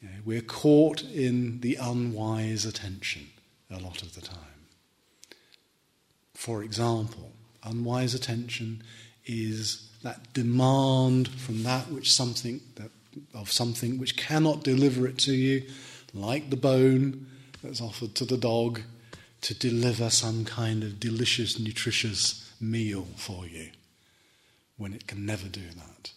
You 0.00 0.08
know, 0.08 0.14
we're 0.24 0.40
caught 0.40 1.02
in 1.02 1.60
the 1.60 1.76
unwise 1.76 2.64
attention 2.64 3.28
a 3.70 3.78
lot 3.78 4.02
of 4.02 4.14
the 4.14 4.20
time. 4.20 4.38
For 6.34 6.62
example, 6.62 7.32
unwise 7.64 8.14
attention 8.14 8.82
is 9.26 9.90
that 10.02 10.32
demand 10.32 11.28
from 11.28 11.62
that 11.64 11.90
which 11.90 12.12
something 12.12 12.60
that, 12.76 12.90
of 13.34 13.50
something 13.52 13.98
which 13.98 14.16
cannot 14.16 14.62
deliver 14.62 15.06
it 15.06 15.18
to 15.18 15.34
you, 15.34 15.62
like 16.14 16.50
the 16.50 16.56
bone 16.56 17.26
that's 17.62 17.80
offered 17.80 18.14
to 18.16 18.24
the 18.24 18.36
dog, 18.36 18.80
to 19.42 19.54
deliver 19.54 20.10
some 20.10 20.44
kind 20.44 20.82
of 20.82 20.98
delicious, 20.98 21.58
nutritious 21.58 22.52
meal 22.60 23.06
for 23.16 23.46
you 23.46 23.70
when 24.76 24.92
it 24.92 25.06
can 25.06 25.24
never 25.24 25.48
do 25.48 25.60
that. 25.76 26.10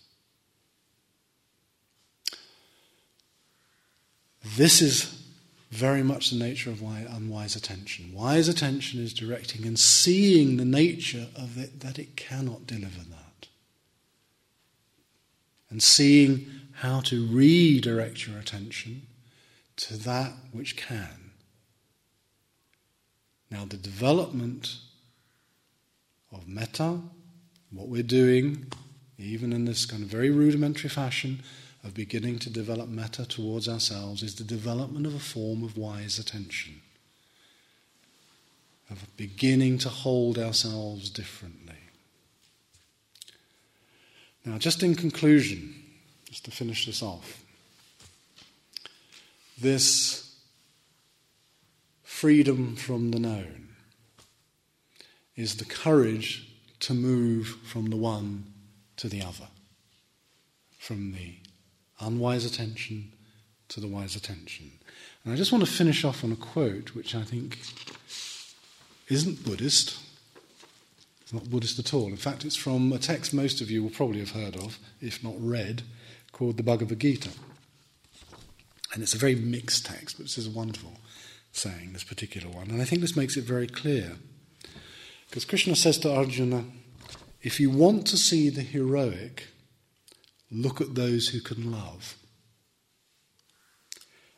This 4.56 4.82
is 4.82 5.22
very 5.70 6.02
much 6.02 6.32
the 6.32 6.38
nature 6.38 6.72
of 6.72 6.82
unwise 6.82 7.56
attention. 7.56 8.14
Wise 8.14 8.48
attention 8.48 9.02
is 9.02 9.14
directing 9.14 9.66
and 9.66 9.78
seeing 9.78 10.58
the 10.58 10.66
nature 10.66 11.28
of 11.36 11.58
it 11.58 11.82
that 11.82 12.00
it 12.00 12.16
cannot 12.16 12.66
deliver 12.66 13.02
that. 13.02 13.48
And 15.70 15.84
seeing 15.84 16.48
how 16.80 17.02
to 17.02 17.26
redirect 17.26 18.26
your 18.26 18.40
attention 18.40 19.02
to 19.76 19.98
that 19.98 20.32
which 20.54 20.78
can. 20.78 21.32
Now, 23.52 23.66
the 23.66 23.76
development 23.76 24.78
of 26.32 26.48
metta, 26.48 27.00
what 27.72 27.90
we're 27.90 28.02
doing, 28.02 28.72
even 29.18 29.52
in 29.52 29.66
this 29.66 29.86
kind 29.86 30.04
of 30.04 30.10
very 30.10 30.30
rudimentary 30.30 30.90
fashion, 30.90 31.44
of 31.84 31.94
beginning 31.94 32.40
to 32.40 32.50
develop 32.50 32.88
metta 32.88 33.26
towards 33.26 33.68
ourselves 33.68 34.24
is 34.24 34.36
the 34.36 34.44
development 34.46 35.06
of 35.06 35.14
a 35.14 35.20
form 35.20 35.64
of 35.64 35.78
wise 35.78 36.18
attention, 36.18 36.82
of 38.90 39.06
beginning 39.18 39.78
to 39.80 39.90
hold 39.90 40.38
ourselves 40.38 41.10
differently. 41.10 41.76
Now, 44.46 44.58
just 44.58 44.82
in 44.82 44.96
conclusion, 44.96 45.79
just 46.30 46.46
to 46.46 46.52
finish 46.52 46.86
this 46.86 47.02
off, 47.02 47.44
this 49.60 50.36
freedom 52.04 52.76
from 52.76 53.12
the 53.12 53.20
known 53.20 53.70
is 55.36 55.58
the 55.58 55.66
courage 55.66 56.48
to 56.80 56.94
move 56.94 57.58
from 57.66 57.90
the 57.90 57.96
one 57.96 58.46
to 58.98 59.08
the 59.08 59.22
other, 59.22 59.48
from 60.78 61.14
the 61.14 61.36
unwise 62.00 62.46
attention 62.46 63.12
to 63.70 63.80
the 63.80 63.88
wise 63.88 64.16
attention. 64.16 64.72
And 65.24 65.34
I 65.34 65.38
just 65.38 65.52
want 65.52 65.66
to 65.66 65.72
finish 65.72 66.04
off 66.04 66.24
on 66.24 66.32
a 66.32 66.36
quote 66.36 66.96
which 66.96 67.16
I 67.16 67.24
think 67.24 67.60
isn't 69.10 69.44
Buddhist. 69.44 69.98
It's 71.22 71.34
not 71.34 71.50
Buddhist 71.50 71.80
at 71.80 71.94
all. 71.94 72.08
In 72.08 72.18
fact, 72.18 72.46
it's 72.46 72.56
from 72.56 72.92
a 72.92 72.98
text 72.98 73.34
most 73.34 73.62
of 73.62 73.70
you 73.70 73.84
will 73.84 73.90
probably 73.90 74.20
have 74.20 74.32
heard 74.32 74.56
of, 74.56 74.80
if 75.02 75.24
not 75.24 75.36
read, 75.38 75.84
called 76.40 76.56
the 76.56 76.64
Bhagavad 76.64 77.02
Gita. 77.02 77.32
And 78.94 79.04
it's 79.04 79.14
a 79.14 79.18
very 79.18 79.36
mixed 79.36 79.86
text, 79.86 80.16
but 80.16 80.24
this 80.24 80.38
is 80.38 80.48
a 80.48 80.58
wonderful 80.58 80.94
saying, 81.52 81.92
this 81.92 82.06
particular 82.06 82.48
one. 82.48 82.70
And 82.70 82.82
I 82.82 82.86
think 82.86 83.02
this 83.02 83.18
makes 83.18 83.36
it 83.36 83.44
very 83.44 83.68
clear. 83.68 84.14
Because 85.28 85.44
Krishna 85.44 85.76
says 85.76 85.98
to 85.98 86.16
Arjuna, 86.16 86.64
if 87.42 87.60
you 87.60 87.70
want 87.70 88.08
to 88.08 88.18
see 88.18 88.50
the 88.50 88.62
heroic, 88.62 89.48
look 90.50 90.80
at 90.80 90.96
those 90.96 91.28
who 91.28 91.42
can 91.42 91.74
love. 91.74 92.16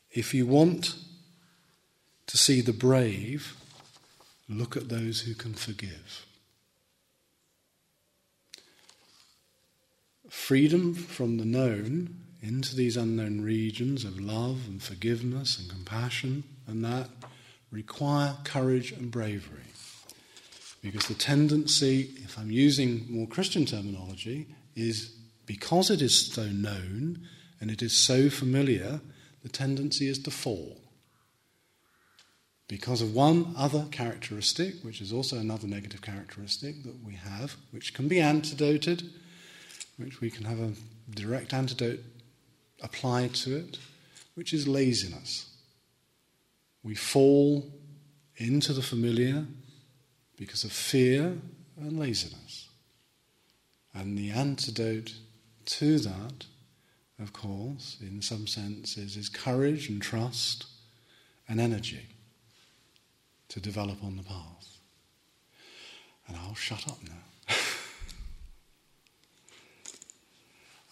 If 0.09 0.33
you 0.33 0.47
want 0.47 0.95
to 2.25 2.35
see 2.35 2.61
the 2.61 2.73
brave, 2.73 3.55
look 4.49 4.75
at 4.75 4.89
those 4.89 5.21
who 5.21 5.35
can 5.35 5.53
forgive. 5.53 6.25
Freedom 10.31 10.93
from 10.93 11.37
the 11.37 11.43
known 11.43 12.15
into 12.41 12.73
these 12.73 12.95
unknown 12.95 13.41
regions 13.41 14.05
of 14.05 14.17
love 14.17 14.61
and 14.65 14.81
forgiveness 14.81 15.59
and 15.59 15.69
compassion, 15.69 16.45
and 16.65 16.85
that 16.85 17.09
require 17.69 18.37
courage 18.45 18.93
and 18.93 19.11
bravery. 19.11 19.73
Because 20.81 21.05
the 21.07 21.15
tendency, 21.15 22.11
if 22.23 22.39
I'm 22.39 22.49
using 22.49 23.05
more 23.09 23.27
Christian 23.27 23.65
terminology, 23.65 24.47
is 24.73 25.13
because 25.45 25.89
it 25.89 26.01
is 26.01 26.27
so 26.31 26.45
known 26.45 27.27
and 27.59 27.69
it 27.69 27.81
is 27.81 27.91
so 27.91 28.29
familiar, 28.29 29.01
the 29.43 29.49
tendency 29.49 30.07
is 30.07 30.17
to 30.19 30.31
fall. 30.31 30.77
Because 32.69 33.01
of 33.01 33.13
one 33.13 33.53
other 33.57 33.85
characteristic, 33.91 34.75
which 34.81 35.01
is 35.01 35.11
also 35.11 35.37
another 35.37 35.67
negative 35.67 36.01
characteristic 36.01 36.83
that 36.83 37.03
we 37.03 37.15
have, 37.15 37.57
which 37.71 37.93
can 37.93 38.07
be 38.07 38.21
antidoted, 38.21 39.11
which 40.01 40.21
we 40.21 40.29
can 40.29 40.45
have 40.45 40.59
a 40.59 40.73
direct 41.13 41.53
antidote 41.53 41.99
applied 42.81 43.33
to 43.35 43.55
it, 43.55 43.77
which 44.35 44.53
is 44.53 44.67
laziness. 44.67 45.49
We 46.83 46.95
fall 46.95 47.71
into 48.37 48.73
the 48.73 48.81
familiar 48.81 49.45
because 50.37 50.63
of 50.63 50.71
fear 50.71 51.37
and 51.77 51.99
laziness. 51.99 52.69
And 53.93 54.17
the 54.17 54.31
antidote 54.31 55.13
to 55.65 55.99
that, 55.99 56.45
of 57.19 57.33
course, 57.33 57.97
in 58.01 58.21
some 58.21 58.47
senses, 58.47 59.15
is 59.15 59.29
courage 59.29 59.89
and 59.89 60.01
trust 60.01 60.65
and 61.47 61.59
energy 61.59 62.07
to 63.49 63.59
develop 63.59 64.03
on 64.03 64.15
the 64.15 64.23
path. 64.23 64.77
And 66.27 66.37
I'll 66.37 66.55
shut 66.55 66.87
up 66.87 66.97
now. 67.03 67.30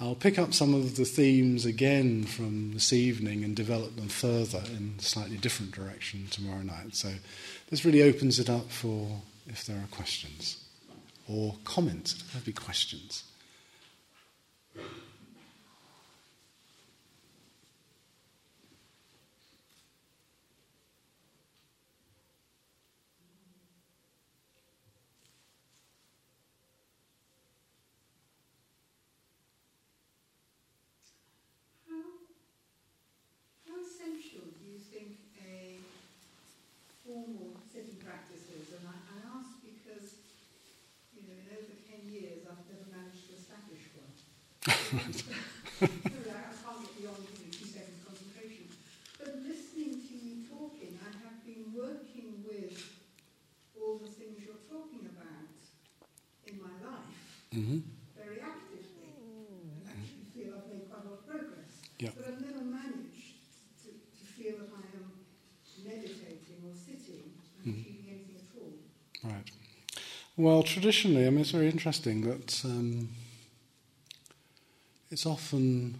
I'll 0.02 0.16
pick 0.16 0.40
up 0.40 0.54
some 0.54 0.74
of 0.74 0.96
the 0.96 1.04
themes 1.04 1.66
again 1.66 2.24
from 2.24 2.72
this 2.72 2.94
evening 2.94 3.44
and 3.44 3.54
develop 3.54 3.98
them 3.98 4.08
further 4.08 4.64
in 4.68 4.96
a 4.98 5.02
slightly 5.02 5.36
different 5.36 5.74
direction 5.74 6.28
tomorrow 6.32 6.62
night. 6.62 6.96
So 6.96 7.12
this 7.70 7.84
really 7.84 8.02
opens 8.02 8.40
it 8.40 8.50
up 8.50 8.72
for 8.72 9.20
if 9.48 9.66
there 9.66 9.76
are 9.76 9.88
questions 9.92 10.64
or 11.28 11.56
comments. 11.66 12.14
There'll 12.32 12.46
be 12.46 12.54
questions. 12.54 13.24
mm-hmm. 57.60 57.80
very 58.16 58.40
actively 58.40 59.12
and 59.20 59.84
actually 59.90 60.26
feel 60.32 60.56
I've 60.56 60.70
made 60.70 60.88
quite 60.88 61.04
a 61.04 61.08
lot 61.10 61.20
of 61.20 61.28
progress. 61.28 61.72
Yeah. 62.00 62.16
But 62.16 62.32
I've 62.32 62.42
never 62.42 62.64
managed 62.64 63.36
to, 63.84 63.90
to 63.92 64.24
feel 64.38 64.64
that 64.64 64.72
I 64.72 64.86
am 64.96 65.12
meditating 65.84 66.64
or 66.64 66.74
sitting 66.74 67.36
and 67.64 67.74
mm-hmm. 67.74 67.82
achieving 67.82 68.06
anything 68.08 68.38
at 68.40 68.50
all. 68.56 68.74
Right. 69.28 69.48
Well, 70.40 70.64
traditionally, 70.64 71.28
I 71.28 71.32
mean, 71.32 71.42
it's 71.42 71.52
very 71.52 71.68
interesting 71.68 72.22
that 72.22 72.64
um, 72.64 73.10
it's 75.12 75.26
often, 75.26 76.00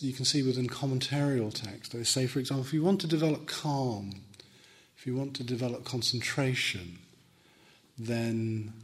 you 0.00 0.12
can 0.12 0.26
see 0.26 0.42
within 0.42 0.68
commentarial 0.68 1.50
text, 1.54 1.92
they 1.92 2.04
say, 2.04 2.26
for 2.26 2.38
example, 2.38 2.66
if 2.66 2.74
you 2.74 2.82
want 2.82 3.00
to 3.00 3.06
develop 3.06 3.46
calm, 3.46 4.10
if 4.98 5.06
you 5.06 5.16
want 5.16 5.34
to 5.36 5.42
develop 5.42 5.86
concentration, 5.86 6.98
then 7.98 8.74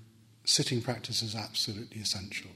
sitting 0.46 0.80
practice 0.80 1.20
is 1.20 1.34
absolutely 1.34 2.00
essential. 2.00 2.52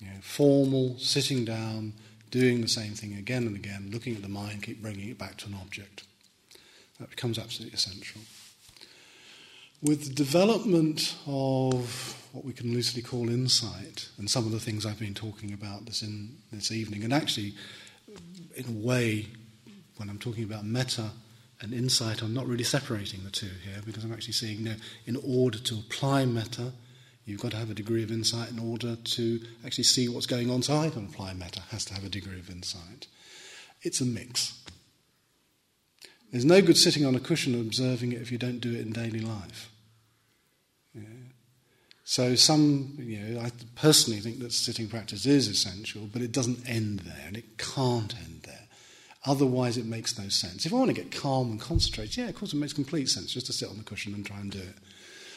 You 0.00 0.06
know, 0.06 0.20
formal, 0.20 1.00
sitting 1.00 1.44
down, 1.44 1.94
doing 2.30 2.60
the 2.60 2.68
same 2.68 2.92
thing 2.92 3.14
again 3.14 3.44
and 3.48 3.56
again, 3.56 3.90
looking 3.92 4.14
at 4.14 4.22
the 4.22 4.28
mind, 4.28 4.62
keep 4.62 4.80
bringing 4.80 5.08
it 5.08 5.18
back 5.18 5.36
to 5.38 5.48
an 5.48 5.54
object. 5.60 6.04
That 7.00 7.10
becomes 7.10 7.40
absolutely 7.40 7.74
essential. 7.74 8.20
With 9.82 10.08
the 10.08 10.14
development 10.14 11.16
of 11.26 12.16
what 12.32 12.44
we 12.44 12.52
can 12.52 12.72
loosely 12.72 13.02
call 13.02 13.28
insight, 13.28 14.08
and 14.16 14.30
some 14.30 14.46
of 14.46 14.52
the 14.52 14.60
things 14.60 14.86
I've 14.86 14.98
been 14.98 15.14
talking 15.14 15.52
about 15.52 15.86
this 15.86 16.02
in 16.02 16.36
this 16.52 16.70
evening, 16.70 17.02
and 17.04 17.12
actually, 17.12 17.54
in 18.54 18.64
a 18.68 18.86
way, 18.86 19.26
when 19.96 20.08
I'm 20.08 20.18
talking 20.18 20.44
about 20.44 20.64
metta 20.64 21.10
and 21.60 21.74
insight, 21.74 22.22
I'm 22.22 22.32
not 22.32 22.46
really 22.46 22.64
separating 22.64 23.24
the 23.24 23.30
two 23.30 23.50
here 23.64 23.82
because 23.84 24.04
I'm 24.04 24.12
actually 24.12 24.34
saying, 24.34 24.62
no, 24.62 24.74
in 25.06 25.16
order 25.16 25.58
to 25.58 25.74
apply 25.74 26.26
metta, 26.26 26.72
You've 27.24 27.40
got 27.40 27.52
to 27.52 27.56
have 27.56 27.70
a 27.70 27.74
degree 27.74 28.02
of 28.02 28.10
insight 28.10 28.50
in 28.50 28.58
order 28.58 28.96
to 28.96 29.40
actually 29.64 29.84
see 29.84 30.08
what's 30.08 30.26
going 30.26 30.50
on. 30.50 30.62
So 30.62 30.76
I 30.76 30.90
can 30.90 31.06
apply 31.06 31.34
metta, 31.34 31.60
has 31.70 31.84
to 31.86 31.94
have 31.94 32.04
a 32.04 32.08
degree 32.08 32.38
of 32.38 32.50
insight. 32.50 33.06
It's 33.82 34.00
a 34.00 34.04
mix. 34.04 34.60
There's 36.32 36.44
no 36.44 36.62
good 36.62 36.76
sitting 36.76 37.04
on 37.04 37.14
a 37.14 37.20
cushion 37.20 37.54
observing 37.60 38.12
it 38.12 38.22
if 38.22 38.32
you 38.32 38.38
don't 38.38 38.60
do 38.60 38.72
it 38.72 38.80
in 38.80 38.92
daily 38.92 39.20
life. 39.20 39.70
So 42.04 42.34
some, 42.34 42.96
you 42.98 43.20
know, 43.20 43.40
I 43.40 43.50
personally 43.76 44.20
think 44.20 44.40
that 44.40 44.52
sitting 44.52 44.88
practice 44.88 45.24
is 45.24 45.48
essential, 45.48 46.08
but 46.12 46.20
it 46.20 46.32
doesn't 46.32 46.68
end 46.68 47.00
there, 47.00 47.24
and 47.26 47.36
it 47.36 47.58
can't 47.58 48.14
end 48.16 48.42
there. 48.44 48.68
Otherwise, 49.24 49.76
it 49.76 49.86
makes 49.86 50.18
no 50.18 50.28
sense. 50.28 50.66
If 50.66 50.72
I 50.72 50.76
want 50.76 50.88
to 50.88 51.00
get 51.00 51.12
calm 51.12 51.52
and 51.52 51.60
concentrate, 51.60 52.16
yeah, 52.16 52.28
of 52.28 52.34
course, 52.34 52.52
it 52.52 52.56
makes 52.56 52.72
complete 52.72 53.08
sense 53.08 53.32
just 53.32 53.46
to 53.46 53.52
sit 53.52 53.68
on 53.68 53.78
the 53.78 53.84
cushion 53.84 54.14
and 54.14 54.26
try 54.26 54.38
and 54.38 54.50
do 54.50 54.58
it. 54.58 54.74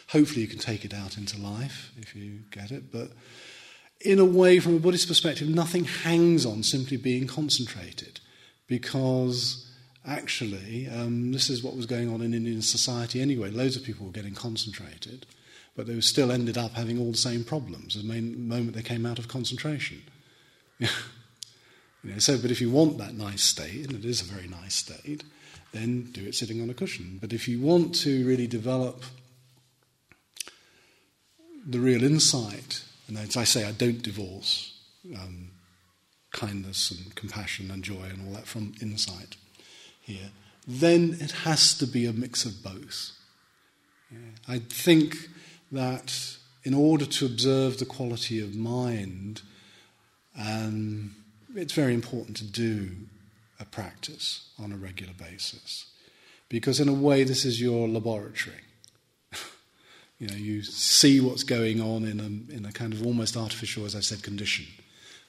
Hopefully, 0.09 0.41
you 0.41 0.47
can 0.47 0.59
take 0.59 0.83
it 0.83 0.93
out 0.93 1.17
into 1.17 1.39
life 1.39 1.91
if 1.97 2.15
you 2.15 2.39
get 2.51 2.71
it. 2.71 2.91
But 2.91 3.11
in 4.01 4.19
a 4.19 4.25
way, 4.25 4.59
from 4.59 4.75
a 4.75 4.79
Buddhist 4.79 5.07
perspective, 5.07 5.47
nothing 5.47 5.85
hangs 5.85 6.45
on 6.45 6.63
simply 6.63 6.97
being 6.97 7.27
concentrated 7.27 8.19
because 8.67 9.71
actually, 10.05 10.87
um, 10.89 11.31
this 11.31 11.49
is 11.49 11.63
what 11.63 11.75
was 11.75 11.85
going 11.85 12.11
on 12.11 12.21
in 12.21 12.33
Indian 12.33 12.61
society 12.61 13.21
anyway. 13.21 13.49
Loads 13.49 13.75
of 13.75 13.83
people 13.83 14.05
were 14.07 14.11
getting 14.11 14.35
concentrated, 14.35 15.25
but 15.75 15.87
they 15.87 15.99
still 16.01 16.31
ended 16.31 16.57
up 16.57 16.71
having 16.73 16.99
all 16.99 17.11
the 17.11 17.17
same 17.17 17.43
problems 17.43 17.95
the 17.95 18.03
moment 18.03 18.75
they 18.75 18.81
came 18.81 19.05
out 19.05 19.19
of 19.19 19.27
concentration. 19.27 20.01
You 22.05 22.11
know, 22.11 22.19
so, 22.19 22.37
but 22.37 22.51
if 22.51 22.61
you 22.61 22.69
want 22.69 22.99
that 22.99 23.15
nice 23.15 23.43
state, 23.43 23.87
and 23.87 23.93
it 23.93 24.05
is 24.05 24.21
a 24.21 24.25
very 24.25 24.47
nice 24.47 24.75
state, 24.75 25.23
then 25.71 26.03
do 26.11 26.23
it 26.23 26.35
sitting 26.35 26.61
on 26.61 26.69
a 26.69 26.73
cushion. 26.75 27.17
But 27.19 27.33
if 27.33 27.47
you 27.47 27.59
want 27.59 27.95
to 27.95 28.25
really 28.27 28.45
develop 28.45 29.03
the 31.65 31.79
real 31.79 32.03
insight, 32.03 32.83
and 33.07 33.17
as 33.17 33.35
I 33.35 33.43
say, 33.43 33.67
I 33.67 33.71
don't 33.71 34.03
divorce 34.03 34.79
um, 35.15 35.49
kindness 36.31 36.91
and 36.91 37.15
compassion 37.15 37.71
and 37.71 37.83
joy 37.83 38.03
and 38.03 38.27
all 38.27 38.33
that 38.35 38.45
from 38.45 38.75
insight 38.83 39.35
here, 39.99 40.29
then 40.67 41.17
it 41.19 41.31
has 41.31 41.75
to 41.79 41.87
be 41.87 42.05
a 42.05 42.13
mix 42.13 42.45
of 42.45 42.63
both. 42.63 43.13
Yeah. 44.11 44.19
I 44.47 44.59
think 44.59 45.15
that 45.71 46.37
in 46.63 46.73
order 46.73 47.05
to 47.05 47.25
observe 47.25 47.77
the 47.77 47.85
quality 47.85 48.39
of 48.41 48.55
mind, 48.55 49.41
um, 50.37 51.15
it's 51.55 51.73
very 51.73 51.93
important 51.93 52.37
to 52.37 52.43
do 52.43 52.91
a 53.59 53.65
practice 53.65 54.49
on 54.59 54.71
a 54.71 54.77
regular 54.77 55.13
basis 55.13 55.85
because, 56.49 56.79
in 56.79 56.89
a 56.89 56.93
way, 56.93 57.23
this 57.23 57.45
is 57.45 57.61
your 57.61 57.87
laboratory. 57.87 58.61
you 60.19 60.27
know, 60.27 60.35
you 60.35 60.63
see 60.63 61.19
what's 61.19 61.43
going 61.43 61.81
on 61.81 62.05
in 62.05 62.19
a, 62.19 62.53
in 62.55 62.65
a 62.65 62.71
kind 62.71 62.93
of 62.93 63.05
almost 63.05 63.37
artificial, 63.37 63.85
as 63.85 63.95
I 63.95 64.01
said, 64.01 64.23
condition, 64.23 64.65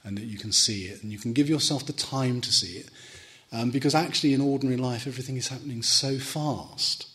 and 0.05 0.19
that 0.19 0.25
you 0.25 0.39
can 0.39 0.53
see 0.53 0.85
it, 0.85 1.03
and 1.03 1.13
you 1.13 1.19
can 1.19 1.33
give 1.33 1.49
yourself 1.49 1.87
the 1.87 1.93
time 1.93 2.41
to 2.41 2.53
see 2.53 2.79
it. 2.79 2.91
Um, 3.53 3.71
because 3.71 3.95
actually, 3.95 4.35
in 4.35 4.41
ordinary 4.41 4.77
life, 4.77 5.07
everything 5.07 5.37
is 5.37 5.49
happening 5.49 5.83
so 5.83 6.19
fast. 6.19 7.07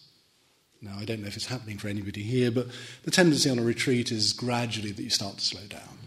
Now, 0.82 0.98
I 1.00 1.06
don't 1.06 1.22
know 1.22 1.28
if 1.28 1.36
it's 1.36 1.46
happening 1.46 1.78
for 1.78 1.88
anybody 1.88 2.24
here, 2.24 2.50
but 2.52 2.68
the 3.04 3.12
tendency 3.12 3.50
on 3.50 3.60
a 3.60 3.64
retreat 3.64 4.12
is 4.12 4.34
gradually 4.34 4.92
that 4.92 5.04
you 5.04 5.12
start 5.12 5.38
to 5.38 5.46
slow 5.46 5.66
down 5.68 6.00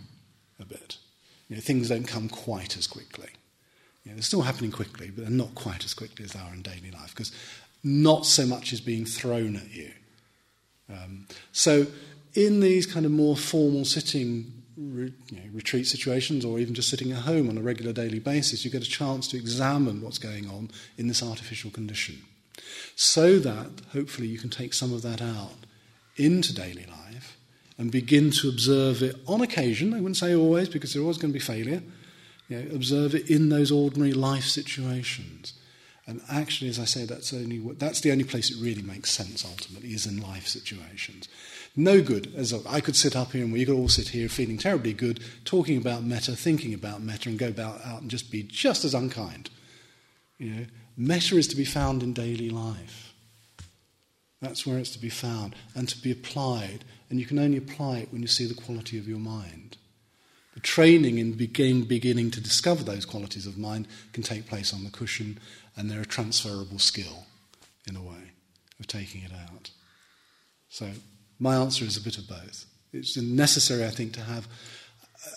a 0.58 0.64
bit. 0.64 0.96
You 1.48 1.56
know, 1.56 1.62
things 1.62 1.88
don't 1.88 2.08
come 2.08 2.28
quite 2.28 2.76
as 2.76 2.86
quickly. 2.86 3.28
You 4.02 4.10
know, 4.10 4.16
they're 4.16 4.22
still 4.22 4.42
happening 4.42 4.72
quickly, 4.72 5.10
but 5.10 5.22
they're 5.22 5.30
not 5.30 5.54
quite 5.54 5.84
as 5.84 5.94
quickly 5.94 6.24
as 6.24 6.32
they 6.32 6.40
are 6.40 6.52
in 6.52 6.62
daily 6.62 6.90
life 6.90 7.14
because 7.14 7.32
not 7.84 8.26
so 8.26 8.46
much 8.46 8.72
is 8.72 8.80
being 8.80 9.04
thrown 9.04 9.56
at 9.56 9.72
you. 9.72 9.92
Um, 10.90 11.26
so, 11.52 11.86
in 12.34 12.60
these 12.60 12.84
kind 12.84 13.06
of 13.06 13.12
more 13.12 13.36
formal 13.36 13.84
sitting 13.84 14.52
you 14.76 15.12
know, 15.30 15.42
retreat 15.52 15.86
situations, 15.86 16.44
or 16.44 16.58
even 16.58 16.74
just 16.74 16.88
sitting 16.88 17.12
at 17.12 17.18
home 17.18 17.48
on 17.48 17.56
a 17.56 17.62
regular 17.62 17.92
daily 17.92 18.18
basis, 18.18 18.64
you 18.64 18.70
get 18.70 18.82
a 18.82 18.90
chance 18.90 19.28
to 19.28 19.36
examine 19.36 20.02
what's 20.02 20.18
going 20.18 20.48
on 20.48 20.70
in 20.98 21.06
this 21.06 21.22
artificial 21.22 21.70
condition, 21.70 22.20
so 22.96 23.38
that 23.38 23.70
hopefully 23.92 24.28
you 24.28 24.38
can 24.38 24.50
take 24.50 24.74
some 24.74 24.92
of 24.92 25.02
that 25.02 25.20
out 25.20 25.66
into 26.16 26.54
daily 26.54 26.86
life 26.86 27.36
and 27.76 27.90
begin 27.90 28.30
to 28.30 28.48
observe 28.48 29.02
it 29.02 29.16
on 29.26 29.40
occasion. 29.40 29.92
I 29.92 29.96
wouldn't 29.96 30.16
say 30.16 30.34
always 30.34 30.68
because 30.68 30.92
there's 30.92 31.02
always 31.02 31.18
going 31.18 31.32
to 31.32 31.38
be 31.38 31.44
failure. 31.44 31.82
You 32.48 32.62
know, 32.62 32.74
observe 32.74 33.14
it 33.14 33.30
in 33.30 33.48
those 33.48 33.72
ordinary 33.72 34.12
life 34.12 34.44
situations. 34.44 35.54
And 36.06 36.20
actually, 36.30 36.68
as 36.68 36.78
I 36.78 36.84
say, 36.84 37.06
that's, 37.06 37.32
only, 37.32 37.58
that's 37.78 38.00
the 38.02 38.12
only 38.12 38.24
place 38.24 38.50
it 38.50 38.62
really 38.62 38.82
makes 38.82 39.10
sense 39.10 39.44
ultimately, 39.44 39.94
is 39.94 40.06
in 40.06 40.20
life 40.20 40.46
situations. 40.46 41.28
No 41.74 42.02
good, 42.02 42.32
as 42.36 42.52
I 42.66 42.80
could 42.80 42.94
sit 42.94 43.16
up 43.16 43.32
here 43.32 43.42
and 43.42 43.52
we 43.52 43.64
could 43.64 43.74
all 43.74 43.88
sit 43.88 44.08
here 44.08 44.28
feeling 44.28 44.58
terribly 44.58 44.92
good, 44.92 45.20
talking 45.44 45.78
about 45.78 46.04
metta, 46.04 46.36
thinking 46.36 46.74
about 46.74 47.02
metta, 47.02 47.30
and 47.30 47.38
go 47.38 47.48
about, 47.48 47.84
out 47.84 48.02
and 48.02 48.10
just 48.10 48.30
be 48.30 48.42
just 48.42 48.84
as 48.84 48.94
unkind. 48.94 49.48
You 50.38 50.50
know, 50.50 50.66
metta 50.96 51.36
is 51.36 51.48
to 51.48 51.56
be 51.56 51.64
found 51.64 52.02
in 52.02 52.12
daily 52.12 52.50
life. 52.50 53.12
That's 54.40 54.66
where 54.66 54.78
it's 54.78 54.90
to 54.90 54.98
be 54.98 55.08
found 55.08 55.54
and 55.74 55.88
to 55.88 56.00
be 56.00 56.12
applied 56.12 56.84
and 57.14 57.20
you 57.20 57.26
can 57.26 57.38
only 57.38 57.58
apply 57.58 57.98
it 57.98 58.12
when 58.12 58.22
you 58.22 58.28
see 58.28 58.44
the 58.44 58.60
quality 58.60 58.98
of 58.98 59.06
your 59.06 59.18
mind. 59.18 59.76
The 60.54 60.60
training 60.60 61.18
in 61.18 61.32
begin, 61.32 61.84
beginning 61.84 62.30
to 62.32 62.40
discover 62.40 62.82
those 62.82 63.04
qualities 63.04 63.46
of 63.46 63.58
mind 63.58 63.86
can 64.12 64.22
take 64.22 64.48
place 64.48 64.72
on 64.72 64.84
the 64.84 64.90
cushion, 64.90 65.38
and 65.76 65.90
they're 65.90 66.00
a 66.00 66.06
transferable 66.06 66.78
skill, 66.78 67.26
in 67.86 67.96
a 67.96 68.02
way, 68.02 68.32
of 68.80 68.86
taking 68.86 69.22
it 69.22 69.32
out. 69.32 69.70
So, 70.68 70.90
my 71.38 71.56
answer 71.56 71.84
is 71.84 71.96
a 71.96 72.00
bit 72.02 72.18
of 72.18 72.28
both. 72.28 72.66
It's 72.92 73.16
necessary, 73.16 73.84
I 73.84 73.90
think, 73.90 74.12
to 74.14 74.20
have 74.20 74.48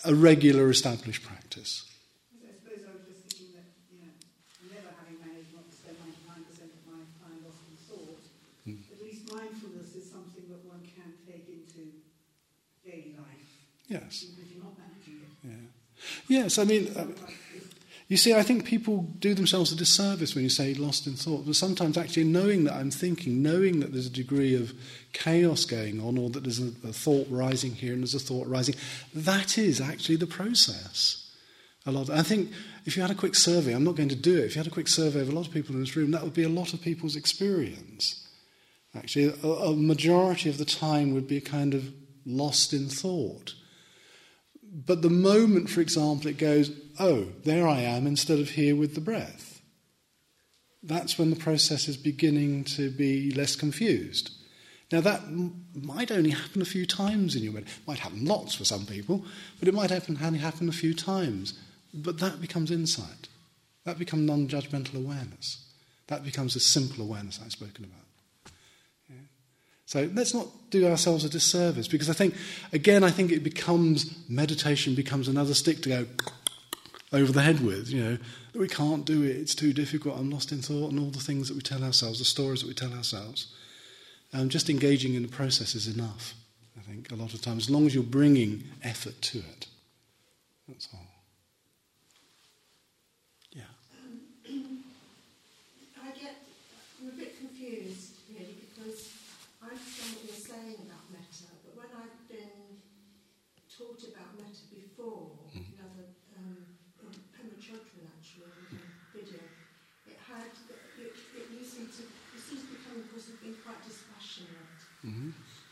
a 0.04 0.14
regular 0.14 0.70
established 0.70 1.24
practice. 1.24 1.87
Yes. 13.88 14.26
Yeah. 15.42 15.50
Yes, 16.28 16.58
I 16.58 16.64
mean, 16.64 16.92
uh, 16.96 17.06
you 18.08 18.16
see, 18.16 18.32
I 18.32 18.42
think 18.42 18.64
people 18.64 19.02
do 19.18 19.34
themselves 19.34 19.70
a 19.70 19.76
disservice 19.76 20.34
when 20.34 20.44
you 20.44 20.50
say 20.50 20.72
lost 20.74 21.06
in 21.06 21.12
thought. 21.14 21.44
But 21.44 21.56
sometimes, 21.56 21.98
actually, 21.98 22.24
knowing 22.24 22.64
that 22.64 22.74
I'm 22.74 22.90
thinking, 22.90 23.42
knowing 23.42 23.80
that 23.80 23.92
there's 23.92 24.06
a 24.06 24.10
degree 24.10 24.54
of 24.54 24.72
chaos 25.12 25.66
going 25.66 26.00
on, 26.00 26.16
or 26.16 26.30
that 26.30 26.42
there's 26.44 26.60
a, 26.60 26.72
a 26.86 26.92
thought 26.92 27.26
rising 27.30 27.72
here 27.74 27.92
and 27.92 28.02
there's 28.02 28.14
a 28.14 28.18
thought 28.18 28.46
rising, 28.46 28.76
that 29.14 29.58
is 29.58 29.80
actually 29.80 30.16
the 30.16 30.26
process. 30.26 31.24
A 31.86 31.92
lot. 31.92 32.10
I 32.10 32.22
think 32.22 32.50
if 32.86 32.96
you 32.96 33.02
had 33.02 33.10
a 33.10 33.14
quick 33.14 33.34
survey, 33.34 33.72
I'm 33.72 33.84
not 33.84 33.96
going 33.96 34.08
to 34.08 34.16
do 34.16 34.38
it. 34.38 34.44
If 34.46 34.56
you 34.56 34.60
had 34.60 34.66
a 34.66 34.74
quick 34.74 34.88
survey 34.88 35.20
of 35.20 35.28
a 35.28 35.32
lot 35.32 35.46
of 35.46 35.52
people 35.52 35.74
in 35.74 35.80
this 35.80 35.96
room, 35.96 36.10
that 36.10 36.22
would 36.22 36.34
be 36.34 36.42
a 36.44 36.48
lot 36.48 36.74
of 36.74 36.80
people's 36.80 37.16
experience. 37.16 38.26
Actually, 38.94 39.34
a, 39.42 39.46
a 39.46 39.76
majority 39.76 40.48
of 40.48 40.58
the 40.58 40.64
time 40.64 41.12
would 41.12 41.28
be 41.28 41.36
a 41.36 41.42
kind 41.42 41.74
of 41.74 41.92
lost 42.24 42.72
in 42.72 42.88
thought. 42.88 43.54
But 44.70 45.02
the 45.02 45.10
moment, 45.10 45.70
for 45.70 45.80
example, 45.80 46.28
it 46.28 46.38
goes, 46.38 46.70
oh, 46.98 47.28
there 47.44 47.66
I 47.66 47.80
am 47.80 48.06
instead 48.06 48.38
of 48.38 48.50
here 48.50 48.76
with 48.76 48.94
the 48.94 49.00
breath, 49.00 49.60
that's 50.82 51.18
when 51.18 51.30
the 51.30 51.36
process 51.36 51.88
is 51.88 51.96
beginning 51.96 52.64
to 52.64 52.90
be 52.90 53.30
less 53.32 53.56
confused. 53.56 54.30
Now, 54.90 55.00
that 55.02 55.22
might 55.74 56.10
only 56.10 56.30
happen 56.30 56.62
a 56.62 56.66
few 56.66 56.86
times 56.86 57.36
in 57.36 57.42
your 57.42 57.52
meditation. 57.52 57.82
It 57.82 57.88
might 57.88 57.98
happen 57.98 58.24
lots 58.24 58.54
for 58.54 58.64
some 58.64 58.86
people, 58.86 59.24
but 59.58 59.68
it 59.68 59.74
might 59.74 59.90
happen, 59.90 60.18
only 60.22 60.38
happen 60.38 60.68
a 60.68 60.72
few 60.72 60.94
times. 60.94 61.58
But 61.92 62.18
that 62.20 62.40
becomes 62.40 62.70
insight. 62.70 63.28
That 63.84 63.98
becomes 63.98 64.26
non 64.26 64.48
judgmental 64.48 64.96
awareness. 64.96 65.66
That 66.06 66.24
becomes 66.24 66.56
a 66.56 66.60
simple 66.60 67.04
awareness 67.04 67.40
I've 67.42 67.52
spoken 67.52 67.84
about. 67.84 68.07
So 69.88 70.06
let's 70.12 70.34
not 70.34 70.48
do 70.68 70.86
ourselves 70.86 71.24
a 71.24 71.30
disservice 71.30 71.88
because 71.88 72.10
I 72.10 72.12
think, 72.12 72.34
again, 72.74 73.02
I 73.02 73.10
think 73.10 73.32
it 73.32 73.42
becomes, 73.42 74.14
meditation 74.28 74.94
becomes 74.94 75.28
another 75.28 75.54
stick 75.54 75.80
to 75.80 75.88
go 75.88 76.06
over 77.10 77.32
the 77.32 77.40
head 77.40 77.60
with, 77.60 77.88
you 77.88 78.04
know, 78.04 78.18
we 78.52 78.68
can't 78.68 79.06
do 79.06 79.22
it, 79.22 79.36
it's 79.36 79.54
too 79.54 79.72
difficult, 79.72 80.18
I'm 80.18 80.28
lost 80.28 80.52
in 80.52 80.60
thought, 80.60 80.90
and 80.90 81.00
all 81.00 81.08
the 81.08 81.20
things 81.20 81.48
that 81.48 81.54
we 81.54 81.62
tell 81.62 81.82
ourselves, 81.82 82.18
the 82.18 82.26
stories 82.26 82.60
that 82.60 82.68
we 82.68 82.74
tell 82.74 82.92
ourselves. 82.92 83.46
Um, 84.34 84.50
just 84.50 84.68
engaging 84.68 85.14
in 85.14 85.22
the 85.22 85.28
process 85.28 85.74
is 85.74 85.86
enough, 85.86 86.34
I 86.76 86.82
think, 86.82 87.10
a 87.10 87.14
lot 87.14 87.32
of 87.32 87.40
times, 87.40 87.68
as 87.68 87.70
long 87.70 87.86
as 87.86 87.94
you're 87.94 88.04
bringing 88.04 88.64
effort 88.82 89.22
to 89.22 89.38
it. 89.38 89.68
That's 90.68 90.86
all. 90.92 91.00
Mm-hmm. 115.08 115.30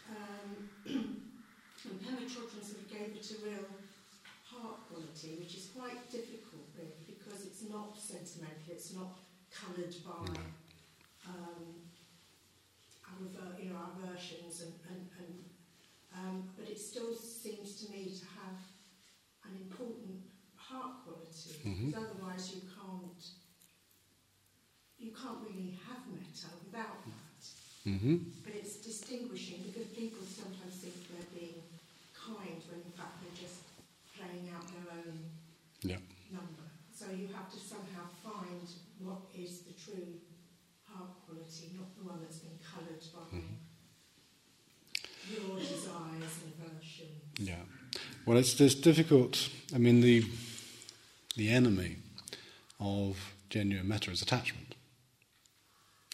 Um, 0.08 0.48
and 0.86 2.00
Pema 2.00 2.24
into 2.24 3.34
real 3.44 3.68
heart 4.48 4.86
quality, 4.88 5.36
which 5.42 5.56
is 5.56 5.68
quite 5.76 5.98
difficult, 6.10 6.64
really, 6.78 7.04
because 7.04 7.44
it's 7.44 7.68
not 7.68 7.98
sentimental, 7.98 8.70
it's 8.70 8.94
not 8.94 9.18
coloured 9.66 9.94
by 10.04 10.40
um, 11.26 11.64
our, 13.04 13.60
you 13.60 13.70
know, 13.70 13.76
our 13.76 13.92
versions, 14.06 14.62
and, 14.62 14.74
and, 14.90 15.08
and 15.18 15.44
um, 16.14 16.48
but 16.56 16.68
it 16.68 16.78
still 16.78 17.14
seems 17.14 17.80
to 17.84 17.90
me 17.92 18.04
to 18.18 18.24
have 18.40 18.58
an 19.44 19.56
important 19.60 20.20
heart 20.56 21.04
quality. 21.04 21.58
Mhm. 21.64 21.90
Because 21.90 22.04
otherwise, 22.04 22.52
you 22.54 22.60
can't 22.62 23.24
you 24.98 25.10
can't 25.12 25.38
really 25.42 25.78
have 25.86 26.02
metta 26.08 26.48
without 26.64 27.04
that. 27.04 27.44
hmm 27.84 28.16
But 28.44 28.54
it's 28.54 28.76
distinguishing 28.76 29.62
because 29.66 29.88
people 29.94 30.24
sometimes 30.24 30.74
think 30.80 30.94
they're 31.08 31.32
being 31.34 31.62
kind 32.14 32.60
when 32.70 32.80
in 32.82 32.92
fact 32.96 33.20
they're 33.22 33.36
just 33.46 33.62
playing 34.16 34.48
out 34.54 34.66
their 34.72 34.88
own 34.92 35.18
Yeah. 35.82 35.98
number. 36.32 36.66
So 36.92 37.10
you 37.12 37.28
have 37.34 37.50
to 37.52 37.58
somehow 37.60 38.06
find 38.24 38.68
what 38.98 39.22
is 39.34 39.60
the 39.60 39.72
true 39.72 40.20
heart 40.84 41.10
quality, 41.26 41.72
not 41.76 41.96
the 41.96 42.04
one 42.04 42.20
that's 42.22 42.38
been 42.38 42.58
coloured 42.62 43.02
by 43.14 43.36
hmm. 43.36 43.54
your 45.32 45.58
desires 45.58 46.38
and 46.44 46.52
aversion. 46.58 47.08
Yeah. 47.38 47.64
Well, 48.24 48.38
it's, 48.38 48.60
it's 48.60 48.74
difficult. 48.74 49.48
I 49.74 49.78
mean, 49.78 50.00
the 50.00 50.24
the 51.36 51.50
enemy 51.50 51.96
of 52.80 53.34
genuine 53.50 53.86
metta 53.86 54.10
is 54.10 54.22
attachment. 54.22 54.74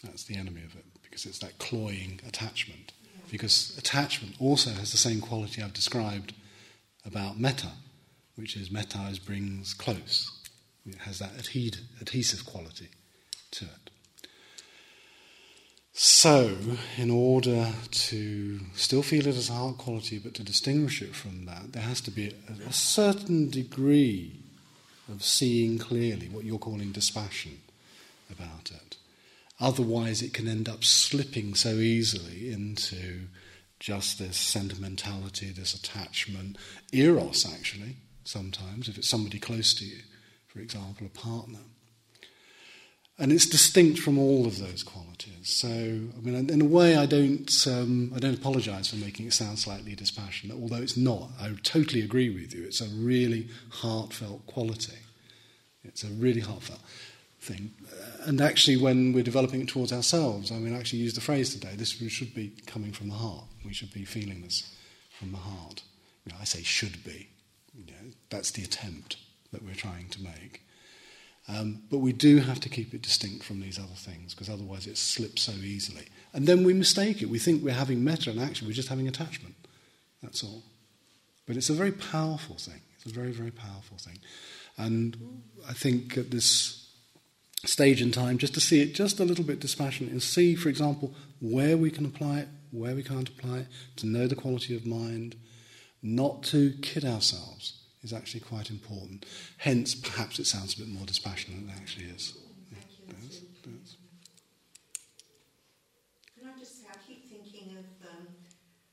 That's 0.03 0.25
the 0.25 0.35
enemy 0.35 0.61
of 0.63 0.75
it 0.75 0.85
because 1.01 1.25
it's 1.25 1.39
that 1.39 1.57
cloying 1.59 2.19
attachment. 2.27 2.91
Yeah. 3.03 3.21
Because 3.31 3.75
attachment 3.77 4.35
also 4.39 4.71
has 4.71 4.91
the 4.91 4.97
same 4.97 5.21
quality 5.21 5.61
I've 5.61 5.73
described 5.73 6.33
about 7.05 7.39
metta, 7.39 7.71
which 8.35 8.57
is 8.57 8.69
metta 8.69 9.07
is 9.09 9.19
brings 9.19 9.73
close. 9.73 10.31
It 10.85 10.97
has 10.99 11.19
that 11.19 11.35
adhe- 11.37 11.79
adhesive 12.01 12.45
quality 12.45 12.89
to 13.51 13.65
it. 13.65 13.89
So, 15.95 16.57
in 16.97 17.11
order 17.11 17.71
to 17.91 18.59
still 18.73 19.03
feel 19.03 19.27
it 19.27 19.35
as 19.35 19.49
a 19.49 19.53
heart 19.53 19.77
quality, 19.77 20.17
but 20.17 20.33
to 20.35 20.43
distinguish 20.43 21.03
it 21.03 21.15
from 21.15 21.45
that, 21.45 21.73
there 21.73 21.83
has 21.83 22.01
to 22.01 22.11
be 22.11 22.29
a, 22.29 22.67
a 22.67 22.73
certain 22.73 23.51
degree 23.51 24.39
of 25.07 25.23
seeing 25.23 25.77
clearly 25.77 26.29
what 26.29 26.45
you're 26.45 26.57
calling 26.57 26.91
dispassion 26.91 27.59
about 28.31 28.71
it. 28.71 28.97
Otherwise, 29.59 30.23
it 30.23 30.33
can 30.33 30.47
end 30.47 30.67
up 30.67 30.83
slipping 30.83 31.53
so 31.53 31.75
easily 31.75 32.51
into 32.51 33.27
just 33.79 34.17
this 34.17 34.37
sentimentality, 34.37 35.51
this 35.51 35.75
attachment, 35.75 36.57
eros, 36.91 37.45
actually, 37.45 37.97
sometimes, 38.23 38.89
if 38.89 38.97
it's 38.97 39.09
somebody 39.09 39.37
close 39.37 39.73
to 39.75 39.85
you, 39.85 39.99
for 40.53 40.59
example, 40.59 41.07
a 41.07 41.09
partner. 41.09 41.59
And 43.17 43.31
it's 43.31 43.45
distinct 43.45 43.99
from 43.99 44.17
all 44.17 44.45
of 44.45 44.59
those 44.59 44.83
qualities. 44.83 45.49
So, 45.49 45.67
I 45.67 46.21
mean, 46.21 46.49
in 46.49 46.61
a 46.61 46.65
way, 46.65 46.95
I 46.95 47.05
don't, 47.05 47.51
um, 47.67 48.11
I 48.15 48.19
don't 48.19 48.37
apologise 48.37 48.89
for 48.89 48.95
making 48.95 49.27
it 49.27 49.33
sound 49.33 49.59
slightly 49.59 49.95
dispassionate, 49.95 50.57
although 50.59 50.81
it's 50.81 50.97
not. 50.97 51.29
I 51.39 51.51
totally 51.63 52.01
agree 52.01 52.29
with 52.29 52.53
you. 52.55 52.65
It's 52.65 52.81
a 52.81 52.87
really 52.87 53.49
heartfelt 53.69 54.45
quality. 54.47 54.97
It's 55.83 56.03
a 56.03 56.07
really 56.07 56.41
heartfelt 56.41 56.81
thing. 57.39 57.71
And 58.25 58.41
actually, 58.41 58.77
when 58.77 59.13
we're 59.13 59.23
developing 59.23 59.61
it 59.61 59.67
towards 59.67 59.93
ourselves, 59.93 60.51
I 60.51 60.55
mean, 60.55 60.75
I 60.75 60.79
actually 60.79 60.99
use 60.99 61.13
the 61.13 61.21
phrase 61.21 61.53
today 61.53 61.73
this 61.75 61.91
should 61.91 62.33
be 62.33 62.53
coming 62.65 62.91
from 62.91 63.09
the 63.09 63.15
heart. 63.15 63.45
We 63.65 63.73
should 63.73 63.93
be 63.93 64.05
feeling 64.05 64.41
this 64.41 64.75
from 65.19 65.31
the 65.31 65.37
heart. 65.37 65.83
You 66.25 66.33
know, 66.33 66.39
I 66.41 66.45
say 66.45 66.63
should 66.63 67.03
be. 67.03 67.29
You 67.75 67.85
know, 67.85 68.11
that's 68.29 68.51
the 68.51 68.63
attempt 68.63 69.17
that 69.53 69.63
we're 69.63 69.73
trying 69.73 70.09
to 70.09 70.21
make. 70.21 70.63
Um, 71.47 71.83
but 71.91 71.97
we 71.97 72.13
do 72.13 72.37
have 72.37 72.59
to 72.61 72.69
keep 72.69 72.93
it 72.93 73.01
distinct 73.01 73.43
from 73.43 73.59
these 73.59 73.77
other 73.77 73.95
things 73.95 74.33
because 74.33 74.49
otherwise 74.49 74.87
it 74.87 74.97
slips 74.97 75.43
so 75.43 75.51
easily. 75.51 76.07
And 76.33 76.47
then 76.47 76.63
we 76.63 76.73
mistake 76.73 77.21
it. 77.21 77.29
We 77.29 77.39
think 77.39 77.63
we're 77.63 77.73
having 77.73 78.03
metta, 78.03 78.29
and 78.29 78.39
actually 78.39 78.69
we're 78.69 78.75
just 78.75 78.89
having 78.89 79.07
attachment. 79.07 79.55
That's 80.21 80.43
all. 80.43 80.63
But 81.45 81.57
it's 81.57 81.69
a 81.69 81.73
very 81.73 81.91
powerful 81.91 82.55
thing. 82.55 82.81
It's 82.95 83.11
a 83.11 83.13
very, 83.13 83.31
very 83.31 83.51
powerful 83.51 83.97
thing. 83.97 84.19
And 84.77 85.41
I 85.67 85.73
think 85.73 86.17
at 86.17 86.31
this 86.31 86.89
stage 87.65 88.01
in 88.01 88.11
time, 88.11 88.37
just 88.37 88.53
to 88.53 88.61
see 88.61 88.81
it 88.81 88.95
just 88.95 89.19
a 89.19 89.25
little 89.25 89.43
bit 89.43 89.59
dispassionate 89.59 90.11
and 90.11 90.23
see, 90.23 90.55
for 90.55 90.69
example, 90.69 91.13
where 91.41 91.77
we 91.77 91.91
can 91.91 92.05
apply 92.05 92.39
it, 92.39 92.47
where 92.71 92.95
we 92.95 93.03
can't 93.03 93.29
apply 93.29 93.59
it, 93.59 93.67
to 93.97 94.07
know 94.07 94.27
the 94.27 94.35
quality 94.35 94.75
of 94.75 94.85
mind, 94.85 95.35
not 96.01 96.43
to 96.43 96.73
kid 96.81 97.05
ourselves 97.05 97.82
is 98.03 98.13
actually 98.13 98.41
quite 98.41 98.69
important. 98.69 99.25
Hence, 99.57 99.95
perhaps 99.95 100.39
it 100.39 100.45
sounds 100.47 100.75
a 100.75 100.79
bit 100.79 100.89
more 100.89 101.05
dispassionate 101.05 101.59
than 101.61 101.69
it 101.69 101.79
actually 101.79 102.05
is. 102.07 102.33
Yeah, 102.71 102.77
Thank 103.07 103.21
you. 103.21 103.27
it 103.27 103.29
is, 103.29 103.41
That's. 103.63 103.95
Can 106.35 106.43
I 106.51 106.59
just 106.59 106.81
say, 106.81 106.87
I 106.91 106.97
keep 107.07 107.29
thinking 107.29 107.77
of 107.79 107.87
um, 108.11 108.27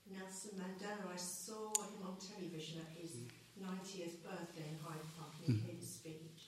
Nelson 0.07 0.51
Mandela. 0.55 1.11
I 1.11 1.17
saw 1.17 1.73
him 1.91 2.07
on 2.07 2.15
television 2.21 2.79
at 2.79 2.91
his 3.01 3.11
90th 3.59 4.23
birthday 4.23 4.67
in 4.71 4.77
Hyde 4.79 5.03
Park 5.17 5.33
and 5.45 5.57
he 5.57 5.61
Mm. 5.61 5.67
gave 5.67 5.81
a 5.81 5.85
speech. 5.85 6.41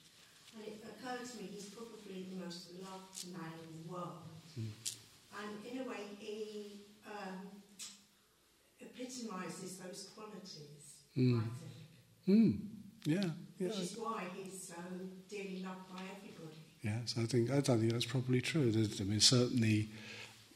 And 0.54 0.62
it 0.64 0.80
occurred 0.86 1.24
to 1.28 1.36
me 1.36 1.50
he's 1.52 1.68
probably 1.68 2.30
the 2.30 2.38
most 2.44 2.72
loved 2.80 3.20
man 3.32 3.52
in 3.68 3.82
the 3.82 3.92
world. 3.92 4.24
Mm. 4.58 4.70
And 5.34 5.50
in 5.66 5.78
a 5.84 5.88
way, 5.88 6.06
he 6.18 6.86
um, 7.04 7.60
epitomises 8.80 9.78
those 9.78 10.10
qualities, 10.14 11.04
Mm. 11.16 11.38
I 11.38 11.58
think. 11.58 11.63
Hmm. 12.26 12.52
Yeah, 13.04 13.24
yeah. 13.58 13.68
Which 13.68 13.78
is 13.78 13.96
why 13.98 14.24
he's 14.34 14.68
so 14.68 14.74
dearly 15.28 15.62
loved 15.62 15.92
by 15.92 16.00
everybody. 16.16 16.56
Yes, 16.82 17.14
I 17.18 17.24
think 17.24 17.50
I 17.50 17.60
think 17.60 17.92
that's 17.92 18.04
probably 18.04 18.40
true. 18.40 18.70
There's, 18.70 19.00
I 19.00 19.04
mean, 19.04 19.20
certainly 19.20 19.88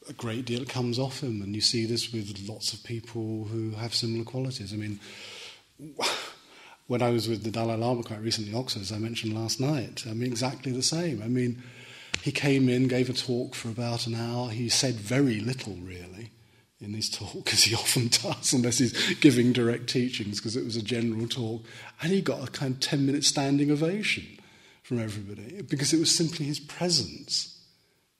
a 0.07 0.13
great 0.13 0.45
deal 0.45 0.65
comes 0.65 0.97
off 0.97 1.21
him, 1.21 1.41
and 1.41 1.53
you 1.53 1.61
see 1.61 1.85
this 1.85 2.11
with 2.11 2.47
lots 2.47 2.73
of 2.73 2.83
people 2.83 3.45
who 3.45 3.71
have 3.71 3.93
similar 3.93 4.25
qualities. 4.25 4.73
I 4.73 4.77
mean, 4.77 4.99
when 6.87 7.01
I 7.01 7.09
was 7.11 7.27
with 7.27 7.43
the 7.43 7.51
Dalai 7.51 7.75
Lama 7.75 8.03
quite 8.03 8.21
recently 8.21 8.51
in 8.51 8.57
Oxford, 8.57 8.81
as 8.81 8.91
I 8.91 8.97
mentioned 8.97 9.33
last 9.33 9.59
night, 9.59 10.05
I 10.09 10.13
mean, 10.13 10.27
exactly 10.27 10.71
the 10.71 10.81
same. 10.81 11.21
I 11.21 11.27
mean, 11.27 11.61
he 12.23 12.31
came 12.31 12.67
in, 12.67 12.87
gave 12.87 13.09
a 13.09 13.13
talk 13.13 13.53
for 13.53 13.69
about 13.69 14.07
an 14.07 14.15
hour. 14.15 14.49
He 14.49 14.69
said 14.69 14.95
very 14.95 15.39
little, 15.39 15.75
really, 15.75 16.31
in 16.81 16.93
his 16.93 17.09
talk, 17.09 17.51
as 17.51 17.63
he 17.63 17.75
often 17.83 18.07
does, 18.07 18.53
unless 18.53 18.77
he's 18.77 19.15
giving 19.15 19.53
direct 19.53 19.87
teachings, 19.87 20.39
because 20.39 20.55
it 20.55 20.63
was 20.63 20.75
a 20.75 20.81
general 20.81 21.27
talk. 21.27 21.63
And 22.01 22.11
he 22.11 22.21
got 22.21 22.47
a 22.47 22.51
kind 22.51 22.75
of 22.75 22.79
10 22.79 23.05
minute 23.05 23.23
standing 23.23 23.71
ovation 23.71 24.25
from 24.83 24.99
everybody 24.99 25.61
because 25.61 25.93
it 25.93 25.99
was 25.99 26.15
simply 26.15 26.45
his 26.45 26.59
presence. 26.59 27.55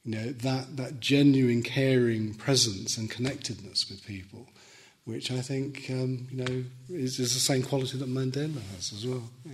You 0.06 0.16
know, 0.16 0.32
that, 0.32 0.78
that 0.78 1.00
genuine, 1.00 1.62
caring 1.62 2.34
presence 2.34 2.98
and 2.98 3.10
connectedness 3.10 3.90
with 3.90 4.06
people, 4.06 4.48
which 5.04 5.30
I 5.30 5.42
think, 5.42 5.86
um, 5.90 6.28
you 6.32 6.38
know, 6.38 6.64
is, 6.90 7.20
is 7.20 7.34
the 7.34 7.40
same 7.40 7.64
quality 7.64 7.98
that 7.98 8.10
Mandela 8.10 8.62
has 8.76 8.94
as 8.94 9.06
well. 9.06 9.30
Yeah. 9.46 9.54